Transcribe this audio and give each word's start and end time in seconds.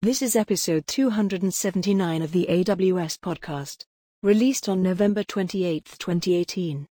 This 0.00 0.22
is 0.22 0.36
episode 0.36 0.86
279 0.86 2.22
of 2.22 2.30
the 2.30 2.46
AWS 2.48 3.18
podcast, 3.18 3.84
released 4.22 4.68
on 4.68 4.80
November 4.80 5.24
28, 5.24 5.96
2018. 5.98 6.86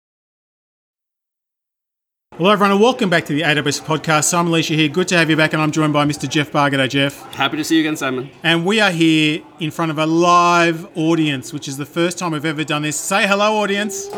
Hello, 2.36 2.50
everyone, 2.50 2.70
and 2.70 2.80
welcome 2.80 3.10
back 3.10 3.24
to 3.24 3.32
the 3.32 3.40
AWS 3.40 3.82
podcast. 3.82 4.26
Simon 4.26 4.52
Elisha 4.52 4.74
here. 4.74 4.88
Good 4.88 5.08
to 5.08 5.16
have 5.16 5.28
you 5.28 5.36
back, 5.36 5.52
and 5.52 5.60
I'm 5.60 5.72
joined 5.72 5.92
by 5.92 6.06
Mr. 6.06 6.28
Jeff 6.28 6.52
Bargado. 6.52 6.88
Jeff. 6.88 7.20
Happy 7.34 7.56
to 7.56 7.64
see 7.64 7.74
you 7.74 7.80
again, 7.80 7.96
Simon. 7.96 8.30
And 8.44 8.64
we 8.64 8.78
are 8.78 8.92
here 8.92 9.42
in 9.58 9.72
front 9.72 9.90
of 9.90 9.98
a 9.98 10.06
live 10.06 10.86
audience, 10.96 11.52
which 11.52 11.66
is 11.66 11.78
the 11.78 11.86
first 11.86 12.18
time 12.18 12.30
we've 12.30 12.44
ever 12.44 12.62
done 12.62 12.82
this. 12.82 12.96
Say 12.96 13.26
hello, 13.26 13.56
audience. 13.56 14.08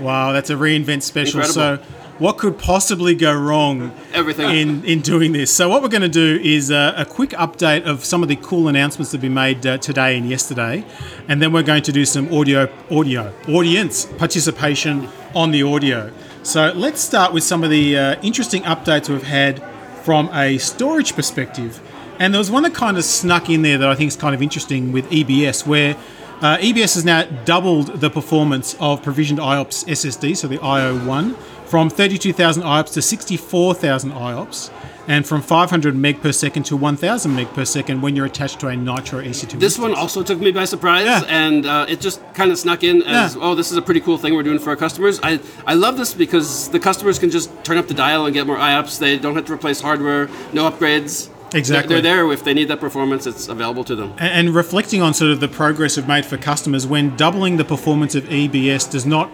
Wow, 0.00 0.32
that's 0.32 0.50
a 0.50 0.54
reinvent 0.54 1.02
special. 1.02 1.40
Incredible. 1.40 1.84
So, 1.84 1.97
what 2.18 2.36
could 2.36 2.58
possibly 2.58 3.14
go 3.14 3.32
wrong 3.34 3.92
Everything. 4.12 4.50
in, 4.50 4.84
in 4.84 5.00
doing 5.00 5.32
this? 5.32 5.54
So, 5.54 5.68
what 5.68 5.82
we're 5.82 5.88
going 5.88 6.02
to 6.02 6.08
do 6.08 6.40
is 6.42 6.70
uh, 6.70 6.94
a 6.96 7.04
quick 7.04 7.30
update 7.30 7.84
of 7.84 8.04
some 8.04 8.22
of 8.22 8.28
the 8.28 8.36
cool 8.36 8.68
announcements 8.68 9.12
that 9.12 9.18
have 9.18 9.22
been 9.22 9.34
made 9.34 9.64
uh, 9.66 9.78
today 9.78 10.16
and 10.16 10.28
yesterday, 10.28 10.84
and 11.28 11.40
then 11.40 11.52
we're 11.52 11.62
going 11.62 11.82
to 11.84 11.92
do 11.92 12.04
some 12.04 12.32
audio, 12.32 12.68
audio, 12.90 13.32
audience 13.48 14.06
participation 14.06 15.08
on 15.34 15.52
the 15.52 15.62
audio. 15.62 16.12
So, 16.42 16.72
let's 16.74 17.00
start 17.00 17.32
with 17.32 17.44
some 17.44 17.62
of 17.62 17.70
the 17.70 17.96
uh, 17.96 18.20
interesting 18.22 18.62
updates 18.62 19.08
we've 19.08 19.22
had 19.22 19.62
from 20.02 20.28
a 20.32 20.58
storage 20.58 21.14
perspective. 21.14 21.80
And 22.18 22.34
there 22.34 22.38
was 22.38 22.50
one 22.50 22.64
that 22.64 22.74
kind 22.74 22.96
of 22.96 23.04
snuck 23.04 23.48
in 23.48 23.62
there 23.62 23.78
that 23.78 23.88
I 23.88 23.94
think 23.94 24.08
is 24.08 24.16
kind 24.16 24.34
of 24.34 24.42
interesting 24.42 24.90
with 24.90 25.08
EBS, 25.10 25.66
where 25.66 25.96
uh, 26.40 26.56
EBS 26.58 26.94
has 26.94 27.04
now 27.04 27.24
doubled 27.44 28.00
the 28.00 28.10
performance 28.10 28.76
of 28.80 29.02
provisioned 29.02 29.38
IOPS 29.38 29.84
SSD, 29.86 30.36
so 30.36 30.48
the 30.48 30.58
IO1, 30.58 31.36
from 31.68 31.90
32,000 31.90 32.62
IOPS 32.62 32.92
to 32.94 33.02
64,000 33.02 34.12
IOPS, 34.12 34.70
and 35.06 35.26
from 35.26 35.40
500 35.42 35.94
meg 35.94 36.20
per 36.22 36.32
second 36.32 36.62
to 36.64 36.76
1,000 36.76 37.34
meg 37.34 37.48
per 37.54 37.64
second 37.64 38.00
when 38.02 38.14
you're 38.16 38.26
attached 38.26 38.60
to 38.60 38.68
a 38.68 38.76
Nitro 38.76 39.20
EC2. 39.22 39.58
this 39.60 39.78
one 39.78 39.94
also 39.94 40.22
took 40.22 40.38
me 40.38 40.50
by 40.50 40.64
surprise, 40.64 41.04
Yeah. 41.06 41.22
and 41.28 41.66
uh, 41.66 41.86
it 41.88 42.00
just 42.00 42.20
kind 42.34 42.50
of 42.50 42.58
snuck 42.58 42.82
in 42.84 43.02
as, 43.02 43.34
Yeah. 43.34 43.40
oh, 43.42 43.54
this 43.54 43.70
is 43.70 43.76
a 43.76 43.82
pretty 43.82 44.00
cool 44.00 44.18
thing 44.18 44.34
we're 44.34 44.42
doing 44.42 44.58
for 44.58 44.70
our 44.70 44.76
customers. 44.76 45.20
I, 45.22 45.40
I 45.66 45.74
love 45.74 45.96
this 45.98 46.14
because 46.14 46.68
the 46.70 46.78
customers 46.80 47.18
can 47.18 47.30
just 47.30 47.50
turn 47.64 47.76
up 47.78 47.86
the 47.88 47.94
dial 47.94 48.24
and 48.26 48.34
get 48.34 48.46
more 48.46 48.56
IOPS. 48.56 48.98
They 48.98 49.18
don't 49.18 49.34
have 49.34 49.46
to 49.46 49.52
replace 49.52 49.80
hardware, 49.80 50.28
no 50.52 50.70
upgrades. 50.70 51.28
Exactly. 51.54 51.94
They're, 51.94 52.02
there 52.02 52.32
if 52.32 52.44
they 52.44 52.52
need 52.52 52.68
that 52.68 52.78
performance. 52.80 53.26
It's 53.26 53.48
available 53.48 53.82
to 53.84 53.96
them. 53.96 54.12
And 54.18 54.54
reflecting 54.54 55.00
on 55.00 55.14
sort 55.14 55.30
of 55.30 55.40
the 55.40 55.48
progress 55.48 55.96
we've 55.96 56.06
made 56.06 56.26
for 56.26 56.36
customers, 56.36 56.86
when 56.86 57.16
doubling 57.16 57.56
the 57.56 57.64
performance 57.64 58.14
of 58.14 58.24
EBS 58.24 58.90
does 58.90 59.06
not 59.06 59.30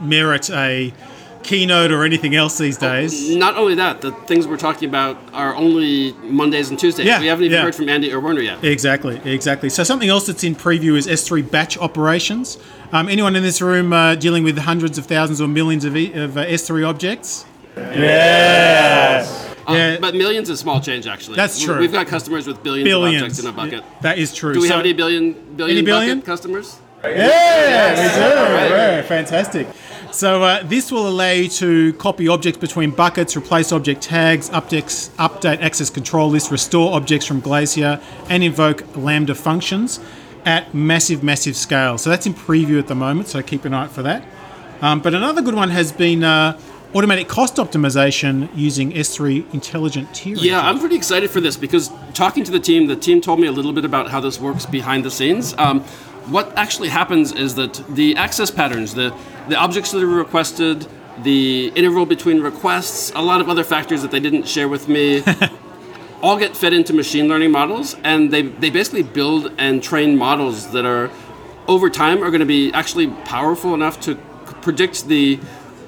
merit 0.00 0.48
a 0.50 0.92
keynote 1.44 1.92
or 1.92 2.02
anything 2.04 2.34
else 2.34 2.58
these 2.58 2.76
days. 2.76 3.36
Not 3.36 3.56
only 3.56 3.74
that, 3.76 4.00
the 4.00 4.10
things 4.12 4.46
we're 4.48 4.56
talking 4.56 4.88
about 4.88 5.16
are 5.32 5.54
only 5.54 6.12
Mondays 6.22 6.70
and 6.70 6.78
Tuesdays. 6.78 7.06
Yeah, 7.06 7.20
we 7.20 7.26
haven't 7.26 7.44
even 7.44 7.56
yeah. 7.58 7.62
heard 7.62 7.74
from 7.74 7.88
Andy 7.88 8.12
or 8.12 8.18
Werner 8.20 8.40
yet. 8.40 8.64
Exactly, 8.64 9.20
exactly. 9.24 9.68
So 9.68 9.84
something 9.84 10.08
else 10.08 10.26
that's 10.26 10.42
in 10.42 10.54
preview 10.56 10.96
is 10.96 11.06
S3 11.06 11.48
batch 11.48 11.78
operations. 11.78 12.58
Um, 12.92 13.08
anyone 13.08 13.36
in 13.36 13.42
this 13.42 13.60
room 13.62 13.92
uh, 13.92 14.14
dealing 14.16 14.42
with 14.44 14.58
hundreds 14.58 14.98
of 14.98 15.06
thousands 15.06 15.40
or 15.40 15.46
millions 15.48 15.84
of, 15.84 15.96
e- 15.96 16.12
of 16.14 16.36
uh, 16.36 16.44
S3 16.46 16.88
objects? 16.88 17.44
Uh, 17.76 17.80
Yeah. 19.68 19.96
but 19.98 20.14
millions 20.14 20.50
is 20.50 20.60
small 20.60 20.80
change, 20.80 21.06
actually. 21.06 21.36
That's 21.36 21.60
true. 21.62 21.78
We've 21.78 21.90
got 21.92 22.06
customers 22.06 22.46
with 22.46 22.62
billions, 22.62 22.86
Billions. 22.88 23.16
of 23.16 23.22
objects 23.22 23.38
in 23.40 23.46
a 23.46 23.52
bucket. 23.80 24.02
That 24.02 24.18
is 24.18 24.34
true. 24.34 24.52
Do 24.54 24.60
we 24.60 24.68
So- 24.68 24.74
have 24.76 24.84
any 24.84 24.92
billion 24.92 25.32
billion, 25.56 25.78
Any 25.78 25.84
billion? 25.86 26.18
bucket 26.18 26.26
customers? 26.26 26.76
Yes, 27.02 27.98
we 27.98 28.68
do. 28.68 28.74
Yeah, 28.74 29.02
fantastic. 29.02 29.66
So 30.14 30.44
uh, 30.44 30.62
this 30.62 30.92
will 30.92 31.08
allow 31.08 31.32
you 31.32 31.48
to 31.48 31.92
copy 31.94 32.28
objects 32.28 32.60
between 32.60 32.92
buckets, 32.92 33.36
replace 33.36 33.72
object 33.72 34.00
tags, 34.00 34.48
updates, 34.50 35.10
update 35.16 35.60
access 35.60 35.90
control 35.90 36.30
lists, 36.30 36.52
restore 36.52 36.94
objects 36.94 37.26
from 37.26 37.40
Glacier, 37.40 38.00
and 38.28 38.44
invoke 38.44 38.96
Lambda 38.96 39.34
functions 39.34 39.98
at 40.44 40.72
massive, 40.72 41.24
massive 41.24 41.56
scale. 41.56 41.98
So 41.98 42.10
that's 42.10 42.26
in 42.26 42.34
preview 42.34 42.78
at 42.78 42.86
the 42.86 42.94
moment. 42.94 43.26
So 43.26 43.42
keep 43.42 43.64
an 43.64 43.74
eye 43.74 43.82
out 43.82 43.90
for 43.90 44.02
that. 44.02 44.24
Um, 44.82 45.00
but 45.00 45.14
another 45.14 45.42
good 45.42 45.56
one 45.56 45.70
has 45.70 45.90
been 45.90 46.22
uh, 46.22 46.60
automatic 46.94 47.26
cost 47.26 47.56
optimization 47.56 48.48
using 48.54 48.92
S3 48.92 49.52
intelligent 49.52 50.10
tiering. 50.10 50.42
Yeah, 50.42 50.60
I'm 50.60 50.78
pretty 50.78 50.94
excited 50.94 51.28
for 51.30 51.40
this 51.40 51.56
because 51.56 51.90
talking 52.12 52.44
to 52.44 52.52
the 52.52 52.60
team, 52.60 52.86
the 52.86 52.94
team 52.94 53.20
told 53.20 53.40
me 53.40 53.48
a 53.48 53.52
little 53.52 53.72
bit 53.72 53.84
about 53.84 54.10
how 54.10 54.20
this 54.20 54.38
works 54.38 54.64
behind 54.64 55.04
the 55.04 55.10
scenes. 55.10 55.54
Um, 55.58 55.84
what 56.26 56.56
actually 56.56 56.88
happens 56.88 57.32
is 57.32 57.54
that 57.56 57.82
the 57.88 58.16
access 58.16 58.50
patterns, 58.50 58.94
the, 58.94 59.14
the 59.48 59.56
objects 59.56 59.92
that 59.92 60.02
are 60.02 60.06
requested, 60.06 60.86
the 61.22 61.68
interval 61.74 62.06
between 62.06 62.40
requests, 62.40 63.12
a 63.14 63.20
lot 63.22 63.40
of 63.40 63.48
other 63.48 63.64
factors 63.64 64.02
that 64.02 64.10
they 64.10 64.20
didn't 64.20 64.48
share 64.48 64.68
with 64.68 64.88
me, 64.88 65.22
all 66.22 66.38
get 66.38 66.56
fed 66.56 66.72
into 66.72 66.92
machine 66.92 67.28
learning 67.28 67.50
models, 67.50 67.96
and 68.02 68.32
they, 68.32 68.42
they 68.42 68.70
basically 68.70 69.02
build 69.02 69.52
and 69.58 69.82
train 69.82 70.16
models 70.16 70.70
that 70.72 70.86
are, 70.86 71.10
over 71.68 71.90
time, 71.90 72.22
are 72.22 72.30
going 72.30 72.40
to 72.40 72.46
be 72.46 72.72
actually 72.72 73.08
powerful 73.24 73.74
enough 73.74 74.00
to 74.00 74.16
predict 74.62 75.06
the 75.06 75.38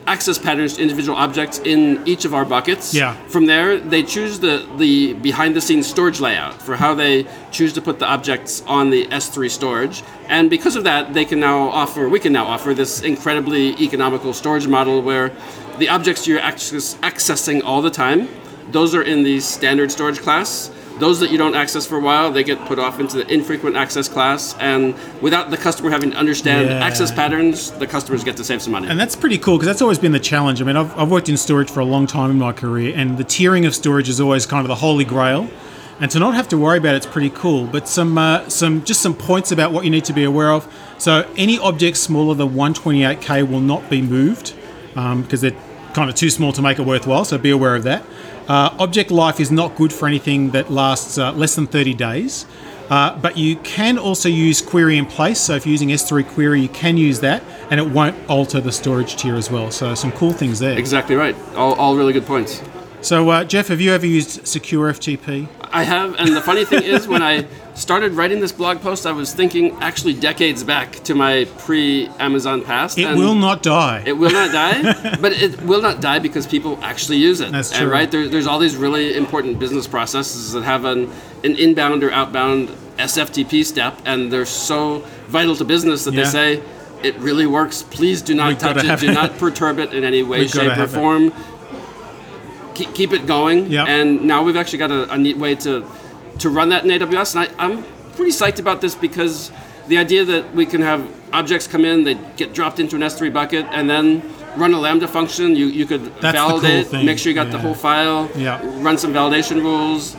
access 0.06 0.38
patterns 0.38 0.74
to 0.74 0.82
individual 0.82 1.16
objects 1.16 1.58
in 1.58 2.06
each 2.06 2.24
of 2.24 2.34
our 2.34 2.44
buckets. 2.44 2.94
Yeah. 2.94 3.14
From 3.26 3.46
there, 3.46 3.78
they 3.78 4.02
choose 4.02 4.38
the, 4.38 4.68
the 4.76 5.14
behind 5.14 5.56
the 5.56 5.60
scenes 5.60 5.86
storage 5.86 6.20
layout 6.20 6.60
for 6.62 6.76
how 6.76 6.94
they 6.94 7.26
choose 7.50 7.72
to 7.74 7.82
put 7.82 7.98
the 7.98 8.06
objects 8.06 8.62
on 8.66 8.90
the 8.90 9.06
S3 9.06 9.50
storage. 9.50 10.02
And 10.28 10.48
because 10.48 10.76
of 10.76 10.84
that, 10.84 11.14
they 11.14 11.24
can 11.24 11.40
now 11.40 11.68
offer, 11.68 12.08
we 12.08 12.20
can 12.20 12.32
now 12.32 12.46
offer 12.46 12.74
this 12.74 13.02
incredibly 13.02 13.70
economical 13.82 14.32
storage 14.32 14.66
model 14.66 15.02
where 15.02 15.32
the 15.78 15.88
objects 15.88 16.26
you're 16.26 16.40
access, 16.40 16.94
accessing 16.96 17.62
all 17.64 17.82
the 17.82 17.90
time, 17.90 18.28
those 18.70 18.94
are 18.94 19.02
in 19.02 19.22
the 19.22 19.40
standard 19.40 19.90
storage 19.90 20.20
class. 20.20 20.70
Those 20.98 21.20
that 21.20 21.30
you 21.30 21.36
don't 21.36 21.54
access 21.54 21.84
for 21.86 21.96
a 21.96 22.00
while, 22.00 22.32
they 22.32 22.42
get 22.42 22.58
put 22.64 22.78
off 22.78 22.98
into 23.00 23.18
the 23.18 23.26
infrequent 23.32 23.76
access 23.76 24.08
class. 24.08 24.56
And 24.58 24.94
without 25.20 25.50
the 25.50 25.56
customer 25.58 25.90
having 25.90 26.12
to 26.12 26.16
understand 26.16 26.68
Yeah. 26.68 26.84
access 26.84 27.10
patterns, 27.12 27.70
the 27.72 27.86
customers 27.86 28.24
get 28.24 28.36
to 28.38 28.44
save 28.44 28.62
some 28.62 28.72
money. 28.72 28.88
And 28.88 28.98
that's 28.98 29.14
pretty 29.14 29.36
cool 29.36 29.56
because 29.58 29.66
that's 29.66 29.82
always 29.82 29.98
been 29.98 30.12
the 30.12 30.18
challenge. 30.20 30.62
I 30.62 30.64
mean, 30.64 30.76
I've, 30.76 30.96
I've 30.98 31.10
worked 31.10 31.28
in 31.28 31.36
storage 31.36 31.68
for 31.70 31.80
a 31.80 31.84
long 31.84 32.06
time 32.06 32.30
in 32.30 32.38
my 32.38 32.52
career, 32.52 32.94
and 32.96 33.18
the 33.18 33.24
tiering 33.24 33.66
of 33.66 33.74
storage 33.74 34.08
is 34.08 34.20
always 34.20 34.46
kind 34.46 34.62
of 34.62 34.68
the 34.68 34.76
holy 34.76 35.04
grail. 35.04 35.48
And 36.00 36.10
to 36.10 36.18
not 36.18 36.34
have 36.34 36.48
to 36.48 36.58
worry 36.58 36.76
about 36.78 36.94
it's 36.94 37.06
pretty 37.06 37.30
cool. 37.30 37.66
But 37.66 37.88
some, 37.88 38.18
uh, 38.18 38.48
some, 38.48 38.84
just 38.84 39.00
some 39.00 39.14
points 39.14 39.50
about 39.52 39.72
what 39.72 39.84
you 39.84 39.90
need 39.90 40.04
to 40.06 40.12
be 40.12 40.24
aware 40.24 40.50
of. 40.52 40.66
So 40.98 41.26
any 41.36 41.58
object 41.58 41.96
smaller 41.96 42.34
than 42.34 42.50
128k 42.54 43.48
will 43.48 43.60
not 43.60 43.88
be 43.88 44.02
moved 44.02 44.54
um, 44.94 45.22
because 45.22 45.40
they're 45.40 45.56
kind 45.94 46.10
of 46.10 46.16
too 46.16 46.28
small 46.28 46.52
to 46.52 46.60
make 46.60 46.78
it 46.78 46.84
worthwhile. 46.84 47.24
So 47.24 47.38
be 47.38 47.50
aware 47.50 47.74
of 47.74 47.82
that. 47.84 48.04
Uh, 48.48 48.74
object 48.78 49.10
life 49.10 49.40
is 49.40 49.50
not 49.50 49.74
good 49.76 49.92
for 49.92 50.06
anything 50.06 50.50
that 50.50 50.70
lasts 50.70 51.18
uh, 51.18 51.32
less 51.32 51.56
than 51.56 51.66
30 51.66 51.94
days. 51.94 52.46
Uh, 52.88 53.18
but 53.18 53.36
you 53.36 53.56
can 53.56 53.98
also 53.98 54.28
use 54.28 54.62
query 54.62 54.96
in 54.96 55.06
place. 55.06 55.40
So 55.40 55.54
if 55.54 55.66
you're 55.66 55.72
using 55.72 55.88
S3 55.88 56.26
query, 56.26 56.60
you 56.60 56.68
can 56.68 56.96
use 56.96 57.18
that, 57.20 57.42
and 57.70 57.80
it 57.80 57.88
won't 57.88 58.16
alter 58.28 58.60
the 58.60 58.70
storage 58.70 59.16
tier 59.16 59.34
as 59.34 59.50
well. 59.50 59.70
So 59.72 59.94
some 59.94 60.12
cool 60.12 60.32
things 60.32 60.60
there. 60.60 60.78
Exactly 60.78 61.16
right. 61.16 61.34
All, 61.56 61.74
all 61.74 61.96
really 61.96 62.12
good 62.12 62.26
points. 62.26 62.62
So 63.00 63.28
uh, 63.30 63.44
Jeff, 63.44 63.68
have 63.68 63.80
you 63.80 63.92
ever 63.92 64.06
used 64.06 64.46
Secure 64.46 64.92
FTP? 64.92 65.48
I 65.72 65.82
have, 65.82 66.14
and 66.18 66.34
the 66.34 66.40
funny 66.40 66.64
thing 66.64 66.82
is, 66.82 67.08
when 67.08 67.22
I 67.22 67.46
started 67.76 68.12
writing 68.12 68.40
this 68.40 68.52
blog 68.52 68.80
post, 68.80 69.06
I 69.06 69.12
was 69.12 69.32
thinking 69.32 69.76
actually 69.80 70.14
decades 70.14 70.64
back 70.64 70.92
to 71.04 71.14
my 71.14 71.44
pre-Amazon 71.58 72.64
past. 72.64 72.98
It 72.98 73.04
and 73.04 73.18
will 73.18 73.34
not 73.34 73.62
die. 73.62 74.02
It 74.06 74.14
will 74.14 74.32
not 74.32 74.50
die, 74.50 75.16
but 75.20 75.32
it 75.32 75.60
will 75.62 75.82
not 75.82 76.00
die 76.00 76.18
because 76.18 76.46
people 76.46 76.78
actually 76.82 77.18
use 77.18 77.40
it. 77.40 77.52
That's 77.52 77.70
And, 77.72 77.82
true. 77.82 77.90
right? 77.92 78.10
There, 78.10 78.28
there's 78.28 78.46
all 78.46 78.58
these 78.58 78.76
really 78.76 79.14
important 79.16 79.58
business 79.58 79.86
processes 79.86 80.52
that 80.52 80.62
have 80.64 80.84
an, 80.84 81.10
an 81.44 81.54
inbound 81.56 82.02
or 82.02 82.10
outbound 82.10 82.70
SFTP 82.98 83.64
step, 83.64 84.00
and 84.06 84.32
they're 84.32 84.46
so 84.46 85.00
vital 85.28 85.54
to 85.56 85.64
business 85.64 86.04
that 86.04 86.14
Yeah. 86.14 86.24
they 86.24 86.30
say 86.30 86.62
it 87.02 87.14
really 87.18 87.46
works. 87.46 87.82
Please 87.82 88.22
do 88.22 88.34
not 88.34 88.48
We've 88.48 88.58
touch 88.58 88.82
it. 88.84 89.00
Do 89.00 89.10
it. 89.10 89.12
not 89.14 89.36
perturb 89.38 89.78
it 89.78 89.92
in 89.92 90.02
any 90.02 90.22
way, 90.22 90.40
We've 90.40 90.50
shape, 90.50 90.76
or 90.78 90.84
it. 90.84 90.88
form. 90.88 91.32
Keep, 92.74 92.94
keep 92.94 93.12
it 93.12 93.26
going. 93.26 93.70
Yep. 93.70 93.86
And 93.88 94.22
now 94.24 94.42
we've 94.42 94.56
actually 94.56 94.78
got 94.78 94.90
a, 94.90 95.10
a 95.12 95.18
neat 95.18 95.36
way 95.36 95.54
to 95.56 95.86
to 96.40 96.50
run 96.50 96.68
that 96.70 96.84
in 96.84 96.90
AWS, 96.90 97.34
and 97.36 97.48
I, 97.58 97.64
I'm 97.64 97.82
pretty 98.14 98.32
psyched 98.32 98.58
about 98.58 98.80
this 98.80 98.94
because 98.94 99.50
the 99.88 99.98
idea 99.98 100.24
that 100.24 100.54
we 100.54 100.66
can 100.66 100.80
have 100.82 101.06
objects 101.32 101.66
come 101.66 101.84
in, 101.84 102.04
they 102.04 102.14
get 102.36 102.52
dropped 102.54 102.78
into 102.80 102.96
an 102.96 103.02
S3 103.02 103.32
bucket, 103.32 103.66
and 103.70 103.88
then 103.88 104.22
run 104.56 104.72
a 104.72 104.78
Lambda 104.78 105.06
function. 105.08 105.54
You, 105.56 105.66
you 105.66 105.86
could 105.86 106.04
That's 106.20 106.36
the 106.38 106.48
cool 106.48 106.60
validate, 106.60 107.04
make 107.04 107.18
sure 107.18 107.30
you 107.30 107.34
got 107.34 107.50
the 107.50 107.58
whole 107.58 107.74
file, 107.74 108.30
Yeah. 108.36 108.60
run 108.82 108.96
some 108.98 109.12
validation 109.12 109.60
rules, 109.62 110.14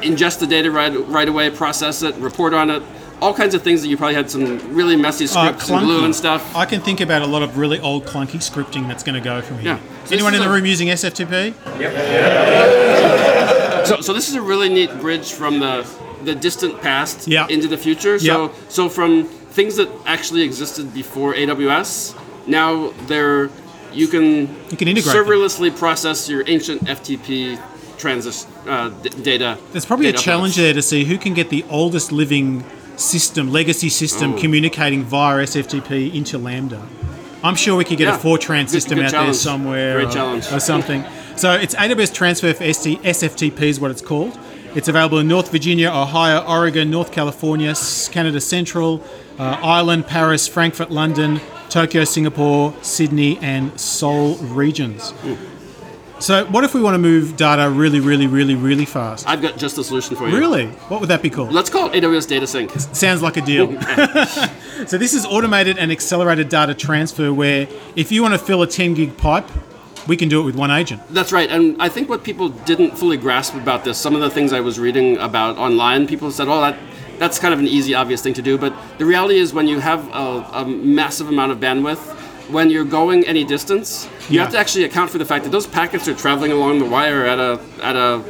ingest 0.00 0.38
the 0.40 0.46
data 0.46 0.70
right, 0.70 0.92
right 1.08 1.28
away, 1.28 1.50
process 1.50 2.02
it, 2.02 2.14
report 2.16 2.52
on 2.54 2.70
it. 2.70 2.82
All 3.22 3.32
kinds 3.32 3.54
of 3.54 3.62
things 3.62 3.80
that 3.80 3.88
you 3.88 3.96
probably 3.96 4.16
had 4.16 4.28
some 4.30 4.58
really 4.74 4.96
messy 4.96 5.24
Uh, 5.24 5.28
scripts 5.28 5.70
and 5.70 5.80
glue 5.80 6.00
clunky. 6.00 6.04
and 6.06 6.14
stuff. 6.14 6.54
I 6.56 6.64
can 6.66 6.80
think 6.80 7.00
about 7.00 7.22
a 7.22 7.26
lot 7.26 7.42
of 7.42 7.56
really 7.56 7.78
old 7.80 8.04
clunky 8.06 8.38
scripting 8.42 8.86
that's 8.88 9.02
going 9.02 9.14
to 9.14 9.20
go 9.20 9.40
from 9.40 9.58
here. 9.60 9.72
Yeah. 9.74 9.78
So 9.78 9.84
Is 10.04 10.10
this 10.10 10.12
anyone 10.12 10.34
is 10.34 10.40
in 10.40 10.46
the 10.46 10.50
a- 10.50 10.54
room 10.56 10.66
using 10.66 10.88
SFTP? 10.88 11.54
So, 13.84 14.00
so 14.00 14.12
this 14.12 14.28
is 14.28 14.34
a 14.34 14.42
really 14.42 14.68
neat 14.68 14.90
bridge 15.00 15.32
from 15.32 15.60
the 15.60 15.86
the 16.24 16.34
distant 16.34 16.80
past 16.80 17.28
Yeah. 17.28 17.46
into 17.48 17.68
the 17.68 17.76
future. 17.76 18.18
So 18.18 18.24
Yeah. 18.44 18.48
so 18.68 18.88
from 18.88 19.24
things 19.52 19.76
that 19.76 19.88
actually 20.06 20.42
existed 20.42 20.94
before 20.94 21.34
AWS, 21.34 22.14
now 22.46 22.92
they're 23.08 23.50
you 23.92 24.08
can 24.08 24.48
You 24.70 24.76
can 24.76 24.88
integrate 24.88 25.14
them. 25.14 25.26
serverlessly 25.26 25.70
process 25.76 26.28
your 26.28 26.42
ancient 26.46 26.88
FTP 26.88 27.58
transit 27.98 28.46
uh, 28.68 28.88
d- 29.02 29.10
data. 29.22 29.56
There's 29.72 29.84
probably 29.84 30.06
data 30.06 30.18
a 30.18 30.22
challenge 30.22 30.56
there 30.56 30.72
to 30.74 30.82
see 30.82 31.04
who 31.04 31.16
can 31.18 31.34
get 31.34 31.50
the 31.50 31.64
oldest 31.70 32.10
living 32.10 32.64
system, 32.96 33.52
legacy 33.52 33.88
system, 33.88 34.34
Oh. 34.34 34.40
communicating 34.40 35.04
via 35.04 35.42
SFTP 35.42 36.10
into 36.14 36.38
Lambda. 36.38 36.80
I'm 37.42 37.54
sure 37.56 37.76
we 37.76 37.84
could 37.84 37.98
get 37.98 38.08
Yeah. 38.08 38.16
a 38.16 38.18
Fortran 38.18 38.60
Good- 38.62 38.70
system 38.70 38.96
good 38.98 39.06
out 39.06 39.10
challenge. 39.10 39.36
there 39.36 39.42
somewhere 39.52 39.94
Great 39.96 40.08
or, 40.08 40.12
challenge. 40.12 40.44
or 40.52 40.58
something. 40.60 41.04
So 41.36 41.52
it's 41.52 41.74
AWS 41.74 42.14
Transfer 42.14 42.54
for 42.54 42.72
ST, 42.72 43.02
SFTP 43.02 43.62
is 43.62 43.80
what 43.80 43.90
it's 43.90 44.00
called. 44.00 44.38
It's 44.74 44.88
available 44.88 45.18
in 45.18 45.28
North 45.28 45.50
Virginia, 45.50 45.88
Ohio, 45.88 46.44
Oregon, 46.46 46.90
North 46.90 47.12
California, 47.12 47.74
Canada 48.12 48.40
Central, 48.40 49.02
uh, 49.38 49.58
Ireland, 49.62 50.06
Paris, 50.06 50.46
Frankfurt, 50.46 50.90
London, 50.90 51.40
Tokyo, 51.68 52.04
Singapore, 52.04 52.74
Sydney, 52.82 53.38
and 53.38 53.78
Seoul 53.78 54.36
regions. 54.36 55.12
So, 56.20 56.44
what 56.46 56.62
if 56.62 56.72
we 56.72 56.80
want 56.80 56.94
to 56.94 56.98
move 56.98 57.36
data 57.36 57.68
really, 57.68 57.98
really, 58.00 58.28
really, 58.28 58.54
really 58.54 58.84
fast? 58.84 59.28
I've 59.28 59.42
got 59.42 59.58
just 59.58 59.76
a 59.76 59.84
solution 59.84 60.16
for 60.16 60.28
you. 60.28 60.38
Really? 60.38 60.66
What 60.88 61.00
would 61.00 61.10
that 61.10 61.20
be 61.20 61.30
called? 61.30 61.52
Let's 61.52 61.68
call 61.68 61.90
it 61.90 62.02
AWS 62.02 62.28
Data 62.28 62.46
Sync. 62.46 62.70
Sounds 62.70 63.22
like 63.22 63.36
a 63.36 63.42
deal. 63.42 63.78
so 64.86 64.96
this 64.96 65.12
is 65.12 65.26
automated 65.26 65.78
and 65.78 65.90
accelerated 65.90 66.48
data 66.48 66.74
transfer 66.74 67.32
where 67.32 67.68
if 67.96 68.12
you 68.12 68.22
want 68.22 68.34
to 68.34 68.38
fill 68.38 68.62
a 68.62 68.66
10 68.66 68.94
gig 68.94 69.16
pipe, 69.16 69.46
we 70.06 70.16
can 70.16 70.28
do 70.28 70.40
it 70.40 70.44
with 70.44 70.54
one 70.56 70.70
agent. 70.70 71.02
That's 71.10 71.32
right, 71.32 71.50
and 71.50 71.80
I 71.80 71.88
think 71.88 72.08
what 72.08 72.22
people 72.24 72.48
didn't 72.50 72.96
fully 72.98 73.16
grasp 73.16 73.54
about 73.54 73.84
this, 73.84 73.98
some 73.98 74.14
of 74.14 74.20
the 74.20 74.30
things 74.30 74.52
I 74.52 74.60
was 74.60 74.78
reading 74.78 75.16
about 75.18 75.56
online, 75.58 76.06
people 76.06 76.30
said, 76.30 76.48
"Oh, 76.48 76.60
that 76.60 76.76
that's 77.18 77.38
kind 77.38 77.54
of 77.54 77.60
an 77.60 77.66
easy, 77.68 77.94
obvious 77.94 78.20
thing 78.22 78.34
to 78.34 78.42
do." 78.42 78.58
But 78.58 78.74
the 78.98 79.04
reality 79.06 79.38
is, 79.38 79.52
when 79.54 79.68
you 79.68 79.78
have 79.80 80.06
a, 80.08 80.46
a 80.52 80.64
massive 80.66 81.28
amount 81.28 81.52
of 81.52 81.58
bandwidth, 81.58 82.12
when 82.50 82.70
you're 82.70 82.84
going 82.84 83.24
any 83.26 83.44
distance, 83.44 84.08
you 84.28 84.36
Yeah. 84.36 84.42
have 84.44 84.52
to 84.52 84.58
actually 84.58 84.84
account 84.84 85.10
for 85.10 85.18
the 85.18 85.24
fact 85.24 85.44
that 85.44 85.50
those 85.50 85.66
packets 85.66 86.06
are 86.08 86.14
traveling 86.14 86.52
along 86.52 86.78
the 86.80 86.84
wire 86.86 87.24
at 87.24 87.38
a 87.38 87.58
at 87.82 87.96
a 87.96 88.22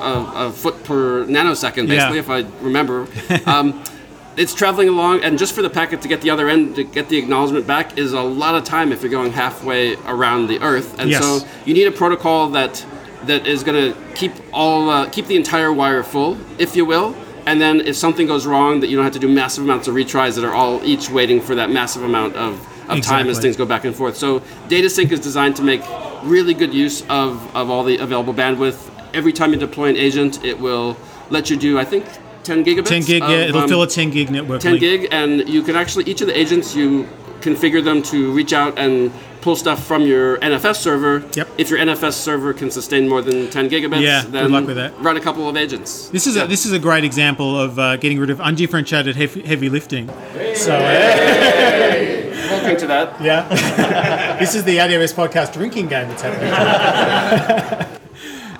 a, 0.00 0.46
a 0.46 0.52
foot 0.52 0.82
per 0.84 1.26
nanosecond, 1.26 1.86
basically, 1.86 2.16
Yeah. 2.16 2.26
if 2.26 2.30
I 2.30 2.44
remember. 2.62 3.06
um, 3.46 3.82
it's 4.36 4.54
traveling 4.54 4.88
along, 4.88 5.22
and 5.22 5.38
just 5.38 5.54
for 5.54 5.62
the 5.62 5.70
packet 5.70 6.02
to 6.02 6.08
get 6.08 6.20
the 6.20 6.30
other 6.30 6.48
end 6.48 6.76
to 6.76 6.84
get 6.84 7.08
the 7.08 7.18
acknowledgement 7.18 7.66
back 7.66 7.98
is 7.98 8.12
a 8.12 8.22
lot 8.22 8.54
of 8.54 8.64
time 8.64 8.92
if 8.92 9.02
you're 9.02 9.10
going 9.10 9.32
halfway 9.32 9.96
around 10.06 10.46
the 10.46 10.60
Earth. 10.60 10.98
And 10.98 11.10
Yes. 11.10 11.22
so 11.22 11.46
you 11.64 11.74
need 11.74 11.86
a 11.86 11.90
protocol 11.92 12.48
that 12.50 12.84
that 13.24 13.46
is 13.46 13.62
going 13.62 13.92
to 13.92 14.00
keep 14.14 14.32
all 14.52 14.88
uh, 14.88 15.08
keep 15.10 15.26
the 15.26 15.36
entire 15.36 15.72
wire 15.72 16.02
full, 16.02 16.38
if 16.58 16.74
you 16.76 16.84
will. 16.84 17.14
And 17.46 17.60
then 17.60 17.80
if 17.80 17.96
something 17.96 18.26
goes 18.26 18.46
wrong, 18.46 18.80
that 18.80 18.88
you 18.88 18.96
don't 18.96 19.04
have 19.04 19.14
to 19.14 19.18
do 19.18 19.28
massive 19.28 19.64
amounts 19.64 19.88
of 19.88 19.94
retries 19.94 20.36
that 20.36 20.44
are 20.44 20.52
all 20.54 20.82
each 20.84 21.10
waiting 21.10 21.40
for 21.40 21.54
that 21.56 21.70
massive 21.70 22.02
amount 22.04 22.36
of, 22.36 22.54
of 22.88 23.00
time 23.02 23.28
as 23.28 23.38
things 23.40 23.56
go 23.56 23.66
back 23.66 23.84
and 23.84 23.94
forth. 23.94 24.16
So 24.16 24.42
data 24.68 24.88
sync 24.88 25.10
is 25.10 25.20
designed 25.20 25.56
to 25.56 25.62
make 25.62 25.82
really 26.22 26.54
good 26.54 26.72
use 26.72 27.02
of, 27.08 27.54
of 27.56 27.70
all 27.70 27.82
the 27.82 27.96
available 27.96 28.34
bandwidth. 28.34 28.90
Every 29.14 29.32
time 29.32 29.52
you 29.52 29.58
deploy 29.58 29.88
an 29.88 29.96
agent, 29.96 30.44
it 30.44 30.60
will 30.60 30.96
let 31.30 31.50
you 31.50 31.56
do, 31.56 31.78
I 31.78 31.84
think, 31.84 32.04
10 32.44 32.64
gigabits. 32.64 32.86
10 32.88 33.02
gig, 33.02 33.22
yeah, 33.22 33.30
it'll 33.48 33.60
um, 33.62 33.68
fill 33.68 33.82
a 33.82 33.86
10 33.86 34.10
gig 34.10 34.30
network. 34.30 34.60
10 34.60 34.72
link. 34.72 34.80
gig, 34.80 35.08
and 35.12 35.48
you 35.48 35.62
can 35.62 35.76
actually 35.76 36.04
each 36.04 36.20
of 36.20 36.26
the 36.26 36.38
agents 36.38 36.74
you 36.74 37.06
configure 37.40 37.82
them 37.82 38.02
to 38.02 38.32
reach 38.32 38.52
out 38.52 38.78
and 38.78 39.10
pull 39.40 39.56
stuff 39.56 39.82
from 39.86 40.02
your 40.02 40.36
NFS 40.38 40.76
server. 40.76 41.24
Yep. 41.34 41.48
If 41.56 41.70
your 41.70 41.78
NFS 41.78 42.12
server 42.12 42.52
can 42.52 42.70
sustain 42.70 43.08
more 43.08 43.22
than 43.22 43.48
10 43.48 43.70
gigabits, 43.70 44.02
Yeah, 44.02 44.22
good 44.24 44.32
then 44.32 44.52
luck 44.52 44.66
with 44.66 44.76
that. 44.76 44.92
run 45.00 45.16
a 45.16 45.20
couple 45.20 45.48
of 45.48 45.56
agents. 45.56 46.08
This 46.10 46.26
is 46.26 46.36
Yeah. 46.36 46.44
a 46.44 46.46
this 46.46 46.66
is 46.66 46.72
a 46.72 46.78
great 46.78 47.04
example 47.04 47.58
of 47.58 47.78
uh, 47.78 47.96
getting 47.96 48.18
rid 48.20 48.28
of 48.28 48.38
undifferentiated 48.40 49.16
heavy, 49.16 49.40
heavy 49.42 49.68
lifting. 49.70 50.08
So 50.54 50.74
uh, 50.76 52.36
Welcome 52.50 52.76
to 52.78 52.86
that. 52.88 53.20
yeah, 53.22 54.36
this 54.38 54.54
is 54.54 54.64
the 54.64 54.76
AWS 54.76 55.14
podcast 55.14 55.54
drinking 55.54 55.86
game 55.88 56.08
that's 56.08 56.20
happening. 56.22 57.96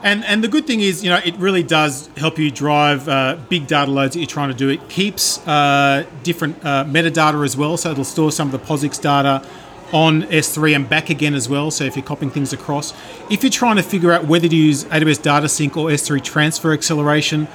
and 0.02 0.24
and 0.24 0.42
the 0.42 0.48
good 0.48 0.66
thing 0.66 0.80
is, 0.80 1.04
you 1.04 1.10
know, 1.10 1.20
it 1.24 1.34
really 1.36 1.62
does 1.62 2.08
help 2.16 2.38
you 2.38 2.50
drive 2.50 3.08
uh, 3.08 3.36
big 3.48 3.66
data 3.66 3.90
loads 3.90 4.14
that 4.14 4.20
you're 4.20 4.26
trying 4.26 4.50
to 4.50 4.56
do. 4.56 4.68
It 4.68 4.88
keeps 4.88 5.46
uh, 5.46 6.06
different 6.22 6.64
uh, 6.64 6.84
metadata 6.84 7.44
as 7.44 7.56
well, 7.56 7.76
so 7.76 7.90
it'll 7.90 8.04
store 8.04 8.32
some 8.32 8.52
of 8.52 8.52
the 8.52 8.66
POSIX 8.66 9.00
data 9.00 9.46
on 9.92 10.22
S3 10.24 10.76
and 10.76 10.88
back 10.88 11.10
again 11.10 11.34
as 11.34 11.48
well. 11.48 11.70
So 11.70 11.84
if 11.84 11.96
you're 11.96 12.04
copying 12.04 12.30
things 12.30 12.52
across, 12.52 12.94
if 13.28 13.42
you're 13.42 13.50
trying 13.50 13.76
to 13.76 13.82
figure 13.82 14.12
out 14.12 14.26
whether 14.26 14.48
to 14.48 14.56
use 14.56 14.84
AWS 14.84 15.22
Data 15.22 15.48
Sync 15.48 15.76
or 15.76 15.88
S3 15.88 16.22
Transfer 16.22 16.72
Acceleration, 16.72 17.48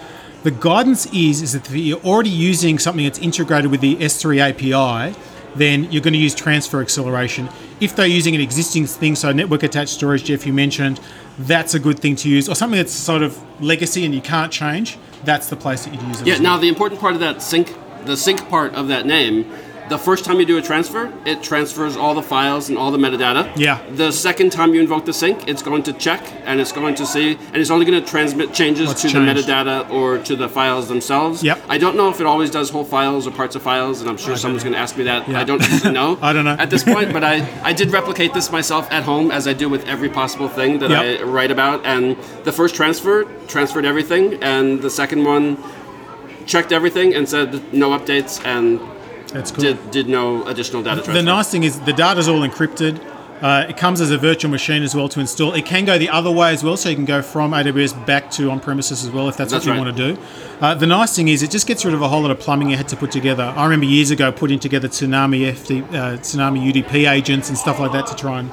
the 0.44 0.52
guidance 0.52 1.08
is 1.08 1.42
is 1.42 1.54
that 1.54 1.68
if 1.68 1.76
you're 1.76 2.00
already 2.02 2.30
using 2.30 2.78
something 2.78 3.04
that's 3.04 3.20
integrated 3.20 3.72
with 3.72 3.82
the 3.82 3.96
S3 3.96 4.52
API, 4.52 5.18
then 5.56 5.92
you're 5.92 6.04
going 6.04 6.14
to 6.14 6.20
use 6.20 6.36
transfer 6.36 6.82
acceleration. 6.82 7.50
If 7.82 7.96
they're 7.96 8.08
using 8.08 8.36
an 8.36 8.42
existing 8.42 8.86
thing, 8.88 9.16
so 9.16 9.32
network 9.32 9.64
attached 9.64 9.94
storage, 9.94 10.24
Jeff, 10.24 10.46
you 10.46 10.54
mentioned, 10.54 11.00
that's 11.40 11.74
a 11.74 11.80
good 11.80 12.00
thing 12.00 12.16
to 12.18 12.30
use, 12.30 12.48
or 12.48 12.56
something 12.56 12.78
that's 12.78 12.94
sort 12.94 13.22
of 13.22 13.38
legacy 13.62 14.06
and 14.06 14.16
you 14.16 14.22
can't 14.22 14.52
change. 14.52 14.98
That's 15.26 15.50
the 15.50 15.56
place 15.56 15.84
that 15.84 15.94
you'd 15.94 16.04
use 16.04 16.22
it. 16.22 16.28
Yeah, 16.28 16.36
as 16.36 16.42
now 16.42 16.58
the 16.58 16.70
important 16.70 17.02
part 17.02 17.14
of 17.14 17.20
that 17.20 17.42
sync, 17.42 17.76
the 18.06 18.16
sync 18.16 18.48
part 18.48 18.74
of 18.76 18.88
that 18.88 19.06
name, 19.06 19.52
the 19.90 19.98
first 19.98 20.26
time 20.26 20.40
you 20.40 20.46
do 20.46 20.58
a 20.58 20.62
transfer, 20.62 21.14
it 21.26 21.44
transfers 21.44 21.96
all 21.96 22.14
the 22.16 22.22
files 22.24 22.70
and 22.70 22.78
all 22.78 22.92
the 22.92 22.98
metadata. 22.98 23.52
Yeah. 23.56 23.80
The 23.92 24.12
second 24.12 24.52
time 24.52 24.74
you 24.74 24.82
invoke 24.82 25.06
the 25.06 25.14
sync, 25.14 25.48
it's 25.48 25.62
going 25.62 25.84
to 25.84 25.94
check 25.94 26.22
and 26.46 26.60
it's 26.60 26.72
going 26.72 26.96
to 26.96 27.06
see, 27.06 27.32
and 27.36 27.58
it's 27.58 27.70
only 27.70 27.86
going 27.86 28.02
to 28.04 28.10
transmit 28.10 28.54
changes 28.54 28.88
What's 28.88 29.02
to 29.04 29.10
changed. 29.10 29.46
the 29.48 29.52
metadata 29.54 29.90
or 29.92 30.18
to 30.20 30.36
the 30.36 30.50
files 30.50 30.88
themselves. 30.88 31.44
Yep. 31.44 31.62
I 31.70 31.78
don't 31.78 31.96
know 31.96 32.10
if 32.10 32.20
it 32.20 32.26
always 32.26 32.50
does 32.50 32.70
whole 32.70 32.84
files 32.84 33.28
or 33.28 33.32
parts 33.32 33.56
of 33.56 33.62
files, 33.62 34.02
and 34.02 34.10
I'm 34.10 34.18
sure 34.18 34.36
someone's 34.36 34.64
going 34.64 34.74
to 34.74 34.80
ask 34.80 34.98
me 34.98 35.04
that. 35.06 35.28
Yeah. 35.28 35.40
I 35.40 35.44
don't 35.44 35.62
know. 35.94 36.18
I 36.22 36.34
don't 36.34 36.46
know. 36.46 36.56
At 36.58 36.70
this 36.70 36.84
point, 36.84 37.14
but 37.14 37.24
I, 37.24 37.48
I 37.64 37.74
did 37.74 37.92
replicate 37.92 38.34
this 38.34 38.52
myself 38.52 38.92
at 38.92 39.04
home, 39.04 39.32
as 39.32 39.48
I 39.48 39.54
do 39.54 39.70
with 39.70 39.86
every 39.88 40.10
possible 40.10 40.50
thing 40.50 40.80
that 40.80 40.90
Yep. 40.90 41.20
I 41.22 41.24
write 41.24 41.52
about. 41.52 41.86
And 41.86 42.18
the 42.44 42.52
first 42.52 42.76
transfer 42.76 43.24
transferred 43.48 43.86
everything, 43.86 44.36
and 44.44 44.82
the 44.82 44.90
second 44.90 45.24
one 45.24 45.58
checked 46.46 46.72
everything 46.72 47.14
and 47.16 47.28
said 47.28 47.74
no 47.74 47.90
updates 47.98 48.44
and 48.46 48.80
That's 49.36 49.52
cool. 49.52 49.64
did, 49.64 49.92
did 49.92 50.08
no 50.08 50.46
additional 50.48 50.82
data 50.82 50.96
transfer. 50.96 51.14
The 51.14 51.24
nice 51.24 51.52
thing 51.52 51.64
is 51.64 51.80
the 51.82 51.94
data's 51.94 52.28
all 52.28 52.42
encrypted. 52.42 53.02
Uh, 53.42 53.66
it 53.68 53.76
comes 53.76 54.00
as 54.00 54.12
a 54.12 54.18
virtual 54.18 54.50
machine 54.50 54.82
as 54.82 54.96
well 54.96 55.10
to 55.10 55.20
install. 55.20 55.54
It 55.54 55.66
can 55.66 55.84
go 55.84 55.98
the 55.98 56.08
other 56.10 56.32
way 56.32 56.54
as 56.54 56.64
well, 56.64 56.78
so 56.78 56.88
you 56.88 56.96
can 56.96 57.04
go 57.04 57.22
from 57.22 57.52
AWS 57.52 58.06
back 58.06 58.32
to 58.32 58.50
on 58.50 58.62
premises 58.62 59.04
as 59.04 59.12
well 59.12 59.28
if 59.28 59.36
that's, 59.36 59.52
That's 59.52 59.66
what 59.68 59.76
you 59.76 59.82
right. 59.82 59.86
want 59.86 59.98
to 59.98 60.16
do. 60.16 60.22
Uh, 60.62 60.74
the 60.74 60.88
nice 60.88 61.14
thing 61.16 61.28
is 61.28 61.44
it 61.44 61.52
just 61.52 61.68
gets 61.68 61.84
rid 61.84 61.94
of 61.94 62.02
a 62.02 62.08
whole 62.08 62.22
lot 62.22 62.32
of 62.32 62.40
plumbing 62.40 62.70
you 62.70 62.78
had 62.78 62.88
to 62.88 62.96
put 62.96 63.12
together. 63.12 63.54
I 63.56 63.66
remember 63.66 63.86
years 63.88 64.10
ago 64.10 64.32
putting 64.32 64.58
together 64.58 64.88
Tsunami 64.88 65.52
FT, 65.52 65.84
uh, 65.90 66.18
Tsunami 66.18 66.72
UDP 66.72 67.12
agents 67.12 67.50
and 67.50 67.58
stuff 67.58 67.78
like 67.78 67.92
that 67.92 68.08
to 68.08 68.16
try 68.16 68.40
and 68.40 68.50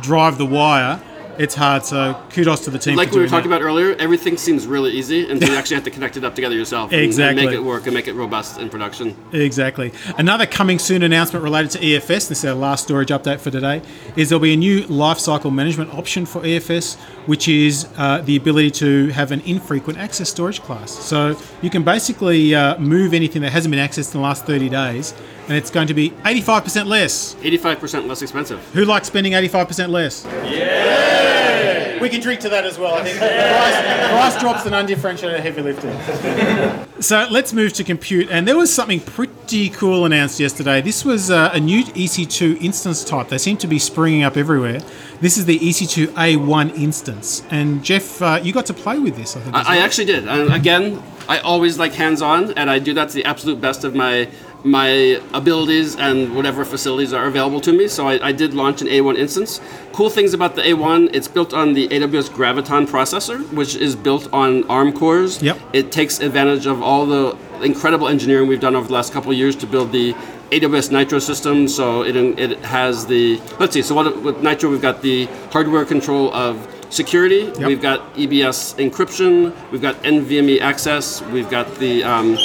drive 0.00 0.38
the 0.38 0.46
wire. 0.46 0.98
It's 1.38 1.54
hard, 1.54 1.84
so 1.84 2.20
kudos 2.30 2.60
to 2.64 2.70
the 2.70 2.78
team. 2.78 2.96
like 2.96 3.10
we 3.10 3.20
were 3.20 3.26
talking 3.28 3.50
that. 3.50 3.56
about 3.56 3.66
earlier, 3.66 3.94
everything 3.98 4.36
seems 4.36 4.66
really 4.66 4.90
easy 4.92 5.26
until 5.30 5.48
you 5.50 5.56
actually 5.56 5.76
have 5.76 5.84
to 5.84 5.90
connect 5.90 6.16
it 6.16 6.24
up 6.24 6.34
together 6.34 6.54
yourself 6.54 6.90
and- 6.92 7.00
and, 7.00 7.06
Exactly. 7.06 7.46
make 7.46 7.54
it 7.54 7.62
work 7.62 7.86
and 7.86 7.94
make 7.94 8.06
it 8.06 8.12
robust 8.14 8.58
in 8.58 8.68
production. 8.68 9.16
Exactly. 9.32 9.92
Another 10.18 10.46
coming 10.46 10.78
soon 10.78 11.02
announcement 11.02 11.42
related 11.42 11.70
to 11.72 11.78
EFS, 11.78 12.28
this 12.28 12.38
is 12.38 12.44
our 12.44 12.54
last 12.54 12.84
storage 12.84 13.08
update 13.08 13.40
for 13.40 13.50
today, 13.50 13.80
is 14.16 14.28
there'll 14.28 14.40
be 14.42 14.52
a 14.52 14.56
new 14.56 14.82
lifecycle 14.84 15.52
management 15.52 15.92
option 15.94 16.26
for 16.26 16.42
EFS, 16.42 16.96
which 17.26 17.48
is 17.48 17.86
uh, 17.96 18.18
the 18.22 18.36
ability 18.36 18.70
to 18.70 19.08
have 19.08 19.32
an 19.32 19.40
infrequent 19.40 19.98
access 19.98 20.28
storage 20.28 20.60
class. 20.62 20.90
So 20.90 21.36
you 21.62 21.70
can 21.70 21.82
basically 21.82 22.54
uh, 22.54 22.78
move 22.78 23.14
anything 23.14 23.42
that 23.42 23.52
hasn't 23.52 23.70
been 23.72 23.84
accessed 23.86 24.14
in 24.14 24.20
the 24.20 24.24
last 24.26 24.44
30 24.46 24.68
days, 24.68 25.14
and 25.52 25.58
it's 25.58 25.70
going 25.70 25.86
to 25.86 25.92
be 25.92 26.08
85% 26.24 26.86
less. 26.86 27.34
85% 27.34 28.06
less 28.08 28.22
expensive. 28.22 28.58
Who 28.72 28.86
likes 28.86 29.08
spending 29.08 29.34
85% 29.34 29.90
less? 29.90 30.24
Yeah! 30.46 32.00
We 32.00 32.08
can 32.08 32.22
drink 32.22 32.40
to 32.40 32.48
that 32.48 32.64
as 32.64 32.78
well. 32.78 32.94
I 32.94 33.04
think 33.04 33.18
price, 33.18 34.32
price 34.32 34.40
drops 34.40 34.64
and 34.64 34.74
undifferentiated 34.74 35.40
heavy 35.40 35.60
lifting. 35.62 36.78
So 37.02 37.26
let's 37.32 37.52
move 37.52 37.72
to 37.74 37.82
compute. 37.84 38.28
And 38.30 38.46
there 38.46 38.56
was 38.56 38.72
something 38.72 39.00
pretty 39.00 39.70
cool 39.70 40.04
announced 40.04 40.38
yesterday. 40.38 40.80
This 40.80 41.04
was 41.04 41.32
uh, 41.32 41.50
a 41.52 41.58
new 41.58 41.82
EC2 41.82 42.62
instance 42.62 43.02
type. 43.02 43.26
They 43.28 43.38
seem 43.38 43.56
to 43.56 43.66
be 43.66 43.80
springing 43.80 44.22
up 44.22 44.36
everywhere. 44.36 44.80
This 45.20 45.36
is 45.36 45.44
the 45.46 45.56
E 45.56 45.70
EC2 45.70 46.06
A1 46.12 46.78
instance. 46.78 47.42
And 47.50 47.82
Jeff, 47.82 48.22
uh, 48.22 48.38
you 48.40 48.52
got 48.52 48.66
to 48.66 48.74
play 48.74 49.00
with 49.00 49.16
this, 49.16 49.36
I 49.36 49.40
think. 49.40 49.56
as 49.56 49.66
I, 49.66 49.74
I 49.74 49.78
actually 49.78 50.04
did. 50.04 50.28
And 50.28 50.52
again, 50.54 51.02
I 51.28 51.38
always 51.40 51.76
like 51.76 51.92
hands-on, 51.92 52.52
and 52.52 52.70
I 52.70 52.78
do 52.78 52.94
that 52.94 53.08
to 53.08 53.14
the 53.16 53.24
absolute 53.24 53.60
best 53.60 53.82
of 53.82 53.96
my 53.96 54.28
my 54.64 55.20
abilities 55.34 55.96
and 55.96 56.34
whatever 56.36 56.64
facilities 56.64 57.12
are 57.12 57.26
available 57.26 57.60
to 57.60 57.72
me. 57.72 57.88
So 57.88 58.08
I, 58.08 58.28
I 58.28 58.32
did 58.32 58.54
launch 58.54 58.80
an 58.80 58.88
A1 58.88 59.18
instance. 59.18 59.60
Cool 59.92 60.08
things 60.10 60.34
about 60.34 60.54
the 60.54 60.62
A1, 60.62 61.10
it's 61.12 61.28
built 61.28 61.52
on 61.52 61.74
the 61.74 61.88
AWS 61.88 62.30
Graviton 62.30 62.86
processor, 62.86 63.40
which 63.52 63.74
is 63.74 63.96
built 63.96 64.32
on 64.32 64.64
ARM 64.70 64.92
cores. 64.92 65.42
Yep. 65.42 65.58
It 65.72 65.92
takes 65.92 66.20
advantage 66.20 66.66
of 66.66 66.80
all 66.82 67.06
the 67.06 67.36
incredible 67.62 68.08
engineering 68.08 68.48
we've 68.48 68.60
done 68.60 68.76
over 68.76 68.86
the 68.86 68.94
last 68.94 69.12
couple 69.12 69.30
of 69.32 69.36
years 69.36 69.56
to 69.56 69.66
build 69.66 69.92
the 69.92 70.14
AWS 70.50 70.92
Nitro 70.92 71.18
system. 71.18 71.66
So 71.66 72.02
it, 72.04 72.16
it 72.16 72.58
has 72.60 73.06
the, 73.06 73.40
let's 73.58 73.72
see, 73.72 73.82
so 73.82 73.94
what, 73.94 74.22
with 74.22 74.42
Nitro, 74.42 74.70
we've 74.70 74.82
got 74.82 75.02
the 75.02 75.26
hardware 75.50 75.84
control 75.84 76.32
of 76.34 76.68
security, 76.90 77.44
Yep. 77.58 77.58
we've 77.68 77.80
got 77.80 78.14
EBS 78.16 78.76
encryption, 78.76 79.54
we've 79.70 79.80
got 79.80 79.96
NVMe 80.02 80.60
access, 80.60 81.22
we've 81.22 81.48
got 81.48 81.74
the 81.76 82.04
um, 82.04 82.36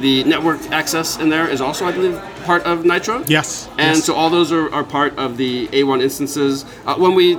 the 0.00 0.24
network 0.24 0.60
access 0.70 1.18
in 1.18 1.28
there 1.28 1.48
is 1.48 1.60
also, 1.60 1.86
I 1.86 1.92
believe, 1.92 2.20
part 2.44 2.62
of 2.64 2.84
Nitro. 2.84 3.24
Yes. 3.26 3.68
And 3.72 3.96
yes. 3.96 4.04
so 4.04 4.14
all 4.14 4.30
those 4.30 4.52
are, 4.52 4.72
are 4.72 4.84
part 4.84 5.16
of 5.18 5.36
the 5.36 5.68
A1 5.68 6.02
instances. 6.02 6.64
Uh, 6.86 6.96
when 6.96 7.14
we 7.14 7.38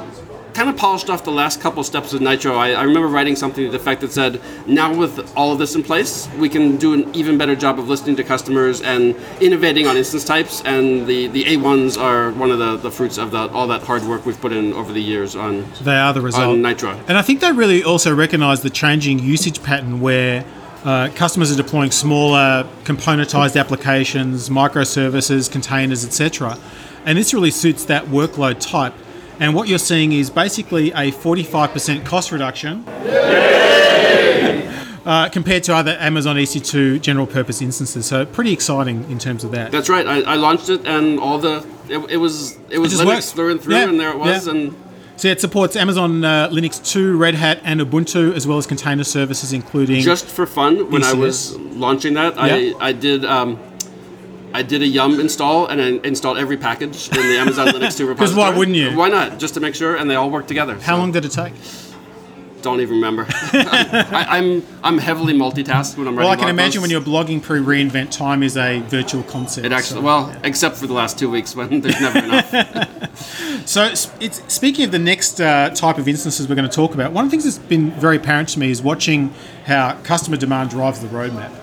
kind 0.53 0.70
of 0.70 0.77
polished 0.77 1.10
off 1.10 1.24
the 1.24 1.31
last 1.31 1.62
couple 1.62 1.84
steps 1.84 2.13
of 2.13 2.22
Nitro. 2.22 2.55
I, 2.55 2.72
I 2.72 2.84
remember 2.84 3.08
writing 3.08 3.36
something 3.36 3.65
to 3.65 3.72
the 3.72 3.77
effect 3.77 4.01
that 4.01 4.12
said, 4.12 4.41
now 4.67 4.93
with 4.93 5.31
all 5.36 5.51
of 5.51 5.60
this 5.60 5.75
in 5.75 5.84
place, 5.84 6.27
we 6.38 6.50
can 6.50 6.77
do 6.77 6.93
an 6.93 7.13
even 7.15 7.38
better 7.38 7.55
job 7.55 7.79
of 7.79 7.88
listening 7.88 8.15
to 8.17 8.24
customers 8.24 8.81
and 8.81 9.15
innovating 9.39 9.88
on 9.88 9.98
instance 9.98 10.25
types. 10.25 10.62
And 10.65 11.08
the, 11.08 11.27
the 11.27 11.46
A1s 11.46 12.00
are 12.00 12.31
one 12.31 12.51
of 12.51 12.60
the, 12.60 12.77
the 12.77 12.91
fruits 12.91 13.17
of 13.17 13.31
that, 13.31 13.51
all 13.51 13.67
that 13.67 13.84
hard 13.84 14.03
work 14.03 14.25
we've 14.25 14.39
put 14.39 14.51
in 14.51 14.74
over 14.74 14.91
the 14.91 15.01
years 15.01 15.36
on, 15.36 15.65
They 15.81 15.96
are 15.96 16.13
the 16.13 16.22
result. 16.22 16.43
on 16.43 16.62
Nitro. 16.62 17.00
And 17.08 17.17
I 17.17 17.22
think 17.22 17.39
they 17.39 17.51
really 17.51 17.84
also 17.84 18.13
recognise 18.13 18.62
the 18.62 18.70
changing 18.70 19.20
usage 19.20 19.63
pattern 19.63 20.01
where 20.01 20.46
uh, 20.84 21.10
customers 21.16 21.52
are 21.52 21.56
deploying 21.56 21.92
smaller 21.92 22.68
componentized 22.84 23.60
applications, 23.60 24.50
microservices, 24.50 25.52
containers, 25.52 26.04
etc. 26.06 26.58
And 27.06 27.18
this 27.18 27.34
really 27.34 27.52
suits 27.52 27.86
that 27.86 28.06
workload 28.06 28.60
type. 28.60 28.94
And 29.40 29.56
what 29.56 29.68
you're 29.68 29.80
seeing 29.80 30.12
is 30.12 30.30
basically 30.30 30.92
a 30.92 31.12
45% 31.12 32.06
cost 32.06 32.32
reduction 32.32 32.84
uh, 35.06 35.30
compared 35.30 35.64
to 35.64 35.74
other 35.76 35.98
Amazon 36.00 36.36
EC2 36.36 37.02
general 37.02 37.26
purpose 37.26 37.62
instances. 37.62 38.06
So 38.06 38.26
pretty 38.26 38.54
exciting 38.54 39.10
in 39.10 39.18
terms 39.18 39.44
of 39.44 39.52
that. 39.52 39.72
That's 39.72 39.90
right. 39.90 40.06
I, 40.06 40.22
I 40.22 40.36
launched 40.36 40.70
it, 40.70 40.86
and 40.86 41.20
all 41.20 41.40
the 41.40 41.66
it, 41.90 41.98
it 42.12 42.18
was 42.18 42.58
it 42.70 42.78
was 42.80 42.92
just 42.92 43.04
Linux 43.04 43.34
through 43.34 43.52
and 43.52 43.62
through, 43.62 43.76
Yeah, 43.76 43.90
and 43.90 44.00
there 44.00 44.12
it 44.12 44.18
was. 44.20 44.46
yeah. 44.46 44.54
And 44.54 44.76
So 45.22 45.28
it 45.28 45.40
supports 45.40 45.75
Amazon 45.75 46.25
uh, 46.25 46.50
Linux 46.50 46.84
2, 46.84 47.16
Red 47.16 47.36
Hat, 47.36 47.60
and 47.63 47.80
Ubuntu, 47.80 48.34
as 48.34 48.48
well 48.48 48.58
as 48.58 48.66
container 48.66 49.04
services, 49.04 49.54
including 49.54 50.01
just 50.01 50.25
for 50.25 50.48
fun, 50.48 50.90
when 50.90 51.04
I 51.04 51.13
was 51.13 51.56
launching 51.60 52.16
that, 52.16 52.40
I 52.40 52.58
Yeah. 52.58 52.74
I 52.80 52.92
did. 52.92 53.24
Um, 53.24 53.60
I 54.51 54.63
did 54.63 54.82
a 54.82 54.88
Yum 54.88 55.20
install 55.20 55.68
and 55.68 55.80
I 55.80 56.06
installed 56.08 56.40
every 56.40 56.58
package 56.58 57.08
in 57.10 57.18
the 57.22 57.38
Amazon 57.38 57.68
Linux 57.68 57.98
2 57.98 58.08
repository. 58.08 58.16
Because 58.16 58.34
why 58.34 58.50
wouldn't 58.50 58.75
you? 58.75 58.98
Why 58.98 59.10
not? 59.10 59.38
Just 59.38 59.54
to 59.54 59.60
make 59.60 59.75
sure, 59.75 59.96
and 59.96 60.10
they 60.10 60.16
all 60.16 60.32
work 60.32 60.48
together. 60.48 60.74
How 60.80 60.98
long 60.98 61.12
did 61.12 61.24
it 61.24 61.32
take? 61.34 61.54
Don't 62.62 62.82
even 62.82 62.96
remember. 62.96 63.25
I, 63.30 64.25
I'm 64.30 64.65
I'm 64.84 64.98
heavily 64.98 65.34
multitasked 65.34 65.98
when 65.98 66.08
I'm 66.08 66.15
writing. 66.15 66.30
Well, 66.30 66.32
I 66.32 66.36
can 66.36 66.50
imagine 66.50 66.82
when 66.82 66.91
you're 66.91 67.01
blogging 67.01 67.41
pre 67.41 67.60
reinvent 67.60 68.12
time 68.12 68.44
is 68.44 68.58
a 68.58 68.80
virtual 68.82 69.24
concept. 69.24 69.65
It 69.65 69.72
actually, 69.72 70.01
so, 70.01 70.06
well, 70.06 70.36
except 70.44 70.77
for 70.77 70.88
the 70.88 70.94
last 70.94 71.18
two 71.18 71.30
weeks 71.30 71.56
when 71.56 71.82
there's 71.82 72.00
never 72.00 72.20
enough. 72.20 73.68
So, 73.68 73.86
it's, 73.86 74.53
speaking 74.53 74.86
of 74.86 74.91
the 74.91 75.00
next 75.00 75.39
uh, 75.39 75.70
type 75.70 75.98
of 75.98 76.08
instances 76.08 76.48
we're 76.48 76.56
going 76.56 76.70
to 76.70 76.75
talk 76.75 76.94
about, 76.94 77.12
one 77.12 77.25
of 77.25 77.32
the 77.32 77.38
things 77.38 77.44
that's 77.44 77.65
been 77.68 77.91
very 77.91 78.18
apparent 78.18 78.50
to 78.50 78.60
me 78.60 78.72
is 78.72 78.82
watching 78.82 79.34
how 79.65 79.98
customer 80.03 80.38
demand 80.38 80.72
drives 80.72 81.00
the 81.00 81.08
roadmap. 81.08 81.53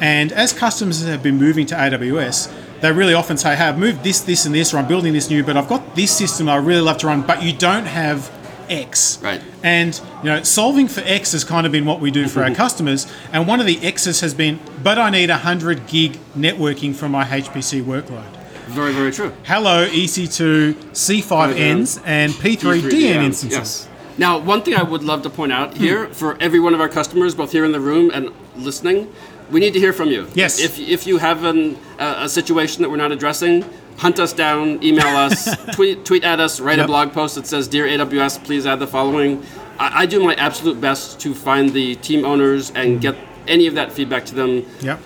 And 0.00 0.32
as 0.32 0.52
customers 0.52 1.02
have 1.04 1.22
been 1.22 1.38
moving 1.38 1.66
to 1.66 1.74
AWS, 1.74 2.52
they 2.80 2.92
really 2.92 3.14
often 3.14 3.36
say, 3.36 3.56
"Hey, 3.56 3.64
I've 3.64 3.78
moved 3.78 4.04
this, 4.04 4.20
this, 4.20 4.46
and 4.46 4.54
this, 4.54 4.72
or 4.72 4.78
I'm 4.78 4.86
building 4.86 5.12
this 5.12 5.30
new, 5.30 5.42
but 5.42 5.56
I've 5.56 5.68
got 5.68 5.96
this 5.96 6.16
system 6.16 6.48
I 6.48 6.56
really 6.56 6.80
love 6.80 6.98
to 6.98 7.08
run, 7.08 7.22
but 7.22 7.42
you 7.42 7.52
don't 7.52 7.86
have 7.86 8.30
X." 8.68 9.18
Right. 9.22 9.42
And 9.62 10.00
you 10.22 10.30
know, 10.30 10.42
solving 10.42 10.88
for 10.88 11.02
X 11.04 11.32
has 11.32 11.44
kind 11.44 11.66
of 11.66 11.72
been 11.72 11.84
what 11.84 12.00
we 12.00 12.10
do 12.10 12.28
for 12.28 12.42
our 12.42 12.54
customers. 12.54 13.06
And 13.32 13.46
one 13.46 13.60
of 13.60 13.66
the 13.66 13.78
X's 13.82 14.20
has 14.20 14.34
been, 14.34 14.60
"But 14.82 14.98
I 14.98 15.10
need 15.10 15.30
100 15.30 15.86
gig 15.86 16.18
networking 16.36 16.94
for 16.94 17.08
my 17.08 17.24
HPC 17.24 17.82
workload." 17.82 18.38
very, 18.68 18.92
very 18.92 19.10
true. 19.10 19.32
Hello, 19.44 19.84
E 19.84 20.04
EC2 20.04 20.74
C5Ns 20.92 22.02
and 22.04 22.32
P3DN 22.32 22.82
P3DN, 22.82 23.24
instances. 23.24 23.58
Yes. 23.58 23.88
Now, 24.18 24.38
one 24.38 24.62
thing 24.62 24.74
I 24.74 24.82
would 24.82 25.02
love 25.02 25.22
to 25.22 25.30
point 25.30 25.52
out 25.52 25.76
here 25.76 26.08
for 26.08 26.36
every 26.40 26.60
one 26.60 26.74
of 26.74 26.80
our 26.80 26.88
customers, 26.88 27.34
both 27.34 27.52
here 27.52 27.64
in 27.64 27.72
the 27.72 27.80
room 27.80 28.10
and 28.12 28.30
listening, 28.56 29.12
we 29.50 29.60
need 29.60 29.72
to 29.72 29.80
hear 29.80 29.92
from 29.92 30.08
you. 30.08 30.28
Yes. 30.34 30.60
If, 30.60 30.78
if 30.78 31.06
you 31.06 31.18
have 31.18 31.44
an, 31.44 31.76
uh, 31.98 32.16
a 32.18 32.28
situation 32.28 32.82
that 32.82 32.90
we're 32.90 32.96
not 32.96 33.12
addressing, 33.12 33.64
hunt 33.98 34.18
us 34.18 34.32
down, 34.32 34.82
email 34.82 35.06
us, 35.16 35.56
tweet, 35.74 36.04
tweet 36.04 36.24
at 36.24 36.40
us, 36.40 36.60
write 36.60 36.78
Yep. 36.78 36.84
a 36.84 36.88
blog 36.88 37.12
post 37.12 37.34
that 37.34 37.46
says, 37.46 37.68
Dear 37.68 37.86
AWS, 37.86 38.42
please 38.44 38.66
add 38.66 38.78
the 38.78 38.86
following. 38.86 39.44
I, 39.78 40.02
I 40.02 40.06
do 40.06 40.22
my 40.22 40.34
absolute 40.34 40.80
best 40.80 41.20
to 41.20 41.34
find 41.34 41.70
the 41.72 41.94
team 41.96 42.24
owners 42.24 42.70
and 42.70 43.00
get 43.00 43.16
any 43.46 43.66
of 43.66 43.74
that 43.74 43.92
feedback 43.92 44.24
to 44.26 44.34
them 44.34 44.64
Yep. 44.80 45.00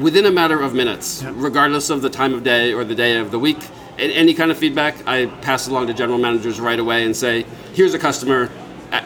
within 0.00 0.26
a 0.26 0.30
matter 0.30 0.60
of 0.60 0.74
minutes, 0.74 1.22
regardless 1.24 1.90
of 1.90 2.02
the 2.02 2.10
time 2.10 2.34
of 2.34 2.42
day 2.44 2.72
or 2.72 2.84
the 2.84 2.94
day 2.94 3.18
of 3.18 3.30
the 3.30 3.38
week. 3.38 3.58
And 3.98 4.10
any 4.10 4.34
kind 4.34 4.50
of 4.50 4.58
feedback, 4.58 4.96
I 5.06 5.26
pass 5.42 5.68
along 5.68 5.86
to 5.86 5.94
general 5.94 6.18
managers 6.18 6.58
right 6.58 6.80
away 6.80 7.04
and 7.04 7.14
say, 7.16 7.46
"Here's 7.74 7.94
a 7.94 7.98
customer, 7.98 8.50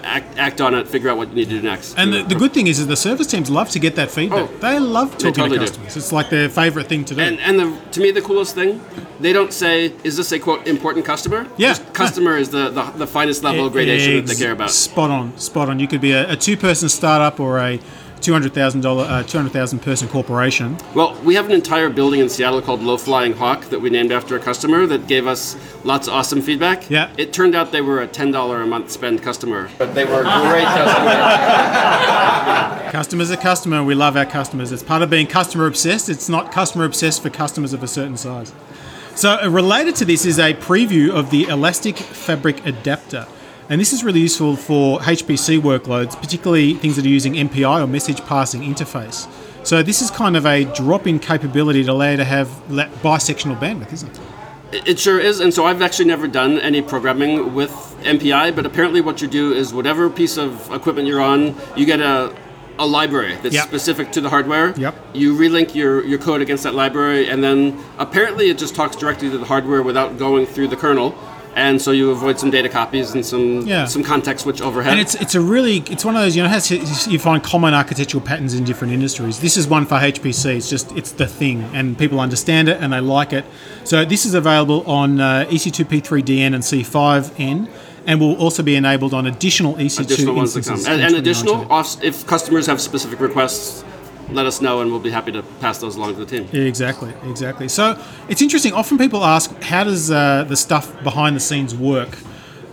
act, 0.05 0.39
act 0.39 0.61
on 0.61 0.75
it, 0.75 0.87
figure 0.89 1.11
out 1.11 1.17
what 1.17 1.29
you 1.29 1.35
need 1.35 1.49
to 1.49 1.61
do 1.61 1.63
next." 1.63 1.95
And 1.97 2.13
the, 2.13 2.23
the 2.23 2.35
good 2.35 2.53
thing 2.53 2.67
is, 2.67 2.79
is 2.79 2.87
the 2.87 2.97
service 2.97 3.27
teams 3.27 3.51
love 3.51 3.71
to 3.71 3.79
get 3.79 3.97
that 3.97 4.11
feedback. 4.11 4.49
Oh, 4.51 4.59
they 4.59 4.79
love 4.79 5.13
talking 5.13 5.35
totally 5.35 5.59
to 5.59 5.65
do. 5.65 5.71
customers. 5.71 5.97
It's 5.97 6.13
like 6.13 6.31
their 6.31 6.49
favorite 6.49 6.87
thing 6.87 7.05
to 7.07 7.15
do. 7.15 7.21
and 7.21 7.41
and 7.41 7.59
the, 7.59 7.79
to 7.93 8.01
me, 8.01 8.11
the 8.11 8.23
coolest 8.23 8.55
thing, 8.55 8.81
they 9.21 9.33
don't 9.33 9.53
say, 9.53 9.93
"Is 10.05 10.17
this 10.17 10.33
a 10.33 10.39
quote 10.39 10.67
important 10.67 11.05
customer?" 11.05 11.47
Yeah. 11.57 11.69
Just 11.69 11.93
customer 11.95 12.37
is 12.37 12.51
the, 12.51 12.71
the, 12.71 12.85
the 12.93 13.07
finest 13.07 13.43
level 13.43 13.67
of 13.67 13.73
gradation 13.73 14.17
that 14.17 14.27
they 14.27 14.35
care 14.35 14.53
about. 14.53 14.71
Spot 14.71 15.11
on, 15.11 15.37
spot 15.39 15.69
on. 15.69 15.79
You 15.79 15.89
could 15.89 16.01
be 16.01 16.13
a, 16.13 16.33
a 16.33 16.37
two-person 16.37 16.89
startup 16.89 17.41
or 17.41 17.59
a 17.59 17.81
two 18.21 18.33
hundred 18.33 18.53
thousand 18.55 18.81
dollar, 18.83 19.05
uh, 19.05 19.23
two 19.23 19.39
hundred 19.39 19.53
thousand 19.53 19.81
person 19.81 20.09
corporation. 20.09 20.77
Well, 20.95 21.15
we 21.23 21.35
have 21.35 21.47
an 21.47 21.53
entire 21.53 21.89
building 21.89 22.21
in 22.21 22.29
Seattle 22.29 22.61
called 22.63 22.83
Low 22.83 22.97
Flying 22.97 23.33
Hawk 23.33 23.65
that 23.67 23.81
we 23.81 23.91
named 23.91 24.13
after 24.13 24.37
a 24.37 24.41
customer 24.41 24.87
that 24.87 25.07
gave 25.07 25.27
us 25.27 25.57
lots 25.85 26.09
of 26.09 26.15
awesome 26.15 26.41
feedback. 26.43 26.89
Yeah. 26.91 27.11
It 27.17 27.33
turned 27.33 27.55
out 27.55 27.73
they 27.73 27.81
were 27.81 28.03
a 28.03 28.09
$10 28.09 28.63
a 28.63 28.67
month 28.67 28.91
spend 28.91 29.23
customer. 29.23 29.69
But 29.79 29.95
they 29.95 30.05
were 30.05 30.21
a 30.21 30.51
great 30.51 30.65
customer. 30.65 31.15
Customer's 32.93 33.31
a 33.31 33.37
customer. 33.37 33.85
We 33.85 33.95
love 33.95 34.17
our 34.17 34.25
customers. 34.25 34.73
It's 34.73 34.83
part 34.83 35.03
of 35.03 35.11
being 35.11 35.27
customer 35.27 35.67
obsessed. 35.67 36.09
It's 36.09 36.29
not 36.29 36.51
customer 36.51 36.85
obsessed 36.85 37.23
for 37.23 37.29
customers 37.29 37.75
of 37.75 37.83
a 37.83 37.87
certain 37.87 38.17
size. 38.17 38.51
So, 39.15 39.33
uh, 39.33 39.49
related 39.51 39.95
to 39.97 40.05
this 40.07 40.25
is 40.25 40.39
a 40.39 40.55
preview 40.55 41.11
of 41.11 41.31
the 41.31 41.45
Elastic 41.45 41.99
Fabric 41.99 42.65
Adapter. 42.65 43.27
And 43.71 43.81
this 43.81 43.93
is 43.93 44.03
really 44.03 44.21
useful 44.21 44.57
for 44.57 44.99
HPC 45.01 45.61
workloads, 45.61 46.19
particularly 46.19 46.75
things 46.75 46.97
that 46.97 47.05
are 47.05 47.09
using 47.09 47.35
MPI 47.35 47.83
or 47.83 47.87
message 47.87 48.21
passing 48.23 48.63
interface. 48.63 49.29
So, 49.67 49.83
this 49.83 50.01
is 50.01 50.11
kind 50.11 50.37
of 50.37 50.47
a 50.47 50.65
drop 50.65 51.07
in 51.07 51.19
capability 51.19 51.85
to 51.85 51.93
allow 51.93 52.11
you 52.13 52.17
to 52.17 52.25
have 52.25 52.49
bisectional 52.69 53.59
bandwidth, 53.59 53.93
isn't 53.93 54.19
it? 54.73 54.89
It 54.89 54.99
sure 54.99 55.19
is, 55.19 55.41
and 55.41 55.53
so 55.53 55.65
I've 55.65 55.81
actually 55.83 56.07
never 56.07 56.29
done 56.29 56.59
any 56.61 56.83
programming 56.83 57.55
with 57.55 57.71
MPI, 58.03 58.55
but 58.55 58.65
apparently 58.67 59.01
what 59.01 59.21
you 59.23 59.29
do 59.29 59.53
is 59.53 59.73
whatever 59.73 60.11
piece 60.11 60.37
of 60.37 60.71
equipment 60.73 61.09
you're 61.09 61.23
on, 61.23 61.55
you 61.75 61.87
get 61.87 62.01
a, 62.01 62.35
a 62.79 62.87
library 62.87 63.37
that's 63.43 63.55
Yep. 63.55 63.67
specific 63.67 64.13
to 64.13 64.21
the 64.21 64.29
hardware. 64.29 64.75
Yep. 64.79 64.95
You 65.15 65.35
relink 65.35 65.75
your, 65.75 66.05
your 66.05 66.19
code 66.19 66.43
against 66.43 66.65
that 66.65 66.75
library, 66.75 67.29
and 67.31 67.43
then 67.43 67.83
apparently 67.99 68.51
it 68.51 68.59
just 68.59 68.75
talks 68.75 68.95
directly 68.95 69.31
to 69.31 69.39
the 69.39 69.47
hardware 69.47 69.83
without 69.83 70.19
going 70.19 70.45
through 70.47 70.69
the 70.69 70.77
kernel, 70.77 71.15
and 71.59 71.83
so 71.83 71.91
you 71.91 72.11
avoid 72.11 72.39
some 72.39 72.51
data 72.51 72.69
copies 72.69 73.15
and 73.15 73.27
some 73.27 73.67
Yeah. 73.67 73.85
some 73.87 74.05
context 74.05 74.45
switch 74.45 74.61
overhead. 74.63 74.93
And 74.93 75.01
it's 75.01 75.15
it's 75.17 75.35
a 75.35 75.41
really 75.41 75.79
it's 75.91 76.05
one 76.05 76.15
of 76.17 76.23
those 76.23 76.37
you 76.37 76.43
know 76.45 76.59
you 77.13 77.19
find 77.19 77.43
common 77.43 77.75
architectural 77.75 78.23
patterns 78.23 78.55
in 78.55 78.63
different 78.65 78.93
industries. 78.93 79.41
This 79.41 79.57
is 79.57 79.67
one 79.67 79.85
for 79.85 79.97
HPC. 79.97 80.57
It's 80.57 80.71
just 80.71 80.93
it's 80.93 81.13
the 81.13 81.27
thing, 81.27 81.69
and 81.75 81.99
people 81.99 82.21
understand 82.21 82.69
it 82.69 82.77
and 82.81 82.93
they 82.93 83.01
like 83.01 83.33
it. 83.33 83.45
So 83.85 84.05
this 84.05 84.25
is 84.25 84.35
available 84.35 84.81
on 84.87 85.21
uh, 85.21 85.47
EC2P3DN 85.51 86.55
and 86.55 86.63
C5N, 86.63 87.69
and 88.07 88.21
will 88.21 88.37
also 88.37 88.63
be 88.63 88.77
enabled 88.77 89.13
on 89.13 89.27
additional 89.27 89.75
EC2 89.75 90.01
additional 90.01 90.35
ones 90.35 90.55
that 90.55 90.65
come. 90.65 90.75
instances. 90.75 90.87
And, 90.87 91.03
and 91.03 91.15
additional, 91.17 91.67
if 92.03 92.27
customers 92.27 92.67
have 92.67 92.81
specific 92.81 93.19
requests, 93.21 93.85
let 94.31 94.47
us 94.47 94.61
know, 94.61 94.81
and 94.81 94.91
we'll 94.91 95.01
be 95.01 95.11
happy 95.11 95.33
to 95.33 95.43
pass 95.61 95.79
those 95.79 95.97
along 95.97 96.15
to 96.15 96.25
the 96.25 96.27
team. 96.27 96.49
Exactly, 96.53 97.13
exactly. 97.25 97.69
So 97.69 98.01
it's 98.29 98.43
interesting. 98.43 98.73
Often 98.73 98.99
people 98.99 99.25
ask, 99.25 99.51
how 99.63 99.85
does 99.85 100.11
uh, 100.11 100.45
the 100.45 100.57
stuff 100.57 101.03
behind 101.03 101.37
the 101.37 101.41
scenes 101.41 101.75
work? 101.75 102.19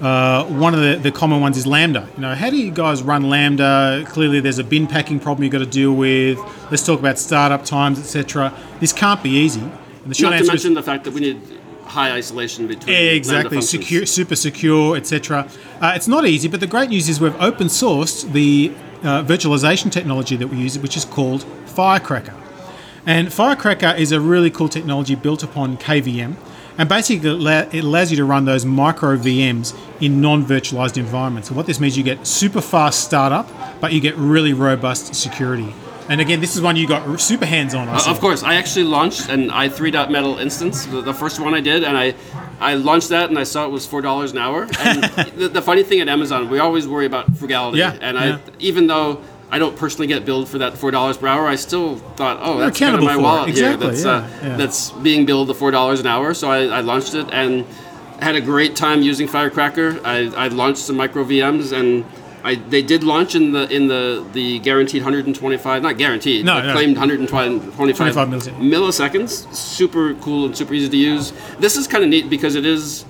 Uh, 0.02 0.44
one 0.46 0.74
of 0.74 0.82
the, 0.82 0.98
the 1.02 1.12
common 1.12 1.40
ones 1.40 1.58
is 1.58 1.66
Lambda. 1.66 2.08
You 2.16 2.22
know, 2.22 2.36
how 2.36 2.50
do 2.50 2.58
you 2.58 2.72
guys 2.72 3.02
run 3.02 3.30
Lambda? 3.30 4.04
Clearly, 4.08 4.42
there's 4.42 4.60
a 4.60 4.64
bin 4.64 4.88
packing 4.88 5.20
problem 5.20 5.44
you've 5.44 5.54
got 5.54 5.60
to 5.60 5.66
deal 5.66 5.94
with. 5.94 6.38
Let's 6.70 6.86
talk 6.86 7.00
about 7.00 7.18
startup 7.18 7.64
times, 7.64 8.00
etc. 8.00 8.54
This 8.82 8.92
can't 8.92 9.24
be 9.24 9.30
easy. 9.30 9.62
And 9.62 10.12
the 10.12 10.14
short 10.14 10.32
Not 10.34 10.40
to 10.40 10.48
mention 10.48 10.72
is 10.72 10.76
the 10.76 10.84
fact 10.84 11.06
that 11.06 11.14
we 11.14 11.22
need 11.22 11.42
high 11.86 12.12
isolation 12.12 12.68
between 12.68 12.96
exactly 12.96 13.62
secure, 13.62 14.06
super 14.06 14.36
secure, 14.36 14.98
etc. 14.98 15.48
Uh, 15.80 15.94
it's 15.96 16.08
not 16.08 16.26
easy, 16.26 16.48
but 16.48 16.60
the 16.60 16.68
great 16.68 16.90
news 16.90 17.08
is 17.08 17.22
we've 17.22 17.40
open 17.42 17.68
sourced 17.68 18.30
the 18.34 18.74
uh, 19.04 19.24
virtualization 19.24 19.92
technology 19.92 20.36
that 20.36 20.48
we 20.48 20.58
use, 20.58 20.78
which 20.80 20.98
is 20.98 21.06
called 21.06 21.44
Firecracker. 21.66 22.36
And 23.06 23.32
Firecracker 23.32 23.94
is 23.98 24.12
a 24.12 24.20
really 24.20 24.50
cool 24.50 24.70
technology 24.70 25.16
built 25.16 25.44
upon 25.44 25.78
KVM. 25.78 26.36
And 26.78 26.90
basically, 26.90 27.30
it 27.30 27.84
allows 27.84 28.12
you 28.12 28.18
to 28.18 28.26
run 28.26 28.46
those 28.46 28.66
micro 28.66 29.16
VMs 29.16 29.78
in 30.02 30.20
non 30.20 30.46
virtualized 30.46 30.98
environments. 30.98 31.50
And 31.50 31.56
what 31.56 31.68
this 31.68 31.80
means, 31.80 31.98
you 31.98 32.04
get 32.04 32.28
super 32.28 32.62
fast 32.62 33.04
startup, 33.04 33.50
but 33.80 33.94
you 33.94 34.02
get 34.02 34.16
really 34.18 34.54
robust 34.54 35.16
security. 35.16 35.74
And 36.08 36.22
again, 36.22 36.40
this 36.40 36.56
is 36.56 36.62
one 36.62 36.76
you 36.76 36.88
got 36.88 37.20
super 37.20 37.46
hands 37.46 37.74
on. 37.74 37.88
Uh, 37.88 38.00
of 38.08 38.20
course, 38.20 38.44
I 38.44 38.56
actually 38.56 38.86
launched 38.86 39.30
an 39.30 39.50
i3 39.50 39.92
dot 39.92 40.12
metal 40.12 40.38
instance, 40.38 40.86
the, 40.86 41.02
the 41.02 41.14
first 41.14 41.40
one 41.40 41.54
I 41.56 41.62
did, 41.62 41.84
and 41.84 41.98
I, 41.98 42.14
I 42.60 42.76
launched 42.76 43.10
that 43.10 43.30
and 43.30 43.40
I 43.40 43.44
saw 43.44 43.66
it 43.66 43.70
was 43.72 43.86
four 43.88 44.02
dollars 44.02 44.32
an 44.32 44.38
hour. 44.38 44.68
And 44.80 45.04
the, 45.36 45.50
the 45.50 45.62
funny 45.62 45.84
thing 45.84 46.00
at 46.02 46.08
Amazon, 46.10 46.50
we 46.50 46.60
always 46.60 46.88
worry 46.88 47.06
about 47.08 47.36
frugality. 47.38 47.80
Yeah, 47.80 47.98
and 48.02 48.18
yeah. 48.18 48.38
I, 48.38 48.52
even 48.60 48.86
though 48.88 49.22
I 49.50 49.58
don't 49.58 49.76
personally 49.78 50.08
get 50.08 50.26
billed 50.26 50.48
for 50.48 50.60
that 50.60 50.78
four 50.78 50.92
dollars 50.92 51.18
per 51.18 51.28
hour, 51.28 51.48
I 51.48 51.56
still 51.56 51.98
thought, 52.18 52.38
oh, 52.42 52.58
You're 52.58 52.66
that's 52.66 52.80
kind 52.80 52.96
of 52.96 53.04
my 53.04 53.18
wallet 53.18 53.50
Exactly, 53.50 53.86
here. 53.86 53.92
That's 53.92 54.06
yeah, 54.06 54.12
uh, 54.12 54.48
yeah. 54.50 54.58
that's 54.58 54.92
being 54.92 55.26
billed 55.26 55.48
the 55.48 55.56
four 55.56 55.72
dollars 55.72 56.00
an 56.02 56.08
hour. 56.08 56.34
So 56.36 56.50
I, 56.52 56.66
I 56.66 56.82
launched 56.82 57.16
it 57.16 57.28
and. 57.32 57.66
had 58.22 58.36
a 58.36 58.42
great 58.42 58.78
time 58.78 59.02
using 59.02 59.28
Firecracker. 59.28 60.00
I, 60.06 60.32
I 60.46 60.48
launched 60.48 60.80
some 60.88 60.96
micro 60.96 61.26
VMs 61.26 61.74
and 61.78 62.06
I, 62.46 62.56
they 62.56 62.84
did 62.84 63.04
launch 63.04 63.34
in 63.34 63.52
the 63.54 63.68
in 63.76 63.88
the, 63.88 64.24
the 64.34 64.60
guaranteed 64.60 65.02
125, 65.02 65.82
not 65.82 65.98
guaranteed, 65.98 66.46
No, 66.46 66.62
no. 66.62 66.74
claimed 66.74 66.96
125 66.96 67.52
milliseconds. 68.16 68.60
milliseconds. 68.60 69.52
Super 69.54 70.14
cool 70.16 70.46
and 70.46 70.56
super 70.56 70.76
easy 70.76 70.88
to 70.90 70.98
use. 70.98 71.34
This 71.60 71.76
is 71.76 71.88
kind 71.88 72.04
of 72.04 72.10
neat 72.12 72.30
because 72.30 72.54
it 72.56 72.66
is 72.66 73.04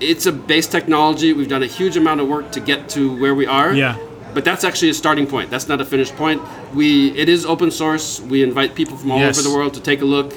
it's 0.00 0.24
a 0.24 0.32
base 0.32 0.66
technology. 0.66 1.34
We've 1.34 1.48
done 1.56 1.62
a 1.62 1.66
huge 1.66 1.98
amount 1.98 2.22
of 2.22 2.28
work 2.28 2.52
to 2.52 2.60
get 2.60 2.88
to 2.90 3.14
where 3.20 3.34
we 3.34 3.44
are. 3.46 3.74
Yeah. 3.74 3.98
But 4.32 4.44
that's 4.46 4.64
actually 4.64 4.88
a 4.90 4.94
starting 4.94 5.26
point. 5.26 5.50
That's 5.50 5.68
not 5.68 5.80
a 5.82 5.84
finished 5.84 6.16
point. 6.16 6.40
We 6.74 7.10
it 7.18 7.28
is 7.28 7.44
open 7.44 7.70
source. 7.70 8.18
We 8.18 8.42
invite 8.42 8.74
people 8.74 8.96
from 8.96 9.10
all 9.10 9.18
Yes. 9.18 9.38
over 9.38 9.46
the 9.46 9.54
world 9.54 9.74
to 9.74 9.80
take 9.82 10.00
a 10.00 10.06
look, 10.06 10.32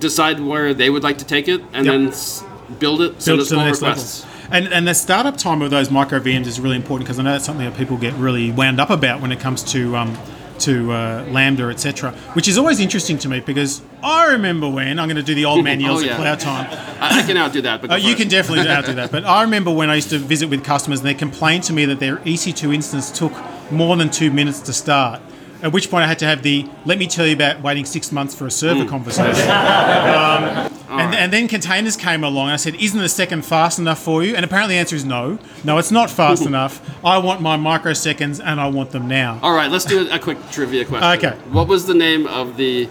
decide 0.00 0.40
where 0.40 0.74
they 0.74 0.90
would 0.90 1.04
like 1.04 1.18
to 1.18 1.24
take 1.24 1.46
it, 1.46 1.60
and 1.72 1.86
Yep. 1.86 1.92
then 1.94 2.08
s- 2.08 2.42
build 2.80 3.00
it. 3.02 3.22
Send 3.22 3.36
build 3.36 3.40
us 3.42 3.48
to 3.50 3.54
the 3.54 3.58
pull 3.60 3.66
next 3.66 3.82
requests. 3.82 4.22
level. 4.24 4.33
And, 4.54 4.72
and 4.72 4.86
the 4.86 4.94
startup 4.94 5.36
time 5.36 5.62
of 5.62 5.70
those 5.72 5.90
micro 5.90 6.20
VMs 6.20 6.46
is 6.46 6.60
really 6.60 6.76
important 6.76 7.06
because 7.06 7.18
I 7.18 7.24
know 7.24 7.32
that's 7.32 7.44
something 7.44 7.68
that 7.68 7.76
people 7.76 7.96
get 7.96 8.14
really 8.14 8.52
wound 8.52 8.80
up 8.80 8.88
about 8.88 9.20
when 9.20 9.32
it 9.32 9.40
comes 9.40 9.64
to 9.72 9.96
um, 9.96 10.16
to 10.60 10.92
uh, 10.92 11.26
Lambda, 11.28 11.64
etc. 11.64 12.12
Which 12.34 12.46
is 12.46 12.56
always 12.56 12.78
interesting 12.78 13.18
to 13.18 13.28
me 13.28 13.40
because 13.40 13.82
I 14.00 14.26
remember 14.26 14.68
when 14.68 15.00
I'm 15.00 15.08
going 15.08 15.16
to 15.16 15.24
do 15.24 15.34
the 15.34 15.44
old 15.44 15.64
man 15.64 15.80
yells 15.80 16.02
Oh, 16.02 16.04
at 16.04 16.10
yeah. 16.10 16.16
cloud 16.16 16.38
time. 16.38 16.68
I, 17.00 17.18
I 17.18 17.22
can 17.22 17.36
outdo 17.36 17.62
that. 17.62 17.80
But 17.80 17.90
Uh, 17.94 17.96
you 17.96 18.14
can 18.14 18.28
definitely 18.28 18.70
outdo 18.76 18.94
that. 18.94 19.10
But 19.10 19.24
I 19.24 19.42
remember 19.42 19.72
when 19.72 19.90
I 19.90 19.96
used 19.96 20.10
to 20.10 20.18
visit 20.18 20.48
with 20.48 20.62
customers 20.62 21.00
and 21.00 21.08
they 21.08 21.14
complained 21.14 21.64
to 21.64 21.72
me 21.72 21.84
that 21.86 21.98
their 21.98 22.18
EC2 22.18 22.72
instance 22.72 23.10
took 23.10 23.32
more 23.72 23.96
than 23.96 24.08
two 24.08 24.30
minutes 24.30 24.60
to 24.60 24.72
start. 24.72 25.20
At 25.64 25.72
which 25.72 25.90
point 25.90 26.04
I 26.04 26.06
had 26.06 26.18
to 26.18 26.26
have 26.26 26.42
the 26.42 26.68
let 26.84 26.98
me 26.98 27.06
tell 27.06 27.26
you 27.26 27.32
about 27.32 27.62
waiting 27.62 27.86
six 27.86 28.12
months 28.12 28.34
for 28.34 28.46
a 28.46 28.50
server 28.50 28.84
conversation. 28.88 29.50
Um, 30.94 31.00
and, 31.00 31.14
and 31.16 31.32
then 31.32 31.48
containers 31.48 31.96
came 31.96 32.22
along 32.22 32.46
and 32.46 32.52
I 32.52 32.56
said, 32.56 32.76
Isn't 32.76 33.00
the 33.00 33.08
second 33.08 33.44
fast 33.44 33.80
enough 33.80 33.98
for 33.98 34.22
you? 34.22 34.36
And 34.36 34.44
apparently 34.44 34.76
the 34.76 34.78
answer 34.78 34.94
is 34.94 35.04
no. 35.04 35.40
No, 35.64 35.78
it's 35.78 35.90
not 35.90 36.08
fast 36.08 36.46
enough. 36.46 36.80
I 37.04 37.18
want 37.18 37.40
my 37.40 37.56
microseconds 37.56 38.40
and 38.44 38.60
I 38.60 38.68
want 38.68 38.92
them 38.92 39.08
now. 39.08 39.40
All 39.42 39.54
right, 39.56 39.68
let's 39.68 39.84
do 39.84 40.08
a 40.08 40.20
quick 40.20 40.38
trivia 40.52 40.84
question. 40.84 41.26
Okay. 41.26 41.36
What 41.50 41.66
was 41.66 41.86
the 41.86 41.94
name 41.94 42.28
of 42.28 42.56
the 42.56 42.88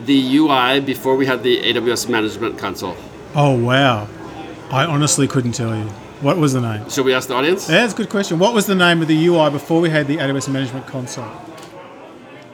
the 0.00 0.36
UI 0.38 0.80
before 0.80 1.14
we 1.14 1.26
had 1.26 1.44
the 1.44 1.62
AWS 1.62 2.08
Management 2.08 2.58
Console? 2.58 2.96
Oh, 3.36 3.56
wow. 3.56 4.08
I 4.72 4.84
honestly 4.84 5.28
couldn't 5.28 5.52
tell 5.52 5.76
you. 5.76 5.84
What 6.20 6.38
was 6.38 6.54
the 6.54 6.60
name? 6.60 6.90
Should 6.90 7.04
we 7.04 7.14
ask 7.14 7.28
the 7.28 7.34
audience? 7.34 7.68
Yeah, 7.68 7.82
that's 7.82 7.94
a 7.94 7.96
good 7.96 8.10
question. 8.10 8.40
What 8.40 8.52
was 8.52 8.66
the 8.66 8.74
name 8.74 9.00
of 9.00 9.06
the 9.06 9.26
UI 9.26 9.50
before 9.50 9.80
we 9.80 9.90
had 9.90 10.08
the 10.08 10.16
AWS 10.16 10.48
Management 10.52 10.88
Console? 10.88 11.30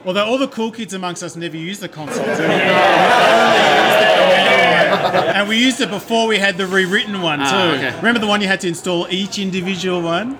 Although 0.05 0.25
all 0.25 0.37
the 0.37 0.47
cool 0.47 0.71
kids 0.71 0.93
amongst 0.93 1.23
us 1.23 1.35
never 1.35 1.57
used 1.57 1.81
the 1.81 1.89
console, 1.89 2.23
do 2.37 2.41
we? 2.43 2.47
and 5.35 5.47
we 5.49 5.57
used 5.57 5.81
it 5.81 5.89
before 5.89 6.27
we 6.27 6.37
had 6.37 6.57
the 6.57 6.67
rewritten 6.67 7.21
one 7.21 7.39
too. 7.39 7.45
Ah, 7.47 7.73
okay. 7.75 7.95
Remember 7.97 8.19
the 8.19 8.27
one 8.27 8.41
you 8.41 8.47
had 8.47 8.61
to 8.61 8.67
install 8.67 9.07
each 9.09 9.39
individual 9.39 10.01
one? 10.01 10.37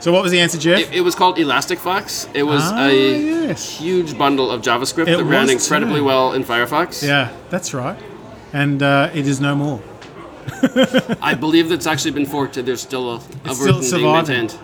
So 0.00 0.12
what 0.12 0.22
was 0.22 0.32
the 0.32 0.40
answer, 0.40 0.58
Jeff? 0.58 0.80
It, 0.80 0.92
it 0.96 1.00
was 1.02 1.14
called 1.14 1.38
Elastic 1.38 1.78
Fox. 1.78 2.26
It 2.34 2.42
was 2.42 2.62
Ah, 2.64 2.86
a 2.88 3.46
yes. 3.48 3.78
huge 3.78 4.16
bundle 4.16 4.50
of 4.50 4.62
JavaScript 4.62 5.08
It 5.08 5.18
that 5.18 5.24
ran 5.24 5.50
incredibly 5.50 6.00
too. 6.00 6.04
well 6.04 6.32
in 6.32 6.42
Firefox. 6.42 7.06
yeah, 7.06 7.30
that's 7.50 7.74
right. 7.74 7.98
And 8.52 8.82
uh, 8.82 9.10
it 9.14 9.26
is 9.26 9.40
no 9.40 9.54
more. 9.54 9.80
I 11.22 11.34
believe 11.38 11.68
that's 11.68 11.86
actually 11.86 12.10
been 12.12 12.26
forked. 12.26 12.54
There's 12.54 12.80
still 12.80 13.10
a, 13.10 13.14
a 13.14 13.18
It's 13.18 13.24
still 13.24 13.54
version 13.54 13.72
being 13.74 13.82
surviving. 13.82 14.36
maintained. 14.38 14.58